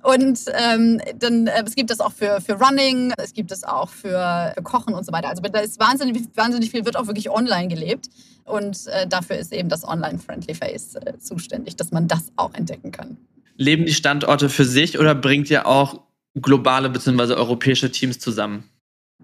Und 0.02 0.40
ähm, 0.54 1.00
dann, 1.18 1.46
äh, 1.46 1.62
es 1.66 1.74
gibt 1.74 1.90
das 1.90 2.00
auch 2.00 2.12
für, 2.12 2.40
für 2.40 2.54
Running, 2.54 3.12
es 3.18 3.34
gibt 3.34 3.52
es 3.52 3.64
auch 3.64 3.90
für, 3.90 4.52
für 4.54 4.62
Kochen 4.62 4.94
und 4.94 5.04
so 5.04 5.12
weiter. 5.12 5.28
Also 5.28 5.42
da 5.42 5.60
ist 5.60 5.78
wahnsinnig, 5.78 6.22
wahnsinnig 6.34 6.70
viel, 6.70 6.84
wird 6.84 6.96
auch 6.96 7.06
wirklich 7.06 7.30
online 7.30 7.68
gelebt. 7.68 8.08
Und 8.44 8.86
äh, 8.86 9.06
dafür 9.06 9.36
ist 9.36 9.52
eben 9.52 9.68
das 9.68 9.86
Online-Friendly 9.86 10.54
Face 10.54 10.94
äh, 10.96 11.18
zuständig, 11.18 11.76
dass 11.76 11.92
man 11.92 12.08
das 12.08 12.32
auch 12.36 12.54
entdecken 12.54 12.90
kann. 12.90 13.16
Leben 13.56 13.84
die 13.84 13.94
Standorte 13.94 14.48
für 14.48 14.64
sich 14.64 14.98
oder 14.98 15.14
bringt 15.14 15.50
ihr 15.50 15.66
auch 15.66 16.00
globale 16.34 16.88
bzw. 16.88 17.34
europäische 17.34 17.90
Teams 17.90 18.18
zusammen? 18.18 18.64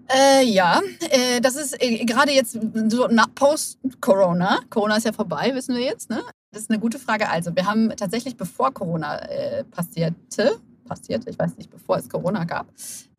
Äh, 0.09 0.45
ja, 0.45 0.81
äh, 1.09 1.41
das 1.41 1.55
ist 1.55 1.81
äh, 1.81 2.05
gerade 2.05 2.31
jetzt 2.31 2.57
so 2.87 3.07
post-Corona. 3.35 4.59
Corona 4.69 4.97
ist 4.97 5.05
ja 5.05 5.11
vorbei, 5.11 5.51
wissen 5.53 5.75
wir 5.75 5.83
jetzt. 5.83 6.09
Ne? 6.09 6.21
Das 6.51 6.61
ist 6.61 6.71
eine 6.71 6.79
gute 6.79 6.97
Frage. 6.97 7.29
Also, 7.29 7.55
wir 7.55 7.65
haben 7.65 7.89
tatsächlich, 7.95 8.37
bevor 8.37 8.73
Corona 8.73 9.19
äh, 9.23 9.63
passierte, 9.65 10.59
passiert, 10.87 11.27
ich 11.27 11.37
weiß 11.37 11.57
nicht, 11.57 11.69
bevor 11.69 11.97
es 11.97 12.09
Corona 12.09 12.45
gab, 12.45 12.67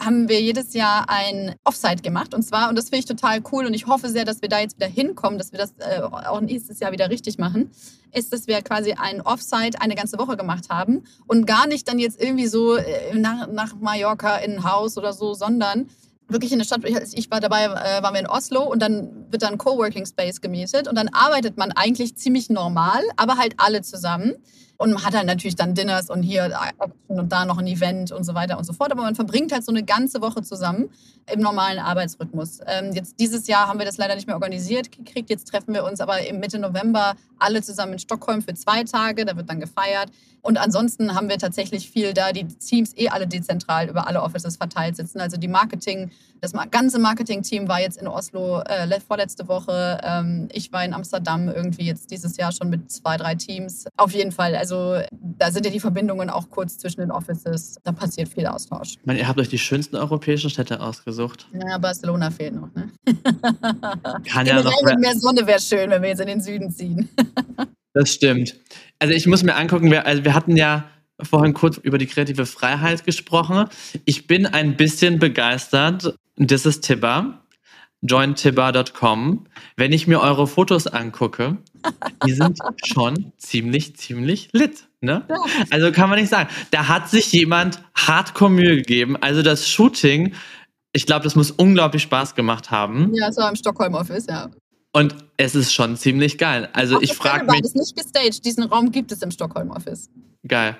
haben 0.01 0.29
wir 0.29 0.41
jedes 0.41 0.73
Jahr 0.73 1.05
ein 1.09 1.55
Offsite 1.65 2.03
gemacht. 2.03 2.33
Und 2.33 2.43
zwar, 2.43 2.71
und 2.71 2.77
das 2.77 2.87
finde 2.87 3.01
ich 3.01 3.05
total 3.05 3.41
cool 3.53 3.67
und 3.67 3.75
ich 3.75 3.87
hoffe 3.87 4.09
sehr, 4.09 4.25
dass 4.25 4.41
wir 4.41 4.49
da 4.49 4.59
jetzt 4.59 4.77
wieder 4.77 4.89
hinkommen, 4.89 5.39
dass 5.39 5.53
wir 5.53 5.59
das 5.59 5.75
äh, 5.79 6.01
auch 6.01 6.41
nächstes 6.41 6.81
Jahr 6.81 6.93
wieder 6.93 7.11
richtig 7.11 7.37
machen, 7.37 7.71
ist, 8.13 8.33
dass 8.33 8.47
wir 8.47 8.63
quasi 8.63 8.93
ein 8.93 9.21
Offsite 9.21 9.81
eine 9.81 9.95
ganze 9.95 10.19
Woche 10.19 10.39
gemacht 10.39 10.71
haben 10.71 11.05
und 11.27 11.47
gar 11.47 11.67
nicht 11.67 11.87
dann 11.87 11.99
jetzt 11.99 12.21
irgendwie 12.21 12.47
so 12.47 12.77
äh, 12.77 13.15
nach, 13.15 13.47
nach 13.49 13.75
Mallorca 13.77 14.37
in 14.39 14.55
ein 14.55 14.65
Haus 14.65 14.97
oder 14.97 15.13
so, 15.13 15.35
sondern 15.35 15.89
wirklich 16.29 16.53
in 16.53 16.59
der 16.59 16.65
Stadt, 16.65 16.83
ich 16.85 17.31
war 17.31 17.41
dabei, 17.41 17.65
äh, 17.65 18.03
waren 18.03 18.15
wir 18.15 18.21
in 18.21 18.27
Oslo 18.27 18.63
und 18.63 18.81
dann 18.81 19.27
wird 19.31 19.43
dann 19.43 19.59
Coworking 19.59 20.07
Space 20.07 20.41
gemietet 20.41 20.87
und 20.89 20.95
dann 20.95 21.09
arbeitet 21.09 21.57
man 21.57 21.73
eigentlich 21.73 22.17
ziemlich 22.17 22.51
normal, 22.51 23.03
aber 23.17 23.37
halt 23.37 23.55
alle 23.57 23.83
zusammen. 23.83 24.35
Und 24.79 24.93
man 24.93 25.05
hat 25.05 25.15
halt 25.15 25.27
natürlich 25.27 25.57
dann 25.57 25.75
Dinners 25.75 26.09
und 26.09 26.23
hier 26.23 26.57
und 27.09 27.33
da 27.33 27.45
noch 27.45 27.59
ein 27.59 27.67
Event 27.67 28.13
und 28.13 28.23
so 28.23 28.35
weiter 28.35 28.57
und 28.59 28.65
so 28.65 28.73
fort. 28.73 28.93
Aber 28.93 29.03
man 29.03 29.17
verbringt 29.17 29.51
halt 29.51 29.65
so 29.65 29.73
eine 29.73 29.83
ganze 29.83 30.23
Woche 30.23 30.43
zusammen 30.43 30.89
im 31.33 31.41
normalen 31.41 31.81
Arbeitsrhythmus. 31.81 32.61
Ähm, 32.65 32.93
jetzt 32.93 33.19
dieses 33.19 33.49
Jahr 33.49 33.67
haben 33.67 33.81
wir 33.81 33.87
das 33.87 33.97
leider 33.97 34.15
nicht 34.15 34.29
mehr 34.29 34.37
organisiert 34.37 34.93
gekriegt. 34.93 35.31
Jetzt 35.31 35.49
treffen 35.49 35.75
wir 35.75 35.85
uns 35.85 36.01
aber 36.01 36.25
im 36.27 36.39
Mitte 36.39 36.61
November 36.61 37.17
alle 37.41 37.61
zusammen 37.61 37.95
in 37.95 37.99
Stockholm 37.99 38.41
für 38.41 38.55
zwei 38.55 38.85
Tage. 38.85 39.25
Da 39.25 39.37
wird 39.37 39.51
dann 39.51 39.59
gefeiert. 39.59 40.11
Und 40.43 40.59
ansonsten 40.59 41.15
haben 41.15 41.29
wir 41.29 41.39
tatsächlich 41.39 41.91
viel 41.91 42.15
da, 42.15 42.33
die 42.33 42.47
Teams 42.47 42.97
eh 42.97 43.09
alle 43.09 43.27
dezentral 43.27 43.89
über 43.89 44.07
alle 44.07 44.23
Offices 44.23 44.57
verteilt 44.57 44.97
sitzen. 44.97 45.21
Also 45.21 45.37
die 45.37 45.49
Marketing, 45.49 46.11
das 46.41 46.53
ganze 46.71 46.99
Marketing-Team 46.99 47.69
war 47.69 47.81
jetzt 47.81 48.01
in 48.01 48.07
Oslo 48.07 48.61
äh, 48.61 49.01
vorletzte 49.01 49.49
Woche. 49.49 50.01
Ähm, 50.03 50.49
ich 50.53 50.73
war 50.73 50.85
in 50.85 50.95
Amsterdam 50.95 51.49
irgendwie 51.49 51.85
jetzt 51.85 52.11
dieses 52.11 52.37
Jahr 52.37 52.53
schon 52.53 52.71
mit 52.71 52.91
zwei, 52.91 53.17
drei 53.17 53.35
Teams. 53.35 53.87
Auf 53.97 54.13
jeden 54.13 54.33
Fall. 54.33 54.55
Also 54.55 54.68
da 54.69 55.51
sind 55.51 55.67
ja 55.67 55.73
die 55.73 55.81
Verbindungen 55.81 56.31
auch 56.31 56.51
kurz 56.51 56.79
zwischen 56.79 57.01
den 57.01 57.11
Offices. 57.11 57.77
Da 57.85 57.93
passiert 57.93 58.29
viel 58.29 58.47
Austausch. 58.47 58.97
Ich 59.01 59.07
meine, 59.07 59.21
ihr 59.21 59.29
habt 59.29 59.39
euch 59.39 59.49
die 59.49 59.59
schönsten 59.59 59.97
europäischen 59.97 60.51
Städte 60.51 60.81
ausgesucht. 60.81 61.47
Ja, 61.53 61.79
Barcelona 61.79 62.31
fehlt 62.31 62.55
noch. 62.55 62.69
Ne? 62.75 62.91
Kann 64.31 64.47
ja 64.47 64.63
noch 64.63 64.83
mehr, 64.83 64.99
mehr 64.99 65.15
Sonne 65.17 65.47
wäre 65.47 65.61
schön, 65.61 65.91
wenn 65.91 66.03
wir 66.03 66.11
jetzt 66.11 66.21
in 66.21 66.29
den 66.29 66.41
Süden 66.41 66.71
ziehen. 66.71 67.09
das 67.95 68.13
stimmt. 68.13 68.57
Also 68.99 69.15
ich 69.15 69.27
muss 69.27 69.43
mir 69.43 69.55
angucken, 69.55 69.91
wir, 69.91 70.07
also 70.07 70.25
wir 70.25 70.35
hatten 70.35 70.57
ja 70.57 70.85
vorhin 71.21 71.55
kurz 71.55 71.77
über 71.79 71.99
die 71.99 72.07
kreative 72.07 72.47
Freiheit 72.47 73.05
gesprochen. 73.05 73.69
Ich 74.05 74.27
bin 74.27 74.47
ein 74.47 74.77
bisschen 74.77 75.19
begeistert. 75.19 76.15
Das 76.37 76.67
ist 76.67 76.83
Tibba. 76.83 77.43
jointibba.com. 78.03 79.47
Wenn 79.77 79.93
ich 79.93 80.07
mir 80.07 80.21
eure 80.21 80.47
Fotos 80.47 80.87
angucke, 80.87 81.59
die 82.27 82.33
sind 82.33 82.59
schon 82.85 83.33
ziemlich, 83.39 83.97
ziemlich 83.97 84.51
lit. 84.53 84.89
Ne? 85.01 85.27
Also 85.71 85.93
kann 85.93 86.11
man 86.11 86.19
nicht 86.19 86.31
sagen. 86.31 86.49
Da 86.71 86.89
hat 86.89 87.09
sich 87.09 87.33
jemand 87.33 87.81
hardcore 87.95 88.51
Mühe 88.51 88.77
gegeben. 88.77 89.17
Also 89.17 89.43
das 89.43 89.69
Shooting 89.69 90.35
Ich 90.93 91.07
glaube, 91.07 91.23
das 91.25 91.37
muss 91.37 91.51
unglaublich 91.51 92.03
Spaß 92.03 92.35
gemacht 92.35 92.71
haben. 92.71 93.13
Ja, 93.15 93.29
es 93.29 93.37
war 93.37 93.49
im 93.49 93.57
Stockholm-Office, 93.57 94.27
ja. 94.29 94.51
Und 94.93 95.15
es 95.37 95.55
ist 95.55 95.73
schon 95.73 95.97
ziemlich 95.97 96.39
geil. 96.39 96.69
Also 96.73 96.97
Auch 96.97 97.03
ich 97.03 97.13
frage 97.13 97.45
mich. 97.45 97.61
Das 97.61 97.75
ist 97.75 97.77
nicht 97.77 97.97
gestaged. 97.97 98.45
Diesen 98.45 98.65
Raum 98.65 98.91
gibt 98.91 99.13
es 99.13 99.23
im 99.23 99.31
Stockholm-Office. 99.31 100.09
Geil. 100.47 100.77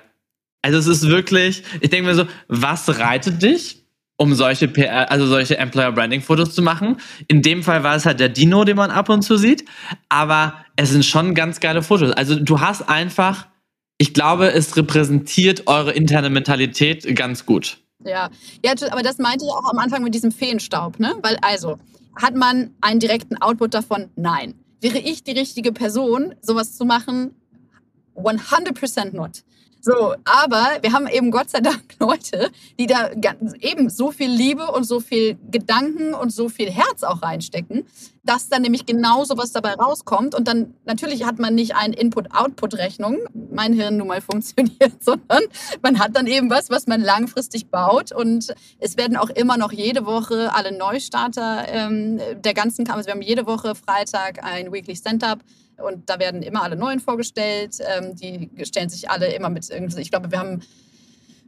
Also 0.61 0.77
es 0.79 0.87
ist 0.87 1.07
wirklich, 1.07 1.63
ich 1.79 1.89
denke 1.89 2.09
mir 2.09 2.15
so, 2.15 2.25
was 2.47 2.99
reitet 2.99 3.41
dich, 3.41 3.85
um 4.19 4.35
solche 4.35 4.67
PR, 4.67 5.09
also 5.09 5.25
solche 5.25 5.57
Employer 5.57 5.91
Branding 5.93 6.21
Fotos 6.21 6.53
zu 6.53 6.61
machen? 6.61 6.97
In 7.27 7.41
dem 7.41 7.63
Fall 7.63 7.83
war 7.83 7.95
es 7.95 8.05
halt 8.05 8.19
der 8.19 8.29
Dino, 8.29 8.65
den 8.65 8.75
man 8.75 8.91
ab 8.91 9.09
und 9.09 9.21
zu 9.21 9.37
sieht, 9.37 9.63
aber 10.09 10.53
es 10.75 10.89
sind 10.89 11.05
schon 11.05 11.33
ganz 11.33 11.59
geile 11.59 11.81
Fotos. 11.81 12.11
Also 12.11 12.35
du 12.35 12.59
hast 12.59 12.87
einfach, 12.89 13.47
ich 13.97 14.13
glaube, 14.13 14.51
es 14.51 14.75
repräsentiert 14.75 15.67
eure 15.67 15.93
interne 15.93 16.29
Mentalität 16.29 17.15
ganz 17.15 17.45
gut. 17.45 17.77
Ja, 18.03 18.29
ja, 18.63 18.73
aber 18.91 19.03
das 19.03 19.17
meinte 19.17 19.45
ich 19.45 19.51
auch 19.51 19.71
am 19.71 19.79
Anfang 19.79 20.03
mit 20.03 20.13
diesem 20.13 20.31
Feenstaub, 20.31 20.99
ne? 20.99 21.15
Weil 21.21 21.37
also 21.41 21.79
hat 22.15 22.35
man 22.35 22.71
einen 22.81 22.99
direkten 22.99 23.41
Output 23.41 23.73
davon? 23.73 24.09
Nein. 24.15 24.53
Wäre 24.81 24.99
ich 24.99 25.23
die 25.23 25.31
richtige 25.31 25.71
Person, 25.71 26.35
sowas 26.41 26.77
zu 26.77 26.85
machen? 26.85 27.35
100% 28.15 29.15
not. 29.15 29.43
So, 29.81 30.13
aber 30.25 30.79
wir 30.81 30.91
haben 30.91 31.07
eben 31.07 31.31
Gott 31.31 31.49
sei 31.49 31.61
Dank 31.61 31.83
Leute, 31.99 32.51
die 32.77 32.85
da 32.85 33.11
eben 33.61 33.89
so 33.89 34.11
viel 34.11 34.29
Liebe 34.29 34.67
und 34.67 34.83
so 34.83 34.99
viel 34.99 35.37
Gedanken 35.49 36.13
und 36.13 36.31
so 36.31 36.49
viel 36.49 36.69
Herz 36.69 37.03
auch 37.03 37.21
reinstecken, 37.21 37.85
dass 38.23 38.49
dann 38.49 38.61
nämlich 38.61 38.85
genau 38.85 39.23
so 39.23 39.37
was 39.37 39.53
dabei 39.53 39.73
rauskommt. 39.75 40.35
Und 40.35 40.49
dann 40.49 40.73
natürlich 40.85 41.25
hat 41.25 41.39
man 41.39 41.55
nicht 41.55 41.75
eine 41.75 41.95
Input-Output-Rechnung, 41.95 43.19
mein 43.51 43.73
Hirn 43.73 43.95
nun 43.97 44.07
mal 44.07 44.21
funktioniert, 44.29 45.01
sondern 45.01 45.43
man 45.81 45.99
hat 45.99 46.15
dann 46.15 46.27
eben 46.27 46.49
was, 46.49 46.69
was 46.69 46.85
man 46.85 47.01
langfristig 47.01 47.67
baut. 47.67 48.11
Und 48.11 48.53
es 48.79 48.97
werden 48.97 49.15
auch 49.15 49.29
immer 49.29 49.57
noch 49.57 49.71
jede 49.71 50.05
Woche 50.05 50.53
alle 50.53 50.77
Neustarter 50.77 51.65
ähm, 51.69 52.19
der 52.35 52.53
ganzen 52.53 52.83
Kampagne, 52.83 52.99
also 52.99 53.07
wir 53.07 53.13
haben 53.13 53.21
jede 53.21 53.45
Woche 53.45 53.75
Freitag 53.75 54.43
ein 54.43 54.73
Weekly 54.73 54.95
Stand-Up 54.95 55.39
und 55.81 56.09
da 56.09 56.19
werden 56.19 56.41
immer 56.41 56.63
alle 56.63 56.75
Neuen 56.75 56.99
vorgestellt. 56.99 57.77
Ähm, 57.79 58.15
die 58.15 58.49
stellen 58.65 58.89
sich 58.89 59.09
alle 59.09 59.33
immer 59.33 59.49
mit 59.49 59.69
irgendwie, 59.69 60.01
ich 60.01 60.11
glaube, 60.11 60.31
wir 60.31 60.39
haben 60.39 60.61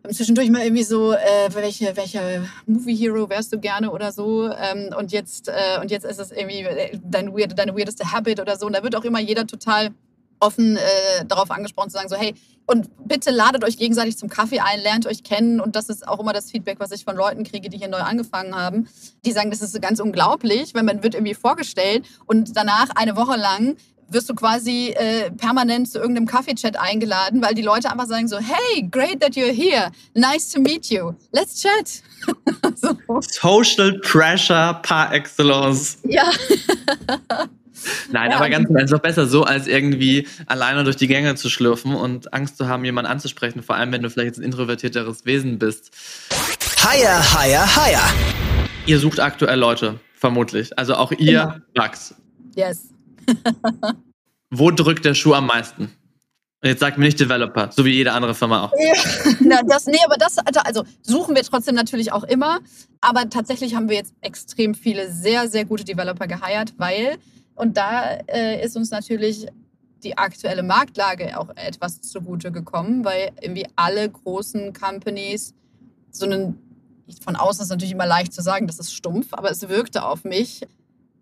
zwischendurch 0.10 0.50
mal 0.50 0.64
irgendwie 0.64 0.84
so, 0.84 1.14
äh, 1.14 1.50
welche, 1.54 1.96
welcher 1.96 2.44
Movie 2.66 2.96
Hero 2.96 3.30
wärst 3.30 3.54
du 3.54 3.60
gerne 3.60 3.92
oder 3.92 4.12
so. 4.12 4.50
Ähm, 4.50 4.94
und, 4.98 5.12
jetzt, 5.12 5.48
äh, 5.48 5.80
und 5.80 5.92
jetzt 5.92 6.06
ist 6.06 6.20
es 6.20 6.32
irgendwie 6.32 6.62
äh, 6.62 6.98
dein 7.04 7.34
weird, 7.34 7.58
deine 7.58 7.76
weirdeste 7.76 8.12
Habit 8.12 8.40
oder 8.40 8.58
so. 8.58 8.66
Und 8.66 8.74
da 8.74 8.84
wird 8.84 8.96
auch 8.96 9.04
immer 9.04 9.20
jeder 9.20 9.46
total 9.46 9.92
offen 10.40 10.76
äh, 10.76 11.26
darauf 11.28 11.52
angesprochen 11.52 11.90
zu 11.90 11.98
sagen, 11.98 12.10
so 12.10 12.16
hey, 12.16 12.34
und 12.66 12.90
bitte 13.08 13.32
ladet 13.32 13.64
euch 13.64 13.78
gegenseitig 13.78 14.18
zum 14.18 14.30
Kaffee 14.30 14.60
ein, 14.60 14.82
lernt 14.82 15.06
euch 15.06 15.24
kennen. 15.24 15.60
Und 15.60 15.76
das 15.76 15.90
ist 15.90 16.08
auch 16.08 16.20
immer 16.20 16.34
das 16.34 16.50
Feedback, 16.50 16.80
was 16.80 16.92
ich 16.92 17.04
von 17.04 17.16
Leuten 17.16 17.44
kriege, 17.44 17.70
die 17.70 17.78
hier 17.78 17.90
neu 17.90 18.00
angefangen 18.00 18.56
haben. 18.56 18.88
Die 19.26 19.32
sagen, 19.32 19.52
das 19.52 19.62
ist 19.62 19.80
ganz 19.82 20.00
unglaublich, 20.00 20.74
weil 20.74 20.84
man 20.84 21.04
wird 21.04 21.14
irgendwie 21.14 21.34
vorgestellt 21.34 22.06
und 22.26 22.56
danach 22.56 22.90
eine 22.96 23.16
Woche 23.16 23.38
lang 23.38 23.76
wirst 24.12 24.30
du 24.30 24.36
quasi 24.36 24.90
äh, 24.90 25.32
permanent 25.32 25.90
zu 25.90 26.00
irgendeinem 26.00 26.28
Kaffee-Chat 26.28 26.80
eingeladen, 26.80 27.42
weil 27.42 27.54
die 27.54 27.62
Leute 27.62 27.90
einfach 27.92 28.08
sagen 28.08 28.28
so, 28.28 28.38
hey, 28.38 28.88
great 28.90 29.22
that 29.22 29.32
you're 29.32 29.52
here, 29.52 29.92
nice 30.14 30.50
to 30.52 30.60
meet 30.60 30.90
you, 30.90 31.14
let's 31.32 31.62
chat. 31.62 32.02
so. 32.76 32.98
Social 33.22 34.00
Pressure 34.00 34.80
par 34.84 35.14
excellence. 35.14 35.98
Ja. 36.04 36.32
Nein, 38.12 38.30
ja, 38.30 38.38
aber 38.38 38.50
ganz 38.50 38.70
ehrlich, 38.70 38.86
ist 38.86 38.94
doch 38.94 39.00
besser 39.00 39.26
so, 39.26 39.44
als 39.44 39.68
irgendwie 39.68 40.28
alleine 40.46 40.84
durch 40.84 40.98
die 40.98 41.08
Gänge 41.08 41.36
zu 41.36 41.50
schlürfen 41.50 41.96
und 41.96 42.34
Angst 42.34 42.58
zu 42.58 42.68
haben, 42.68 42.86
jemanden 42.86 43.10
anzusprechen, 43.10 43.64
vor 43.64 43.76
allem 43.76 43.92
wenn 43.92 44.04
du 44.04 44.10
vielleicht 44.10 44.28
jetzt 44.28 44.40
ein 44.40 44.44
introvertierteres 44.44 45.26
Wesen 45.26 45.58
bist. 45.58 45.92
Higher, 46.84 47.20
higher, 47.34 47.76
higher. 47.76 48.04
Ihr 48.86 49.00
sucht 49.00 49.20
aktuell 49.20 49.58
Leute, 49.58 50.00
vermutlich. 50.14 50.78
Also 50.78 50.96
auch 50.96 51.12
ihr, 51.12 51.18
genau. 51.18 51.56
Max. 51.76 52.16
Yes. 52.56 52.90
Wo 54.50 54.72
drückt 54.72 55.06
der 55.06 55.14
Schuh 55.14 55.34
am 55.34 55.48
meisten? 55.48 55.92
Und 56.64 56.70
jetzt 56.70 56.80
sagt 56.80 57.00
mir 57.00 57.06
nicht 57.06 57.20
Developer, 57.20 57.72
so 57.72 57.86
wie 57.86 57.92
jede 57.92 58.12
andere 58.14 58.36
Firma 58.36 58.66
auch. 58.66 58.74
Ja, 58.78 58.94
na, 59.40 59.64
das, 59.64 59.88
nee, 59.88 59.98
aber 60.06 60.18
das, 60.18 60.38
also 60.38 60.84
suchen 61.02 61.36
wir 61.36 61.42
trotzdem 61.42 61.74
natürlich 61.74 62.12
auch 62.12 62.24
immer. 62.24 62.60
Aber 63.00 63.28
tatsächlich 63.30 63.74
haben 63.74 63.90
wir 63.90 63.96
jetzt 63.96 64.14
extrem 64.22 64.76
viele 64.76 65.12
sehr, 65.12 65.50
sehr 65.50 65.66
gute 65.66 65.84
Developer 65.84 66.28
geheiert, 66.28 66.76
weil, 66.78 67.18
und 67.56 67.78
da 67.78 68.20
äh, 68.28 68.64
ist 68.64 68.78
uns 68.78 68.92
natürlich 68.92 69.48
die 70.04 70.20
aktuelle 70.20 70.62
Marktlage 70.62 71.40
auch 71.40 71.50
etwas 71.56 72.02
zugute 72.02 72.52
gekommen, 72.52 73.04
weil 73.06 73.32
irgendwie 73.42 73.66
alle 73.76 74.08
großen 74.08 74.74
Companies 74.74 75.56
so 76.12 76.26
einen, 76.26 76.60
von 77.24 77.36
außen 77.36 77.64
ist 77.64 77.70
natürlich 77.70 77.94
immer 77.94 78.06
leicht 78.06 78.34
zu 78.34 78.44
sagen, 78.44 78.68
das 78.68 78.78
ist 78.78 78.94
stumpf, 78.94 79.30
aber 79.32 79.50
es 79.50 79.68
wirkte 79.68 80.06
auf 80.06 80.24
mich, 80.26 80.62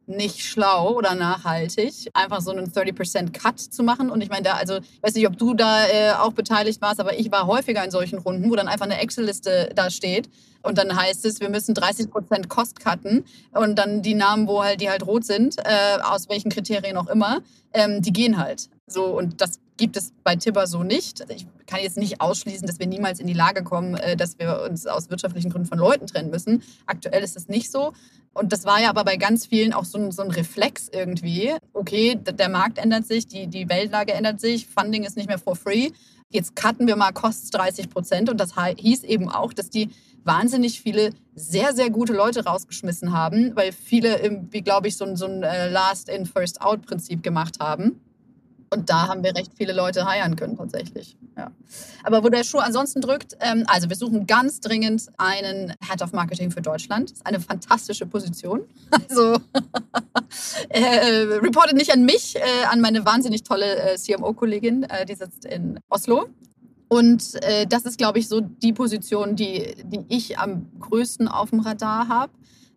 nicht 0.10 0.41
schlau 0.41 0.93
oder 0.95 1.16
nachhaltig, 1.16 2.10
einfach 2.14 2.41
so 2.41 2.51
einen 2.51 2.72
30% 2.72 3.32
Cut 3.32 3.60
zu 3.60 3.84
machen. 3.84 4.10
Und 4.10 4.22
ich 4.22 4.30
meine, 4.30 4.43
da, 4.43 4.53
also, 4.53 4.78
ich 4.78 5.03
weiß 5.03 5.14
nicht, 5.14 5.28
ob 5.28 5.38
du 5.38 5.53
da 5.53 5.88
äh, 5.88 6.12
auch 6.14 6.34
beteiligt 6.34 6.82
warst, 6.82 6.99
aber 6.99 7.18
ich 7.18 7.32
war 7.32 7.47
häufiger 7.47 7.84
in 7.84 7.91
solchen 7.91 8.18
Runden, 8.18 8.49
wo 8.49 8.55
dann 8.55 8.68
einfach 8.68 8.86
eine 8.86 8.99
Excel-Liste 8.99 9.72
da 9.76 9.89
steht. 9.89 10.30
Und 10.62 10.78
dann 10.78 10.95
heißt 10.95 11.26
es, 11.26 11.39
wir 11.39 11.49
müssen 11.49 11.74
30% 11.74 12.47
Cost 12.47 12.80
cutten. 12.80 13.24
Und 13.51 13.78
dann 13.78 14.01
die 14.01 14.16
Namen, 14.16 14.47
wo 14.47 14.64
halt 14.64 14.82
die 14.82 14.89
halt 14.89 15.05
rot 15.05 15.24
sind, 15.24 15.57
äh, 15.60 15.99
aus 16.01 16.28
welchen 16.28 16.49
Kriterien 16.49 16.97
auch 16.97 17.07
immer, 17.07 17.41
ähm, 17.74 18.01
die 18.01 18.12
gehen 18.12 18.38
halt. 18.38 18.70
So, 18.88 19.05
und 19.05 19.39
das 19.41 19.60
gibt 19.80 19.98
es 19.98 20.14
bei 20.24 20.36
Tibber 20.36 20.68
so 20.68 20.84
nicht. 20.84 21.26
Ich 21.30 21.48
kann 21.66 21.80
jetzt 21.82 21.98
nicht 21.98 22.22
ausschließen, 22.22 22.68
dass 22.68 22.80
wir 22.80 22.86
niemals 22.86 23.20
in 23.20 23.28
die 23.28 23.34
Lage 23.34 23.64
kommen, 23.64 23.96
äh, 23.96 24.16
dass 24.16 24.38
wir 24.38 24.62
uns 24.70 24.86
aus 24.86 25.10
wirtschaftlichen 25.10 25.50
Gründen 25.50 25.68
von 25.68 25.80
Leuten 25.80 26.06
trennen 26.06 26.30
müssen. 26.30 26.62
Aktuell 26.86 27.24
ist 27.24 27.36
es 27.36 27.48
nicht 27.48 27.72
so. 27.72 27.94
Und 28.34 28.52
das 28.52 28.66
war 28.66 28.80
ja 28.80 28.90
aber 28.90 29.06
bei 29.06 29.16
ganz 29.16 29.48
vielen 29.48 29.74
auch 29.74 29.86
so 29.86 29.98
ein, 29.98 30.12
so 30.12 30.22
ein 30.22 30.32
Reflex 30.32 30.90
irgendwie. 30.92 31.56
Okay, 31.74 32.16
der 32.16 32.50
Markt 32.50 32.78
ändert 32.78 33.08
sich, 33.08 33.28
die, 33.28 33.48
die 33.48 33.70
Weltlage 33.70 34.14
ändert 34.14 34.40
sich, 34.40 34.68
Funding 34.68 35.04
ist 35.04 35.18
nicht 35.18 35.30
mehr 35.30 35.40
for 35.40 35.56
free. 35.56 35.90
Jetzt 36.30 36.56
cutten 36.56 36.86
wir 36.86 36.96
mal 36.96 37.12
Costs 37.12 37.50
30 37.50 37.90
Prozent. 37.90 38.30
Und 38.30 38.38
das 38.38 38.54
hieß 38.56 39.04
eben 39.06 39.30
auch, 39.30 39.54
dass 39.54 39.70
die 39.70 39.90
wahnsinnig 40.26 40.82
viele 40.82 41.12
sehr, 41.34 41.74
sehr 41.74 41.90
gute 41.90 42.14
Leute 42.14 42.44
rausgeschmissen 42.44 43.14
haben, 43.14 43.56
weil 43.56 43.72
viele, 43.72 44.46
wie 44.52 44.62
glaube 44.62 44.90
ich, 44.90 44.98
so 44.98 45.06
ein, 45.06 45.16
so 45.16 45.26
ein 45.26 45.42
äh, 45.42 45.70
Last-in, 45.70 46.26
First-out-Prinzip 46.26 47.24
gemacht 47.24 47.60
haben. 47.62 48.02
Und 48.72 48.90
da 48.90 49.08
haben 49.08 49.24
wir 49.24 49.36
recht 49.36 49.52
viele 49.58 49.74
Leute 49.74 50.06
heiern 50.06 50.36
können 50.36 50.58
tatsächlich. 50.58 51.18
Ja. 51.38 51.52
Aber 52.04 52.24
wo 52.24 52.30
der 52.30 52.44
Schuh 52.44 52.60
ansonsten 52.60 53.02
drückt, 53.02 53.36
ähm, 53.40 53.64
also 53.68 53.90
wir 53.90 53.96
suchen 53.96 54.28
ganz 54.28 54.60
dringend 54.60 55.08
einen 55.18 55.74
Head 55.88 56.02
of 56.02 56.14
Marketing 56.14 56.52
für 56.52 56.62
Deutschland. 56.62 57.10
Das 57.10 57.18
ist 57.18 57.26
eine 57.26 57.40
fantastische 57.40 58.06
Position. 58.06 58.62
Also 59.10 59.34
äh, 60.70 61.08
reportet 61.42 61.76
nicht 61.76 61.92
an 61.92 62.04
mich, 62.04 62.36
äh, 62.36 62.42
an 62.70 62.82
meine 62.82 63.06
wahnsinnig 63.06 63.44
tolle 63.44 63.76
äh, 63.76 63.96
CMO-Kollegin, 63.96 64.84
äh, 64.84 65.06
die 65.06 65.16
sitzt 65.16 65.46
in 65.46 65.80
Oslo. 65.90 66.28
Und 66.90 67.42
äh, 67.44 67.66
das 67.68 67.86
ist, 67.86 67.98
glaube 67.98 68.20
ich, 68.20 68.28
so 68.28 68.42
die 68.42 68.74
Position, 68.74 69.36
die, 69.36 69.76
die 69.84 70.06
ich 70.10 70.40
am 70.40 70.68
größten 70.80 71.28
auf 71.28 71.52
dem 71.52 71.60
Radar 71.60 72.08
habe. 72.08 72.32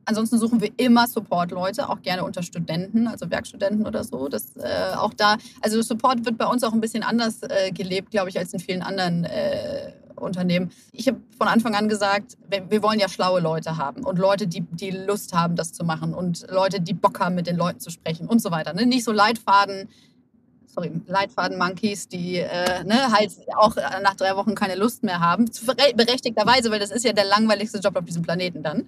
Ansonsten 0.05 0.39
suchen 0.39 0.61
wir 0.61 0.71
immer 0.77 1.07
Support-Leute, 1.07 1.89
auch 1.89 2.03
gerne 2.03 2.25
unter 2.25 2.43
Studenten, 2.43 3.07
also 3.07 3.31
Werkstudenten 3.31 3.87
oder 3.87 4.03
so. 4.03 4.29
Das 4.29 4.57
äh, 4.57 4.95
auch 4.97 5.15
da, 5.15 5.37
also 5.61 5.81
Support 5.81 6.25
wird 6.25 6.39
bei 6.39 6.47
uns 6.47 6.65
auch 6.65 6.73
ein 6.73 6.81
bisschen 6.81 7.03
anders 7.03 7.43
äh, 7.43 7.71
gelebt, 7.71 8.11
glaube 8.11 8.29
ich, 8.29 8.39
als 8.39 8.53
in 8.53 8.61
vielen 8.61 8.83
anderen 8.83 9.25
äh, 9.25 9.93
Unternehmen. 10.17 10.71
Ich 10.93 11.09
habe 11.09 11.21
von 11.37 11.49
Anfang 11.49 11.75
an 11.75 11.89
gesagt, 11.89 12.37
wir, 12.49 12.71
wir, 12.71 12.83
wollen 12.83 12.99
ja 12.99 13.09
schlaue 13.09 13.41
Leute 13.41 13.77
haben 13.77 14.05
und 14.05 14.19
Leute, 14.19 14.47
die, 14.47 14.63
die 14.63 14.91
Lust 14.91 15.35
haben, 15.35 15.57
das 15.57 15.73
zu 15.73 15.85
machen 15.85 16.15
und 16.15 16.47
Leute, 16.51 16.81
die 16.81 16.95
Bock 16.95 17.21
haben, 17.21 17.35
mit 17.35 17.47
den 17.47 17.57
Leuten 17.57 17.81
zu 17.81 17.91
sprechen 17.91 18.27
und 18.27 18.41
so 18.41 18.51
weiter. 18.51 18.73
Ne? 18.73 18.87
Nicht 18.87 19.05
so 19.05 19.13
Leitfaden, 19.13 19.89
sorry, 20.67 20.91
Leitfaden-Monkeys, 21.07 22.09
die 22.09 22.39
äh, 22.39 22.85
ne, 22.85 23.13
halt 23.13 23.33
auch 23.57 23.77
nach 24.03 24.15
drei 24.15 24.37
Wochen 24.37 24.55
keine 24.55 24.75
Lust 24.75 25.03
mehr 25.03 25.21
haben. 25.21 25.51
Berechtigterweise, 25.97 26.71
weil 26.71 26.81
das 26.81 26.91
ist 26.91 27.05
ja 27.05 27.13
der 27.13 27.27
langweiligste 27.27 27.79
Job 27.79 27.97
auf 27.97 28.05
diesem 28.05 28.23
Planeten 28.23 28.63
dann 28.63 28.87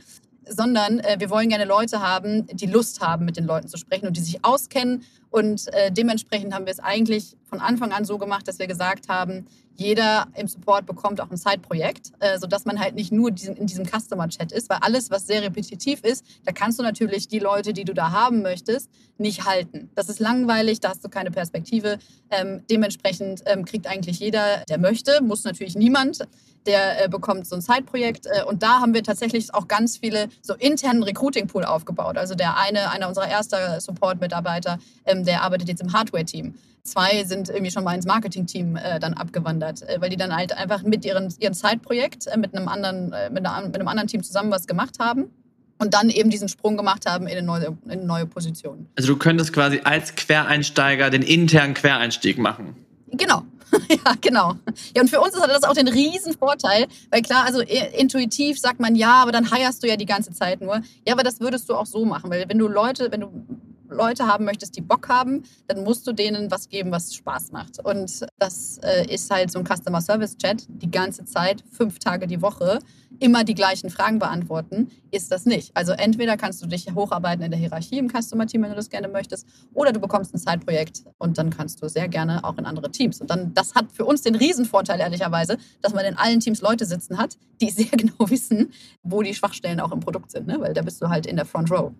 sondern 0.49 1.01
äh, 1.01 1.17
wir 1.19 1.31
wollen 1.31 1.49
gerne 1.49 1.65
Leute 1.65 2.01
haben, 2.01 2.47
die 2.47 2.67
Lust 2.67 3.01
haben, 3.01 3.25
mit 3.25 3.37
den 3.37 3.45
Leuten 3.45 3.69
zu 3.69 3.77
sprechen 3.77 4.07
und 4.07 4.17
die 4.17 4.21
sich 4.21 4.45
auskennen. 4.45 5.05
Und 5.31 5.73
äh, 5.75 5.91
dementsprechend 5.91 6.55
haben 6.55 6.67
wir 6.67 6.73
es 6.73 6.81
eigentlich 6.81 7.37
von 7.45 7.61
Anfang 7.61 7.93
an 7.93 8.05
so 8.05 8.19
gemacht, 8.19 8.47
dass 8.47 8.59
wir 8.59 8.67
gesagt 8.67 9.09
haben, 9.09 9.47
jeder 9.77 10.29
im 10.37 10.47
Support 10.47 10.87
bekommt 10.87 11.21
auch 11.21 11.31
ein 11.31 11.37
Zeitprojekt, 11.37 12.13
äh, 12.21 12.39
sodass 12.39 12.65
man 12.65 12.79
halt 12.81 12.95
nicht 12.95 13.13
nur 13.13 13.29
in 13.29 13.67
diesem 13.67 13.85
Customer-Chat 13.85 14.53
ist, 14.53 14.71
weil 14.71 14.79
alles, 14.81 15.11
was 15.11 15.27
sehr 15.27 15.43
repetitiv 15.43 16.03
ist, 16.05 16.25
da 16.45 16.53
kannst 16.53 16.79
du 16.79 16.83
natürlich 16.83 17.29
die 17.29 17.39
Leute, 17.39 17.73
die 17.73 17.85
du 17.85 17.95
da 17.95 18.11
haben 18.11 18.43
möchtest, 18.43 18.91
nicht 19.19 19.45
halten. 19.45 19.91
Das 19.95 20.09
ist 20.09 20.21
langweilig, 20.21 20.81
da 20.81 20.91
hast 20.91 21.05
du 21.05 21.09
keine 21.09 21.31
Perspektive. 21.31 21.99
Ähm, 22.31 22.63
dementsprechend 22.71 23.43
ähm, 23.47 23.65
kriegt 23.65 23.87
eigentlich 23.87 24.19
jeder, 24.19 24.65
der 24.69 24.79
möchte, 24.79 25.23
muss 25.23 25.45
natürlich 25.45 25.75
niemand 25.75 26.27
der 26.67 27.05
äh, 27.05 27.09
bekommt 27.09 27.47
so 27.47 27.57
ein 27.57 27.63
Zeitprojekt. 27.63 28.27
Äh, 28.27 28.45
und 28.45 28.63
da 28.63 28.81
haben 28.81 28.95
wir 28.95 29.03
tatsächlich 29.03 29.53
auch 29.55 29.69
ganz 29.69 29.99
viele 29.99 30.29
so 30.43 30.55
internen 30.55 31.03
Recruiting-Pool 31.03 31.65
aufgebaut. 31.65 32.17
Also 32.17 32.35
der 32.35 32.57
eine, 32.57 32.91
einer 32.91 33.09
unserer 33.09 33.29
ersten 33.29 33.81
Support-Mitarbeiter, 33.81 34.79
ähm, 35.05 35.25
der 35.25 35.43
arbeitet 35.43 35.69
jetzt 35.69 35.83
im 35.83 35.93
Hardware-Team. 35.93 36.55
Zwei 36.87 37.25
sind 37.25 37.49
irgendwie 37.49 37.71
schon 37.71 37.83
mal 37.83 37.95
ins 37.95 38.05
Marketing-Team 38.05 38.77
äh, 38.77 39.01
dann 39.01 39.15
abgewandert, 39.15 39.83
äh, 39.89 40.03
weil 40.03 40.11
die 40.11 40.19
dann 40.19 40.37
halt 40.37 40.53
einfach 40.53 40.83
mit 40.83 41.07
ihren, 41.07 41.35
ihrem 41.39 41.55
Zeitprojekt 41.55 42.27
äh, 42.27 42.37
mit, 42.37 42.55
einem 42.55 42.69
anderen, 42.69 43.11
äh, 43.13 43.31
mit, 43.31 43.47
einer, 43.47 43.67
mit 43.67 43.75
einem 43.75 43.89
anderen 43.89 44.07
Team 44.07 44.23
zusammen 44.23 44.51
was 44.51 44.67
gemacht 44.67 44.99
haben 44.99 45.31
und 45.79 45.95
dann 45.95 46.11
eben 46.11 46.29
diesen 46.29 46.49
Sprung 46.49 46.77
gemacht 46.77 47.07
haben 47.07 47.27
in 47.27 47.39
eine 47.39 47.47
neue, 47.47 47.77
in 47.87 47.91
eine 47.91 48.05
neue 48.05 48.27
Position. 48.27 48.87
Also 48.97 49.15
du 49.15 49.19
könntest 49.19 49.55
quasi 49.55 49.81
als 49.83 50.15
Quereinsteiger 50.15 51.09
den 51.09 51.23
internen 51.23 51.73
Quereinstieg 51.73 52.37
machen. 52.37 52.77
Genau. 53.09 53.45
ja, 53.89 54.15
genau. 54.21 54.55
Ja, 54.95 55.03
und 55.03 55.09
für 55.09 55.21
uns 55.21 55.41
hat 55.41 55.51
das 55.51 55.65
auch 55.65 55.73
den 55.73 55.89
riesen 55.89 56.35
Vorteil, 56.35 56.87
weil 57.11 57.23
klar, 57.23 57.45
also 57.47 57.61
intuitiv 57.61 58.61
sagt 58.61 58.79
man, 58.79 58.95
ja, 58.95 59.23
aber 59.23 59.33
dann 59.33 59.51
heierst 59.51 59.83
du 59.83 59.89
ja 59.89 59.97
die 59.97 60.07
ganze 60.07 60.33
Zeit 60.33 60.61
nur. 60.61 60.83
Ja, 61.07 61.15
aber 61.15 61.23
das 61.23 61.41
würdest 61.41 61.69
du 61.69 61.75
auch 61.75 61.87
so 61.87 62.05
machen, 62.05 62.31
weil 62.31 62.49
wenn 62.49 62.59
du 62.59 62.69
Leute, 62.69 63.11
wenn 63.11 63.21
du 63.21 63.47
Leute 63.89 64.27
haben 64.27 64.45
möchtest, 64.45 64.77
die 64.77 64.81
Bock 64.81 65.09
haben, 65.09 65.43
dann 65.67 65.85
musst 65.85 66.07
du 66.07 66.13
denen 66.13 66.51
was 66.51 66.69
geben, 66.69 66.91
was 66.91 67.15
Spaß 67.15 67.53
macht. 67.53 67.85
Und 67.85 68.27
das 68.39 68.79
äh, 68.79 69.07
ist 69.13 69.31
halt 69.31 69.51
so 69.51 69.59
ein 69.59 69.65
Customer 69.65 70.01
Service 70.01 70.37
Chat 70.37 70.67
die 70.69 70.91
ganze 70.91 71.25
Zeit, 71.25 71.63
fünf 71.71 71.99
Tage 71.99 72.27
die 72.27 72.43
Woche, 72.43 72.79
immer 73.21 73.45
die 73.45 73.55
gleichen 73.55 73.91
Fragen 73.91 74.19
beantworten, 74.19 74.91
ist 75.11 75.31
das 75.31 75.47
nicht. 75.47 75.71
Also 75.77 75.93
entweder 75.93 76.37
kannst 76.37 76.63
du 76.63 76.67
dich 76.67 76.87
hocharbeiten 76.95 77.45
in 77.45 77.51
der 77.51 77.61
Hierarchie 77.61 77.99
im 77.99 78.09
Customer 78.09 78.47
Team, 78.47 78.63
wenn 78.63 78.71
du 78.71 78.77
das 78.77 78.91
gerne 78.91 79.09
möchtest, 79.09 79.47
oder 79.73 79.93
du 79.93 80.01
bekommst 80.01 80.35
ein 80.35 80.39
Zeitprojekt 80.39 81.05
und 81.19 81.39
dann 81.39 81.51
kannst 81.51 81.83
du 81.83 81.89
sehr 81.89 82.09
gerne 82.09 82.45
auch 82.45 82.59
in 82.59 82.67
andere 82.67 82.91
Teams. 82.91 83.21
Und 83.21 83.31
dann, 83.31 83.55
das 83.55 83.75
hat 83.75 83.93
für 83.93 84.05
uns 84.05 84.23
den 84.23 84.35
Riesenvorteil, 84.35 85.01
ehrlicherweise, 85.01 85.59
dass 85.83 85.95
man 85.95 86.05
in 86.05 86.17
allen 86.17 86.41
Teams 86.41 86.61
Leute 86.61 86.87
sitzen 86.87 87.19
hat, 87.19 87.37
die 87.61 87.71
sehr 87.71 87.87
genau 87.87 88.31
wissen, 88.31 88.73
wo 89.03 89.23
die 89.23 89.35
Schwachstellen 89.35 89.81
auch 89.81 89.93
im 89.93 90.01
Produkt 90.01 90.31
sind, 90.31 90.47
ne? 90.47 90.61
weil 90.61 90.75
da 90.75 90.83
bist 90.83 91.01
du 91.01 91.09
halt 91.09 91.27
in 91.27 91.37
der 91.37 91.45
Front 91.47 91.71
Row. 91.71 91.93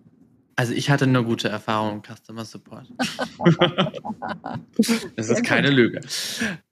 Also 0.57 0.73
ich 0.73 0.89
hatte 0.89 1.05
nur 1.05 1.25
gute 1.25 1.49
Erfahrungen 1.49 1.97
im 1.97 2.01
Customer 2.01 2.45
Support. 2.45 2.87
das 5.17 5.29
ist 5.29 5.43
keine 5.43 5.69
Lüge. 5.69 5.99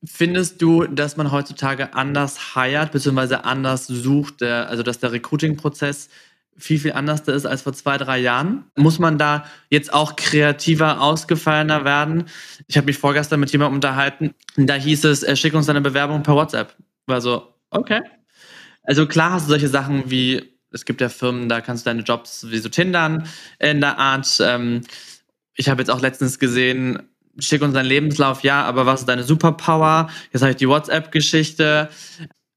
Findest 0.06 0.62
du, 0.62 0.88
dass 0.88 1.18
man 1.18 1.32
heutzutage 1.32 1.94
anders 1.94 2.56
hired 2.56 2.94
bzw. 2.94 3.36
anders 3.36 3.88
sucht, 3.88 4.42
also 4.42 4.84
dass 4.84 5.00
der 5.00 5.12
Recruiting-Prozess 5.12 6.08
viel, 6.56 6.80
viel 6.80 6.94
anders 6.94 7.22
ist 7.22 7.46
als 7.46 7.64
vor 7.64 7.74
zwei, 7.74 7.98
drei 7.98 8.20
Jahren? 8.20 8.64
Muss 8.78 9.00
man 9.00 9.18
da 9.18 9.46
jetzt 9.70 9.94
auch 9.94 10.16
kreativer, 10.16 11.02
ausgefallener 11.02 11.84
werden? 11.84 12.26
Ich 12.68 12.78
habe 12.78 12.86
mich 12.86 12.98
vorgestern 12.98 13.42
mit 13.42 13.52
jemandem 13.52 13.76
unterhalten, 13.76 14.34
da 14.56 14.76
hieß 14.76 15.04
es, 15.06 15.24
er 15.24 15.36
schickt 15.36 15.56
uns 15.56 15.66
seine 15.66 15.82
Bewerbung 15.82 16.24
per 16.24 16.36
WhatsApp. 16.36 16.74
War 17.06 17.20
so, 17.20 17.54
okay. 17.70 18.00
Also 18.84 19.08
klar 19.08 19.32
hast 19.32 19.48
du 19.48 19.50
solche 19.50 19.68
Sachen 19.68 20.10
wie 20.10 20.53
es 20.74 20.86
gibt 20.86 21.02
ja 21.02 21.10
Firmen, 21.10 21.50
da 21.50 21.62
kannst 21.62 21.86
du 21.86 21.90
deine 21.90 22.02
Jobs 22.02 22.48
wie 22.50 22.58
so 22.58 22.70
tindern 22.70 23.28
in 23.60 23.80
der 23.80 23.98
Art. 23.98 24.38
Ähm, 24.42 24.82
ich 25.56 25.70
habe 25.70 25.82
jetzt 25.82 25.90
auch 25.90 26.02
letztens 26.02 26.40
gesehen, 26.40 27.04
schick 27.38 27.62
uns 27.62 27.74
deinen 27.74 27.86
Lebenslauf, 27.86 28.44
ja, 28.44 28.64
aber 28.64 28.86
was 28.86 29.02
ist 29.02 29.10
deine 29.10 29.24
Superpower? 29.24 30.10
Jetzt 30.32 30.42
habe 30.42 30.52
ich 30.52 30.58
die 30.58 30.68
WhatsApp-Geschichte. 30.68 31.90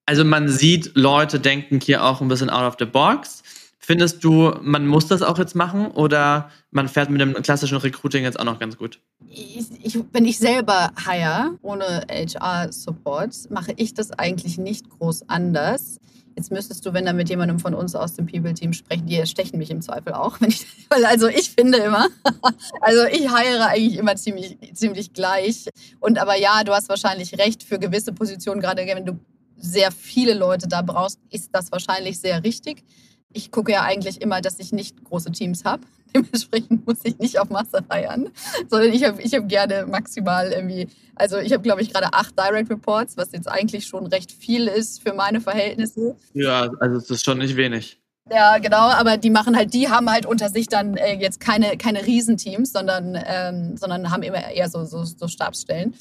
Also 0.06 0.24
man 0.24 0.48
sieht, 0.48 0.92
Leute 0.94 1.40
denken 1.40 1.80
hier 1.80 2.04
auch 2.04 2.20
ein 2.20 2.28
bisschen 2.28 2.50
out 2.50 2.62
of 2.62 2.76
the 2.78 2.84
box. 2.84 3.42
Findest 3.78 4.24
du, 4.24 4.52
man 4.62 4.86
muss 4.86 5.06
das 5.06 5.22
auch 5.22 5.38
jetzt 5.38 5.54
machen 5.54 5.92
oder 5.92 6.50
man 6.72 6.88
fährt 6.88 7.08
mit 7.08 7.20
dem 7.20 7.34
klassischen 7.34 7.78
Recruiting 7.78 8.24
jetzt 8.24 8.38
auch 8.38 8.44
noch 8.44 8.58
ganz 8.58 8.76
gut? 8.76 9.00
Ich, 9.28 9.64
ich, 9.80 9.98
wenn 10.12 10.24
ich 10.24 10.38
selber 10.38 10.90
hire, 11.04 11.56
ohne 11.62 12.04
HR-Support, 12.10 13.50
mache 13.50 13.74
ich 13.76 13.94
das 13.94 14.10
eigentlich 14.10 14.58
nicht 14.58 14.90
groß 14.90 15.28
anders. 15.28 16.00
Jetzt 16.37 16.53
müsstest 16.53 16.84
du, 16.84 16.93
wenn 16.93 17.07
da 17.07 17.14
mit 17.14 17.30
jemandem 17.30 17.59
von 17.59 17.72
uns 17.72 17.95
aus 17.95 18.14
dem 18.14 18.26
People-Team 18.26 18.74
sprechen, 18.74 19.07
die 19.07 19.26
stechen 19.26 19.59
mich 19.59 19.70
im 19.70 19.80
Zweifel 19.80 20.12
auch. 20.12 20.39
Ich, 20.47 20.66
also 20.91 21.26
ich 21.28 21.51
finde 21.51 21.78
immer, 21.78 22.09
also 22.80 23.05
ich 23.07 23.30
heiere 23.30 23.66
eigentlich 23.68 23.97
immer 23.97 24.14
ziemlich, 24.16 24.59
ziemlich 24.74 25.14
gleich. 25.14 25.68
Und 25.99 26.18
aber 26.18 26.37
ja, 26.37 26.62
du 26.62 26.72
hast 26.72 26.89
wahrscheinlich 26.89 27.39
recht, 27.39 27.62
für 27.62 27.78
gewisse 27.78 28.12
Positionen, 28.12 28.61
gerade 28.61 28.87
wenn 28.87 29.07
du 29.07 29.18
sehr 29.57 29.91
viele 29.91 30.34
Leute 30.34 30.68
da 30.68 30.82
brauchst, 30.82 31.18
ist 31.30 31.51
das 31.53 31.72
wahrscheinlich 31.72 32.20
sehr 32.20 32.45
richtig. 32.45 32.84
Ich 33.32 33.51
gucke 33.51 33.72
ja 33.72 33.82
eigentlich 33.82 34.20
immer, 34.20 34.41
dass 34.43 34.59
ich 34.59 34.72
nicht 34.72 35.03
große 35.05 35.32
Teams 35.32 35.64
habe. 35.64 35.82
Dementsprechend 36.16 36.86
muss 36.86 36.98
ich 37.02 37.18
nicht 37.18 37.38
auf 37.38 37.50
Masse 37.50 37.82
feiern, 37.88 38.30
sondern 38.70 38.92
ich 38.92 39.04
habe 39.04 39.20
ich 39.20 39.34
hab 39.34 39.48
gerne 39.48 39.86
maximal 39.86 40.50
irgendwie, 40.50 40.88
also 41.14 41.38
ich 41.38 41.52
habe 41.52 41.62
glaube 41.62 41.82
ich 41.82 41.92
gerade 41.92 42.12
acht 42.12 42.38
Direct 42.38 42.70
Reports, 42.70 43.16
was 43.16 43.32
jetzt 43.32 43.48
eigentlich 43.48 43.86
schon 43.86 44.06
recht 44.06 44.32
viel 44.32 44.66
ist 44.66 45.02
für 45.02 45.12
meine 45.12 45.40
Verhältnisse. 45.40 46.16
Ja, 46.32 46.70
also 46.80 46.96
es 46.98 47.10
ist 47.10 47.24
schon 47.24 47.38
nicht 47.38 47.56
wenig. 47.56 48.00
Ja, 48.30 48.58
genau, 48.58 48.88
aber 48.90 49.18
die 49.18 49.30
machen 49.30 49.56
halt, 49.56 49.72
die 49.72 49.88
haben 49.88 50.10
halt 50.10 50.26
unter 50.26 50.48
sich 50.48 50.66
dann 50.66 50.96
äh, 50.96 51.14
jetzt 51.14 51.38
keine, 51.38 51.76
keine 51.76 52.04
Riesenteams, 52.04 52.72
sondern, 52.72 53.16
ähm, 53.24 53.76
sondern 53.76 54.10
haben 54.10 54.24
immer 54.24 54.50
eher 54.50 54.68
so, 54.68 54.84
so, 54.84 55.04
so 55.04 55.28
Stabsstellen. 55.28 55.94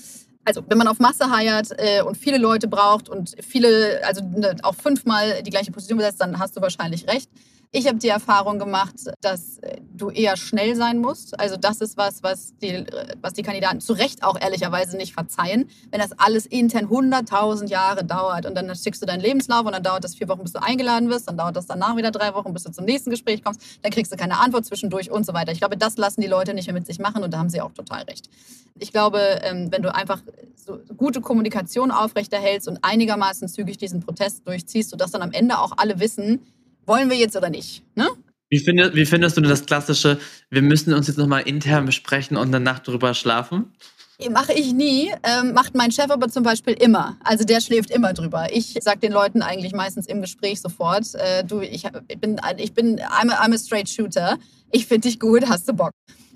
Also, 0.44 0.64
wenn 0.68 0.78
man 0.78 0.88
auf 0.88 1.00
Masse 1.00 1.30
heiert 1.30 1.70
äh, 1.78 2.02
und 2.02 2.18
viele 2.18 2.38
Leute 2.38 2.68
braucht 2.68 3.10
und 3.10 3.36
viele, 3.42 4.02
also 4.06 4.24
ne, 4.24 4.56
auch 4.64 4.76
fünfmal 4.76 5.44
die 5.44 5.50
gleiche 5.52 5.72
Position 5.72 5.98
besetzt, 5.98 6.22
dann 6.22 6.40
hast 6.40 6.56
du 6.58 6.62
wahrscheinlich 6.62 7.08
recht. 7.08 7.30
Ich 7.72 7.88
habe 7.88 7.98
die 7.98 8.10
Erfahrung 8.10 8.60
gemacht, 8.60 8.96
dass 9.22 9.58
äh, 9.60 9.82
du 9.94 10.10
eher 10.10 10.38
schnell 10.38 10.76
sein 10.76 11.00
musst. 11.00 11.40
Also 11.40 11.58
das 11.58 11.82
ist 11.82 11.98
was, 11.98 12.24
was 12.24 12.56
die, 12.58 12.86
was 13.22 13.34
die 13.34 13.44
Kandidaten 13.44 13.82
zu 13.82 13.94
Recht 13.94 14.24
auch 14.24 14.40
ehrlicherweise 14.40 14.98
nicht 14.98 15.14
verzeihen. 15.14 15.70
Wenn 15.92 16.00
das 16.00 16.12
alles 16.18 16.46
intern 16.46 16.88
100.000 16.88 17.68
Jahre 17.68 18.04
dauert 18.04 18.46
und 18.46 18.56
dann 18.56 18.74
schickst 18.76 19.02
du 19.02 19.06
deinen 19.06 19.22
Lebenslauf 19.22 19.66
und 19.66 19.74
dann 19.74 19.84
dauert 19.84 20.04
das 20.04 20.16
vier 20.16 20.28
Wochen, 20.30 20.44
bis 20.44 20.54
du 20.54 20.62
eingeladen 20.62 21.10
wirst, 21.10 21.28
dann 21.28 21.38
dauert 21.38 21.56
das 21.56 21.66
danach 21.66 21.98
wieder 21.98 22.12
drei 22.12 22.34
Wochen, 22.34 22.54
bis 22.54 22.64
du 22.64 22.72
zum 22.72 22.86
nächsten 22.86 23.10
Gespräch 23.10 23.44
kommst, 23.44 23.62
dann 23.82 23.92
kriegst 23.92 24.12
du 24.12 24.16
keine 24.16 24.40
Antwort 24.40 24.66
zwischendurch 24.66 25.12
und 25.12 25.26
so 25.26 25.34
weiter. 25.34 25.52
Ich 25.52 25.60
glaube, 25.60 25.78
das 25.78 25.98
lassen 25.98 26.22
die 26.22 26.28
Leute 26.28 26.54
nicht 26.54 26.68
mehr 26.68 26.74
mit 26.74 26.86
sich 26.86 27.00
machen 27.00 27.24
und 27.24 27.34
da 27.34 27.38
haben 27.38 27.50
sie 27.50 27.62
auch 27.62 27.72
total 27.72 28.04
recht. 28.04 28.30
Ich 28.78 28.92
glaube, 28.92 29.20
ähm, 29.44 29.72
wenn 29.72 29.82
du 29.82 29.94
einfach 29.94 30.22
so 30.56 30.80
gute 30.98 31.22
Kommunikation 31.22 31.92
aufrechterhältst 31.92 32.68
und 32.68 32.80
einigermaßen 32.82 33.48
zügig 33.48 33.78
diesen 33.78 34.02
Protest 34.02 34.48
durchziehst, 34.48 34.90
sodass 34.90 35.12
dann 35.12 35.22
am 35.22 35.32
Ende 35.32 35.60
auch 35.60 35.74
alle 35.78 36.00
wissen, 36.00 36.42
wollen 36.86 37.10
wir 37.10 37.18
jetzt 37.18 37.36
oder 37.36 37.50
nicht. 37.50 37.84
Ne? 37.96 38.08
Wie, 38.50 38.60
find, 38.60 38.96
wie 38.96 39.06
findest 39.06 39.38
du 39.38 39.42
denn 39.42 39.50
das 39.50 39.66
klassische, 39.66 40.20
wir 40.50 40.62
müssen 40.62 40.94
uns 40.94 41.08
jetzt 41.08 41.18
nochmal 41.18 41.44
intern 41.44 41.86
besprechen 41.86 42.38
und 42.38 42.48
eine 42.48 42.60
Nacht 42.60 42.88
drüber 42.88 43.14
schlafen? 43.14 43.74
Mache 44.32 44.54
ich 44.54 44.72
nie, 44.72 45.12
ähm, 45.24 45.52
macht 45.52 45.76
mein 45.76 45.92
Chef 45.92 46.10
aber 46.10 46.30
zum 46.30 46.44
Beispiel 46.44 46.74
immer. 46.74 47.18
Also 47.24 47.44
der 47.44 47.60
schläft 47.60 47.92
immer 47.92 48.14
drüber. 48.14 48.48
Ich 48.54 48.78
sage 48.80 49.00
den 49.00 49.12
Leuten 49.12 49.42
eigentlich 49.42 49.74
meistens 49.74 50.08
im 50.08 50.22
Gespräch 50.22 50.62
sofort, 50.62 51.14
äh, 51.16 51.44
du, 51.44 51.60
ich, 51.60 51.84
ich 52.08 52.20
bin, 52.22 52.40
ich 52.58 52.74
bin, 52.74 53.00
I'm 53.00 53.30
a, 53.30 53.44
I'm 53.44 53.54
a 53.54 53.58
straight 53.58 53.90
shooter. 53.90 54.38
Ich 54.72 54.86
finde 54.86 55.10
dich 55.10 55.20
gut, 55.20 55.46
hast 55.50 55.68
du 55.68 55.74
Bock? 55.74 55.92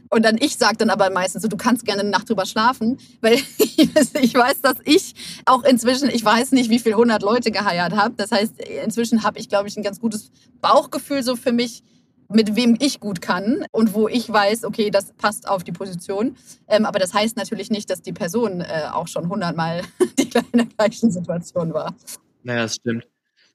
Und 0.09 0.25
dann 0.25 0.37
ich 0.39 0.57
sage 0.57 0.77
dann 0.77 0.89
aber 0.89 1.09
meistens 1.11 1.43
so, 1.43 1.47
du 1.47 1.57
kannst 1.57 1.85
gerne 1.85 2.01
eine 2.01 2.09
Nacht 2.09 2.29
drüber 2.29 2.45
schlafen, 2.45 2.97
weil 3.21 3.35
ich 3.57 4.33
weiß, 4.33 4.61
dass 4.61 4.77
ich 4.83 5.13
auch 5.45 5.63
inzwischen, 5.63 6.09
ich 6.09 6.25
weiß 6.25 6.51
nicht, 6.51 6.69
wie 6.69 6.79
viel 6.79 6.93
100 6.93 7.21
Leute 7.21 7.51
geheiert 7.51 7.95
habe. 7.95 8.15
Das 8.17 8.31
heißt, 8.31 8.59
inzwischen 8.83 9.23
habe 9.23 9.39
ich, 9.39 9.49
glaube 9.49 9.67
ich, 9.67 9.77
ein 9.77 9.83
ganz 9.83 9.99
gutes 9.99 10.31
Bauchgefühl 10.61 11.21
so 11.21 11.35
für 11.35 11.51
mich, 11.51 11.83
mit 12.29 12.55
wem 12.55 12.75
ich 12.79 12.99
gut 12.99 13.21
kann 13.21 13.65
und 13.71 13.93
wo 13.93 14.07
ich 14.07 14.31
weiß, 14.31 14.63
okay, 14.63 14.91
das 14.91 15.13
passt 15.13 15.47
auf 15.47 15.63
die 15.63 15.71
Position. 15.71 16.35
Ähm, 16.67 16.85
aber 16.85 16.99
das 16.99 17.13
heißt 17.13 17.37
natürlich 17.37 17.71
nicht, 17.71 17.89
dass 17.89 18.01
die 18.01 18.13
Person 18.13 18.61
äh, 18.61 18.83
auch 18.91 19.07
schon 19.07 19.29
hundertmal 19.29 19.81
in 20.17 20.29
der 20.53 20.65
gleichen 20.65 21.11
Situation 21.11 21.73
war. 21.73 21.95
Naja, 22.43 22.63
das 22.63 22.75
stimmt. 22.75 23.05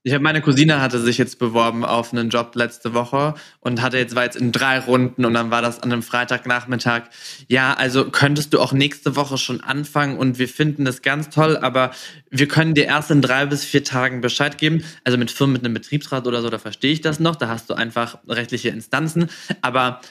Ich 0.07 0.13
habe 0.13 0.23
meine 0.23 0.43
Cousine 0.43 0.83
hatte 0.83 1.01
sich 1.01 1.17
jetzt 1.17 1.39
beworben 1.39 1.83
auf 1.83 2.13
einen 2.13 2.29
Job 2.29 2.55
letzte 2.57 2.93
Woche 2.93 3.33
und 3.61 3.81
hatte 3.81 3.97
jetzt 3.97 4.15
war 4.15 4.25
jetzt 4.25 4.37
in 4.37 4.53
drei 4.53 4.79
Runden 4.79 5.25
und 5.25 5.33
dann 5.33 5.51
war 5.51 5.63
das 5.63 5.83
an 5.83 5.91
einem 5.91 6.03
Freitagnachmittag. 6.03 7.05
Ja, 7.49 7.73
also 7.73 8.11
könntest 8.11 8.53
du 8.53 8.61
auch 8.61 8.75
nächste 8.75 9.17
Woche 9.17 9.39
schon 9.39 9.63
anfangen 9.63 10.19
und 10.19 10.39
wir 10.39 10.47
finden 10.47 10.85
das 10.85 11.01
ganz 11.01 11.31
toll, 11.31 11.57
aber 11.57 11.91
wir 12.29 12.47
können 12.49 12.75
dir 12.75 12.85
erst 12.85 13.11
in 13.11 13.23
drei 13.23 13.47
bis 13.47 13.65
vier 13.65 13.83
Tagen 13.83 14.21
Bescheid 14.21 14.59
geben. 14.59 14.85
Also 15.05 15.17
mit 15.17 15.31
Firmen 15.31 15.55
mit 15.55 15.65
einem 15.65 15.73
Betriebsrat 15.73 16.27
oder 16.27 16.43
so, 16.43 16.51
da 16.51 16.59
verstehe 16.59 16.93
ich 16.93 17.01
das 17.01 17.19
noch. 17.19 17.37
Da 17.37 17.49
hast 17.49 17.71
du 17.71 17.75
einfach 17.75 18.19
rechtliche 18.29 18.69
Instanzen, 18.69 19.31
aber 19.63 20.03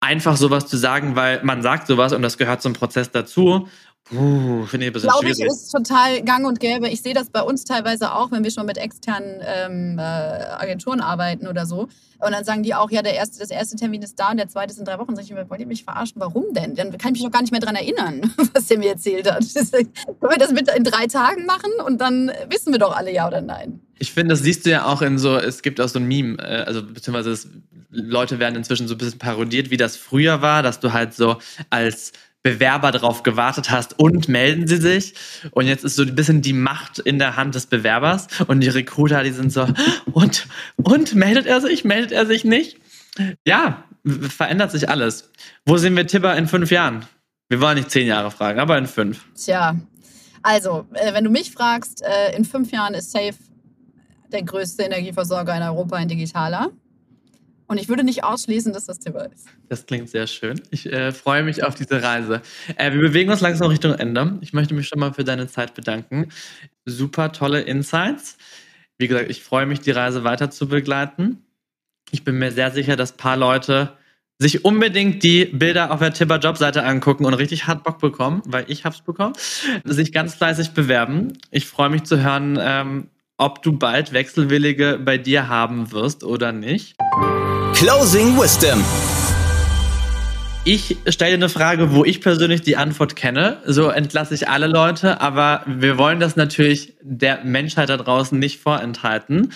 einfach 0.00 0.36
sowas 0.36 0.66
zu 0.66 0.76
sagen, 0.76 1.14
weil 1.14 1.44
man 1.44 1.62
sagt 1.62 1.86
sowas 1.86 2.12
und 2.12 2.22
das 2.22 2.38
gehört 2.38 2.60
zum 2.60 2.72
Prozess 2.72 3.12
dazu 3.12 3.68
Uh, 4.10 4.66
finde 4.66 4.86
ich 4.86 4.90
ein 4.90 4.92
bisschen 4.92 5.08
Glaube 5.08 5.26
schwierig. 5.26 5.40
ich, 5.40 5.46
ist 5.46 5.70
total 5.70 6.22
gang 6.22 6.46
und 6.46 6.60
gäbe. 6.60 6.88
Ich 6.88 7.02
sehe 7.02 7.14
das 7.14 7.30
bei 7.30 7.40
uns 7.40 7.64
teilweise 7.64 8.12
auch, 8.12 8.30
wenn 8.32 8.42
wir 8.42 8.50
schon 8.50 8.66
mit 8.66 8.76
externen 8.76 9.40
ähm, 9.42 9.98
äh, 9.98 10.02
Agenturen 10.02 11.00
arbeiten 11.00 11.46
oder 11.46 11.66
so. 11.66 11.88
Und 12.18 12.32
dann 12.32 12.44
sagen 12.44 12.62
die 12.62 12.74
auch, 12.74 12.90
ja, 12.90 13.02
der 13.02 13.14
erste, 13.14 13.38
das 13.38 13.50
erste 13.50 13.76
Termin 13.76 14.02
ist 14.02 14.18
da 14.18 14.30
und 14.30 14.36
der 14.38 14.48
zweite 14.48 14.72
ist 14.72 14.78
in 14.78 14.84
drei 14.84 14.98
Wochen. 14.98 15.14
Sag 15.14 15.24
ich, 15.24 15.32
wollt 15.32 15.60
ihr 15.60 15.66
mich 15.66 15.84
verarschen? 15.84 16.20
Warum 16.20 16.52
denn? 16.52 16.74
Dann 16.74 16.90
kann 16.98 17.14
ich 17.14 17.20
mich 17.20 17.22
doch 17.22 17.30
gar 17.30 17.42
nicht 17.42 17.52
mehr 17.52 17.60
daran 17.60 17.76
erinnern, 17.76 18.34
was 18.54 18.66
der 18.66 18.78
mir 18.78 18.90
erzählt 18.90 19.30
hat. 19.30 19.44
Können 19.72 19.90
wir 20.20 20.38
das 20.38 20.52
mit 20.52 20.68
in 20.74 20.84
drei 20.84 21.06
Tagen 21.06 21.46
machen 21.46 21.70
und 21.86 22.00
dann 22.00 22.32
wissen 22.48 22.72
wir 22.72 22.80
doch 22.80 22.94
alle 22.94 23.12
ja 23.12 23.28
oder 23.28 23.40
nein. 23.40 23.80
Ich 23.98 24.12
finde, 24.12 24.34
das 24.34 24.42
siehst 24.42 24.66
du 24.66 24.70
ja 24.70 24.84
auch 24.86 25.00
in 25.00 25.16
so, 25.16 25.36
es 25.36 25.62
gibt 25.62 25.80
auch 25.80 25.88
so 25.88 26.00
ein 26.00 26.06
Meme, 26.06 26.36
äh, 26.38 26.64
also 26.64 26.82
beziehungsweise 26.82 27.30
es, 27.30 27.48
Leute 27.90 28.38
werden 28.40 28.56
inzwischen 28.56 28.88
so 28.88 28.94
ein 28.94 28.98
bisschen 28.98 29.18
parodiert, 29.18 29.70
wie 29.70 29.76
das 29.76 29.96
früher 29.96 30.42
war, 30.42 30.62
dass 30.62 30.80
du 30.80 30.92
halt 30.92 31.14
so 31.14 31.36
als 31.70 32.12
Bewerber 32.42 32.90
darauf 32.90 33.22
gewartet 33.22 33.70
hast 33.70 33.98
und 33.98 34.28
melden 34.28 34.66
sie 34.66 34.78
sich. 34.78 35.14
Und 35.52 35.66
jetzt 35.66 35.84
ist 35.84 35.96
so 35.96 36.02
ein 36.02 36.14
bisschen 36.14 36.42
die 36.42 36.52
Macht 36.52 36.98
in 36.98 37.18
der 37.18 37.36
Hand 37.36 37.54
des 37.54 37.66
Bewerbers 37.66 38.26
und 38.46 38.60
die 38.60 38.68
Recruiter, 38.68 39.22
die 39.22 39.30
sind 39.30 39.52
so, 39.52 39.66
und, 40.12 40.46
und 40.76 41.14
meldet 41.14 41.46
er 41.46 41.60
sich, 41.60 41.84
meldet 41.84 42.12
er 42.12 42.26
sich 42.26 42.44
nicht? 42.44 42.78
Ja, 43.46 43.84
verändert 44.04 44.72
sich 44.72 44.88
alles. 44.88 45.30
Wo 45.64 45.76
sehen 45.76 45.96
wir 45.96 46.06
Tibber 46.06 46.36
in 46.36 46.48
fünf 46.48 46.70
Jahren? 46.70 47.06
Wir 47.48 47.60
wollen 47.60 47.76
nicht 47.76 47.90
zehn 47.90 48.06
Jahre 48.06 48.30
fragen, 48.30 48.58
aber 48.58 48.78
in 48.78 48.86
fünf. 48.86 49.24
Tja, 49.36 49.76
also, 50.42 50.86
äh, 50.94 51.12
wenn 51.12 51.24
du 51.24 51.30
mich 51.30 51.52
fragst, 51.52 52.02
äh, 52.02 52.34
in 52.36 52.44
fünf 52.44 52.72
Jahren 52.72 52.94
ist 52.94 53.12
Safe 53.12 53.34
der 54.32 54.42
größte 54.42 54.82
Energieversorger 54.82 55.54
in 55.56 55.62
Europa 55.62 55.96
ein 55.96 56.08
digitaler. 56.08 56.70
Und 57.72 57.78
ich 57.78 57.88
würde 57.88 58.04
nicht 58.04 58.22
ausschließen, 58.22 58.74
dass 58.74 58.84
das 58.84 58.98
Tibber 58.98 59.32
ist. 59.32 59.48
Das 59.70 59.86
klingt 59.86 60.10
sehr 60.10 60.26
schön. 60.26 60.60
Ich 60.70 60.92
äh, 60.92 61.10
freue 61.10 61.42
mich 61.42 61.64
auf 61.64 61.74
diese 61.74 62.02
Reise. 62.02 62.42
Äh, 62.76 62.92
wir 62.92 63.00
bewegen 63.00 63.30
uns 63.30 63.40
langsam 63.40 63.68
Richtung 63.68 63.94
Ende. 63.94 64.36
Ich 64.42 64.52
möchte 64.52 64.74
mich 64.74 64.88
schon 64.88 64.98
mal 64.98 65.14
für 65.14 65.24
deine 65.24 65.46
Zeit 65.46 65.72
bedanken. 65.72 66.28
Super 66.84 67.32
tolle 67.32 67.62
Insights. 67.62 68.36
Wie 68.98 69.08
gesagt, 69.08 69.30
ich 69.30 69.42
freue 69.42 69.64
mich, 69.64 69.80
die 69.80 69.90
Reise 69.90 70.22
weiter 70.22 70.50
zu 70.50 70.68
begleiten. 70.68 71.46
Ich 72.10 72.24
bin 72.24 72.38
mir 72.38 72.52
sehr 72.52 72.72
sicher, 72.72 72.94
dass 72.94 73.12
ein 73.14 73.16
paar 73.16 73.38
Leute 73.38 73.96
sich 74.38 74.66
unbedingt 74.66 75.22
die 75.22 75.46
Bilder 75.46 75.92
auf 75.92 76.00
der 76.00 76.12
Tipper 76.12 76.40
Jobseite 76.40 76.84
angucken 76.84 77.24
und 77.24 77.32
richtig 77.32 77.68
hart 77.68 77.84
Bock 77.84 78.00
bekommen, 78.00 78.42
weil 78.44 78.66
ich 78.68 78.84
hab's 78.84 79.00
bekommen, 79.00 79.32
sich 79.84 80.12
ganz 80.12 80.34
fleißig 80.34 80.72
bewerben. 80.72 81.38
Ich 81.50 81.64
freue 81.64 81.88
mich 81.88 82.02
zu 82.02 82.22
hören, 82.22 82.58
ähm, 82.60 83.08
ob 83.42 83.60
du 83.60 83.72
bald 83.72 84.12
Wechselwillige 84.12 85.00
bei 85.04 85.18
dir 85.18 85.48
haben 85.48 85.90
wirst 85.90 86.22
oder 86.22 86.52
nicht. 86.52 86.94
Closing 87.74 88.38
Wisdom. 88.40 88.80
Ich 90.64 90.96
stelle 91.08 91.34
eine 91.34 91.48
Frage, 91.48 91.92
wo 91.92 92.04
ich 92.04 92.20
persönlich 92.20 92.62
die 92.62 92.76
Antwort 92.76 93.16
kenne. 93.16 93.60
So 93.66 93.88
entlasse 93.88 94.32
ich 94.36 94.48
alle 94.48 94.68
Leute, 94.68 95.20
aber 95.20 95.64
wir 95.66 95.98
wollen 95.98 96.20
das 96.20 96.36
natürlich 96.36 96.94
der 97.02 97.42
Menschheit 97.42 97.88
da 97.88 97.96
draußen 97.96 98.38
nicht 98.38 98.60
vorenthalten. 98.60 99.52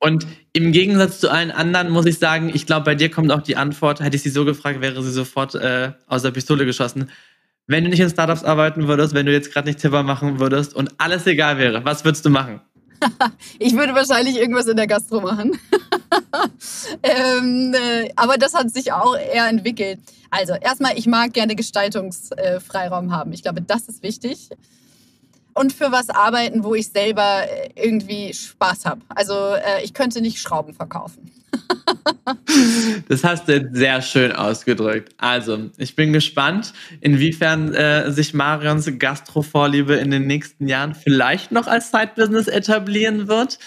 Und 0.00 0.26
im 0.52 0.72
Gegensatz 0.72 1.20
zu 1.20 1.30
allen 1.30 1.52
anderen 1.52 1.90
muss 1.90 2.06
ich 2.06 2.18
sagen, 2.18 2.50
ich 2.52 2.66
glaube, 2.66 2.86
bei 2.86 2.96
dir 2.96 3.08
kommt 3.08 3.30
auch 3.30 3.42
die 3.42 3.54
Antwort, 3.54 4.00
hätte 4.00 4.16
ich 4.16 4.24
sie 4.24 4.30
so 4.30 4.44
gefragt, 4.44 4.80
wäre 4.80 5.00
sie 5.00 5.12
sofort 5.12 5.54
äh, 5.54 5.92
aus 6.08 6.22
der 6.22 6.32
Pistole 6.32 6.66
geschossen. 6.66 7.08
Wenn 7.68 7.84
du 7.84 7.90
nicht 7.90 8.00
in 8.00 8.08
Startups 8.08 8.42
arbeiten 8.42 8.88
würdest, 8.88 9.14
wenn 9.14 9.26
du 9.26 9.32
jetzt 9.32 9.52
gerade 9.52 9.68
nicht 9.68 9.78
Tipper 9.78 10.02
machen 10.02 10.40
würdest 10.40 10.74
und 10.74 10.90
alles 10.98 11.26
egal 11.28 11.58
wäre, 11.58 11.84
was 11.84 12.04
würdest 12.04 12.24
du 12.24 12.30
machen? 12.30 12.62
ich 13.58 13.74
würde 13.74 13.94
wahrscheinlich 13.94 14.36
irgendwas 14.36 14.66
in 14.66 14.76
der 14.76 14.86
Gastro 14.86 15.20
machen. 15.20 15.58
ähm, 17.02 17.74
äh, 17.74 18.10
aber 18.16 18.36
das 18.36 18.54
hat 18.54 18.70
sich 18.70 18.92
auch 18.92 19.16
eher 19.16 19.48
entwickelt. 19.48 20.00
Also 20.30 20.54
erstmal, 20.54 20.98
ich 20.98 21.06
mag 21.06 21.32
gerne 21.32 21.54
Gestaltungsfreiraum 21.56 23.12
haben. 23.12 23.32
Ich 23.32 23.42
glaube, 23.42 23.62
das 23.62 23.88
ist 23.88 24.02
wichtig 24.02 24.50
und 25.58 25.72
für 25.72 25.90
was 25.90 26.08
arbeiten, 26.10 26.64
wo 26.64 26.74
ich 26.74 26.88
selber 26.88 27.42
äh, 27.42 27.70
irgendwie 27.74 28.32
Spaß 28.32 28.84
habe. 28.84 29.00
Also 29.08 29.34
äh, 29.34 29.82
ich 29.82 29.92
könnte 29.94 30.20
nicht 30.20 30.38
Schrauben 30.38 30.74
verkaufen. 30.74 31.30
das 33.08 33.24
hast 33.24 33.48
du 33.48 33.68
sehr 33.72 34.02
schön 34.02 34.32
ausgedrückt. 34.32 35.14
Also, 35.18 35.70
ich 35.78 35.96
bin 35.96 36.12
gespannt, 36.12 36.72
inwiefern 37.00 37.74
äh, 37.74 38.12
sich 38.12 38.34
Marions 38.34 38.90
Gastrovorliebe 38.98 39.94
in 39.94 40.10
den 40.10 40.26
nächsten 40.26 40.68
Jahren 40.68 40.94
vielleicht 40.94 41.52
noch 41.52 41.66
als 41.66 41.90
Side-Business 41.90 42.48
etablieren 42.48 43.28
wird. 43.28 43.58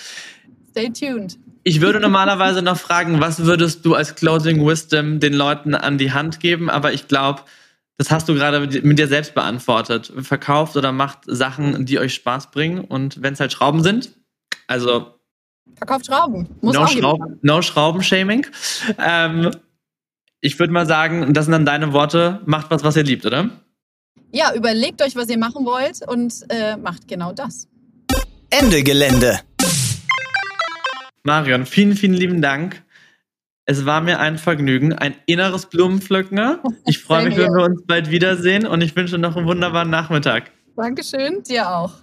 Stay 0.69 0.89
tuned. 0.89 1.37
Ich 1.63 1.81
würde 1.81 1.99
normalerweise 1.99 2.61
noch 2.61 2.77
fragen, 2.77 3.19
was 3.19 3.45
würdest 3.45 3.85
du 3.85 3.93
als 3.93 4.15
Closing 4.15 4.65
Wisdom 4.65 5.19
den 5.19 5.33
Leuten 5.33 5.75
an 5.75 5.97
die 5.97 6.11
Hand 6.11 6.39
geben? 6.39 6.69
Aber 6.69 6.93
ich 6.93 7.07
glaube, 7.07 7.41
das 7.97 8.09
hast 8.09 8.27
du 8.27 8.33
gerade 8.33 8.59
mit 8.59 8.97
dir 8.97 9.07
selbst 9.07 9.33
beantwortet. 9.33 10.11
Verkauft 10.21 10.75
oder 10.75 10.91
macht 10.91 11.19
Sachen, 11.27 11.85
die 11.85 11.99
euch 11.99 12.13
Spaß 12.15 12.51
bringen. 12.51 12.83
Und 12.83 13.21
wenn 13.21 13.33
es 13.33 13.39
halt 13.39 13.51
Schrauben 13.51 13.83
sind, 13.83 14.11
also. 14.67 15.15
Verkauft 15.75 16.07
Schrauben. 16.07 16.49
Muss 16.61 16.75
no, 16.75 16.87
Schrauben 16.87 17.39
no 17.41 17.61
Schrauben-Shaming. 17.61 18.47
Ähm, 18.97 19.51
ich 20.39 20.57
würde 20.57 20.73
mal 20.73 20.85
sagen, 20.85 21.33
das 21.33 21.45
sind 21.45 21.51
dann 21.51 21.65
deine 21.65 21.93
Worte. 21.93 22.41
Macht 22.45 22.71
was, 22.71 22.83
was 22.83 22.95
ihr 22.95 23.03
liebt, 23.03 23.25
oder? 23.25 23.49
Ja, 24.31 24.53
überlegt 24.55 25.01
euch, 25.01 25.15
was 25.15 25.29
ihr 25.29 25.37
machen 25.37 25.65
wollt 25.65 26.07
und 26.07 26.33
äh, 26.49 26.77
macht 26.77 27.07
genau 27.07 27.33
das. 27.33 27.67
Ende 28.49 28.81
Gelände. 28.81 29.39
Marion, 31.23 31.65
vielen, 31.65 31.95
vielen 31.95 32.13
lieben 32.13 32.41
Dank 32.41 32.83
es 33.65 33.85
war 33.85 34.01
mir 34.01 34.19
ein 34.19 34.37
Vergnügen, 34.37 34.93
ein 34.93 35.15
inneres 35.25 35.67
Blumenpflücken. 35.67 36.59
Ich 36.85 36.99
freue 36.99 37.25
mich, 37.25 37.37
wenn 37.37 37.53
wir 37.53 37.63
uns 37.63 37.83
bald 37.85 38.09
wiedersehen 38.09 38.65
und 38.65 38.81
ich 38.81 38.95
wünsche 38.95 39.17
noch 39.17 39.35
einen 39.37 39.47
wunderbaren 39.47 39.89
Nachmittag. 39.89 40.51
Dankeschön, 40.75 41.43
dir 41.43 41.69
auch. 41.69 42.01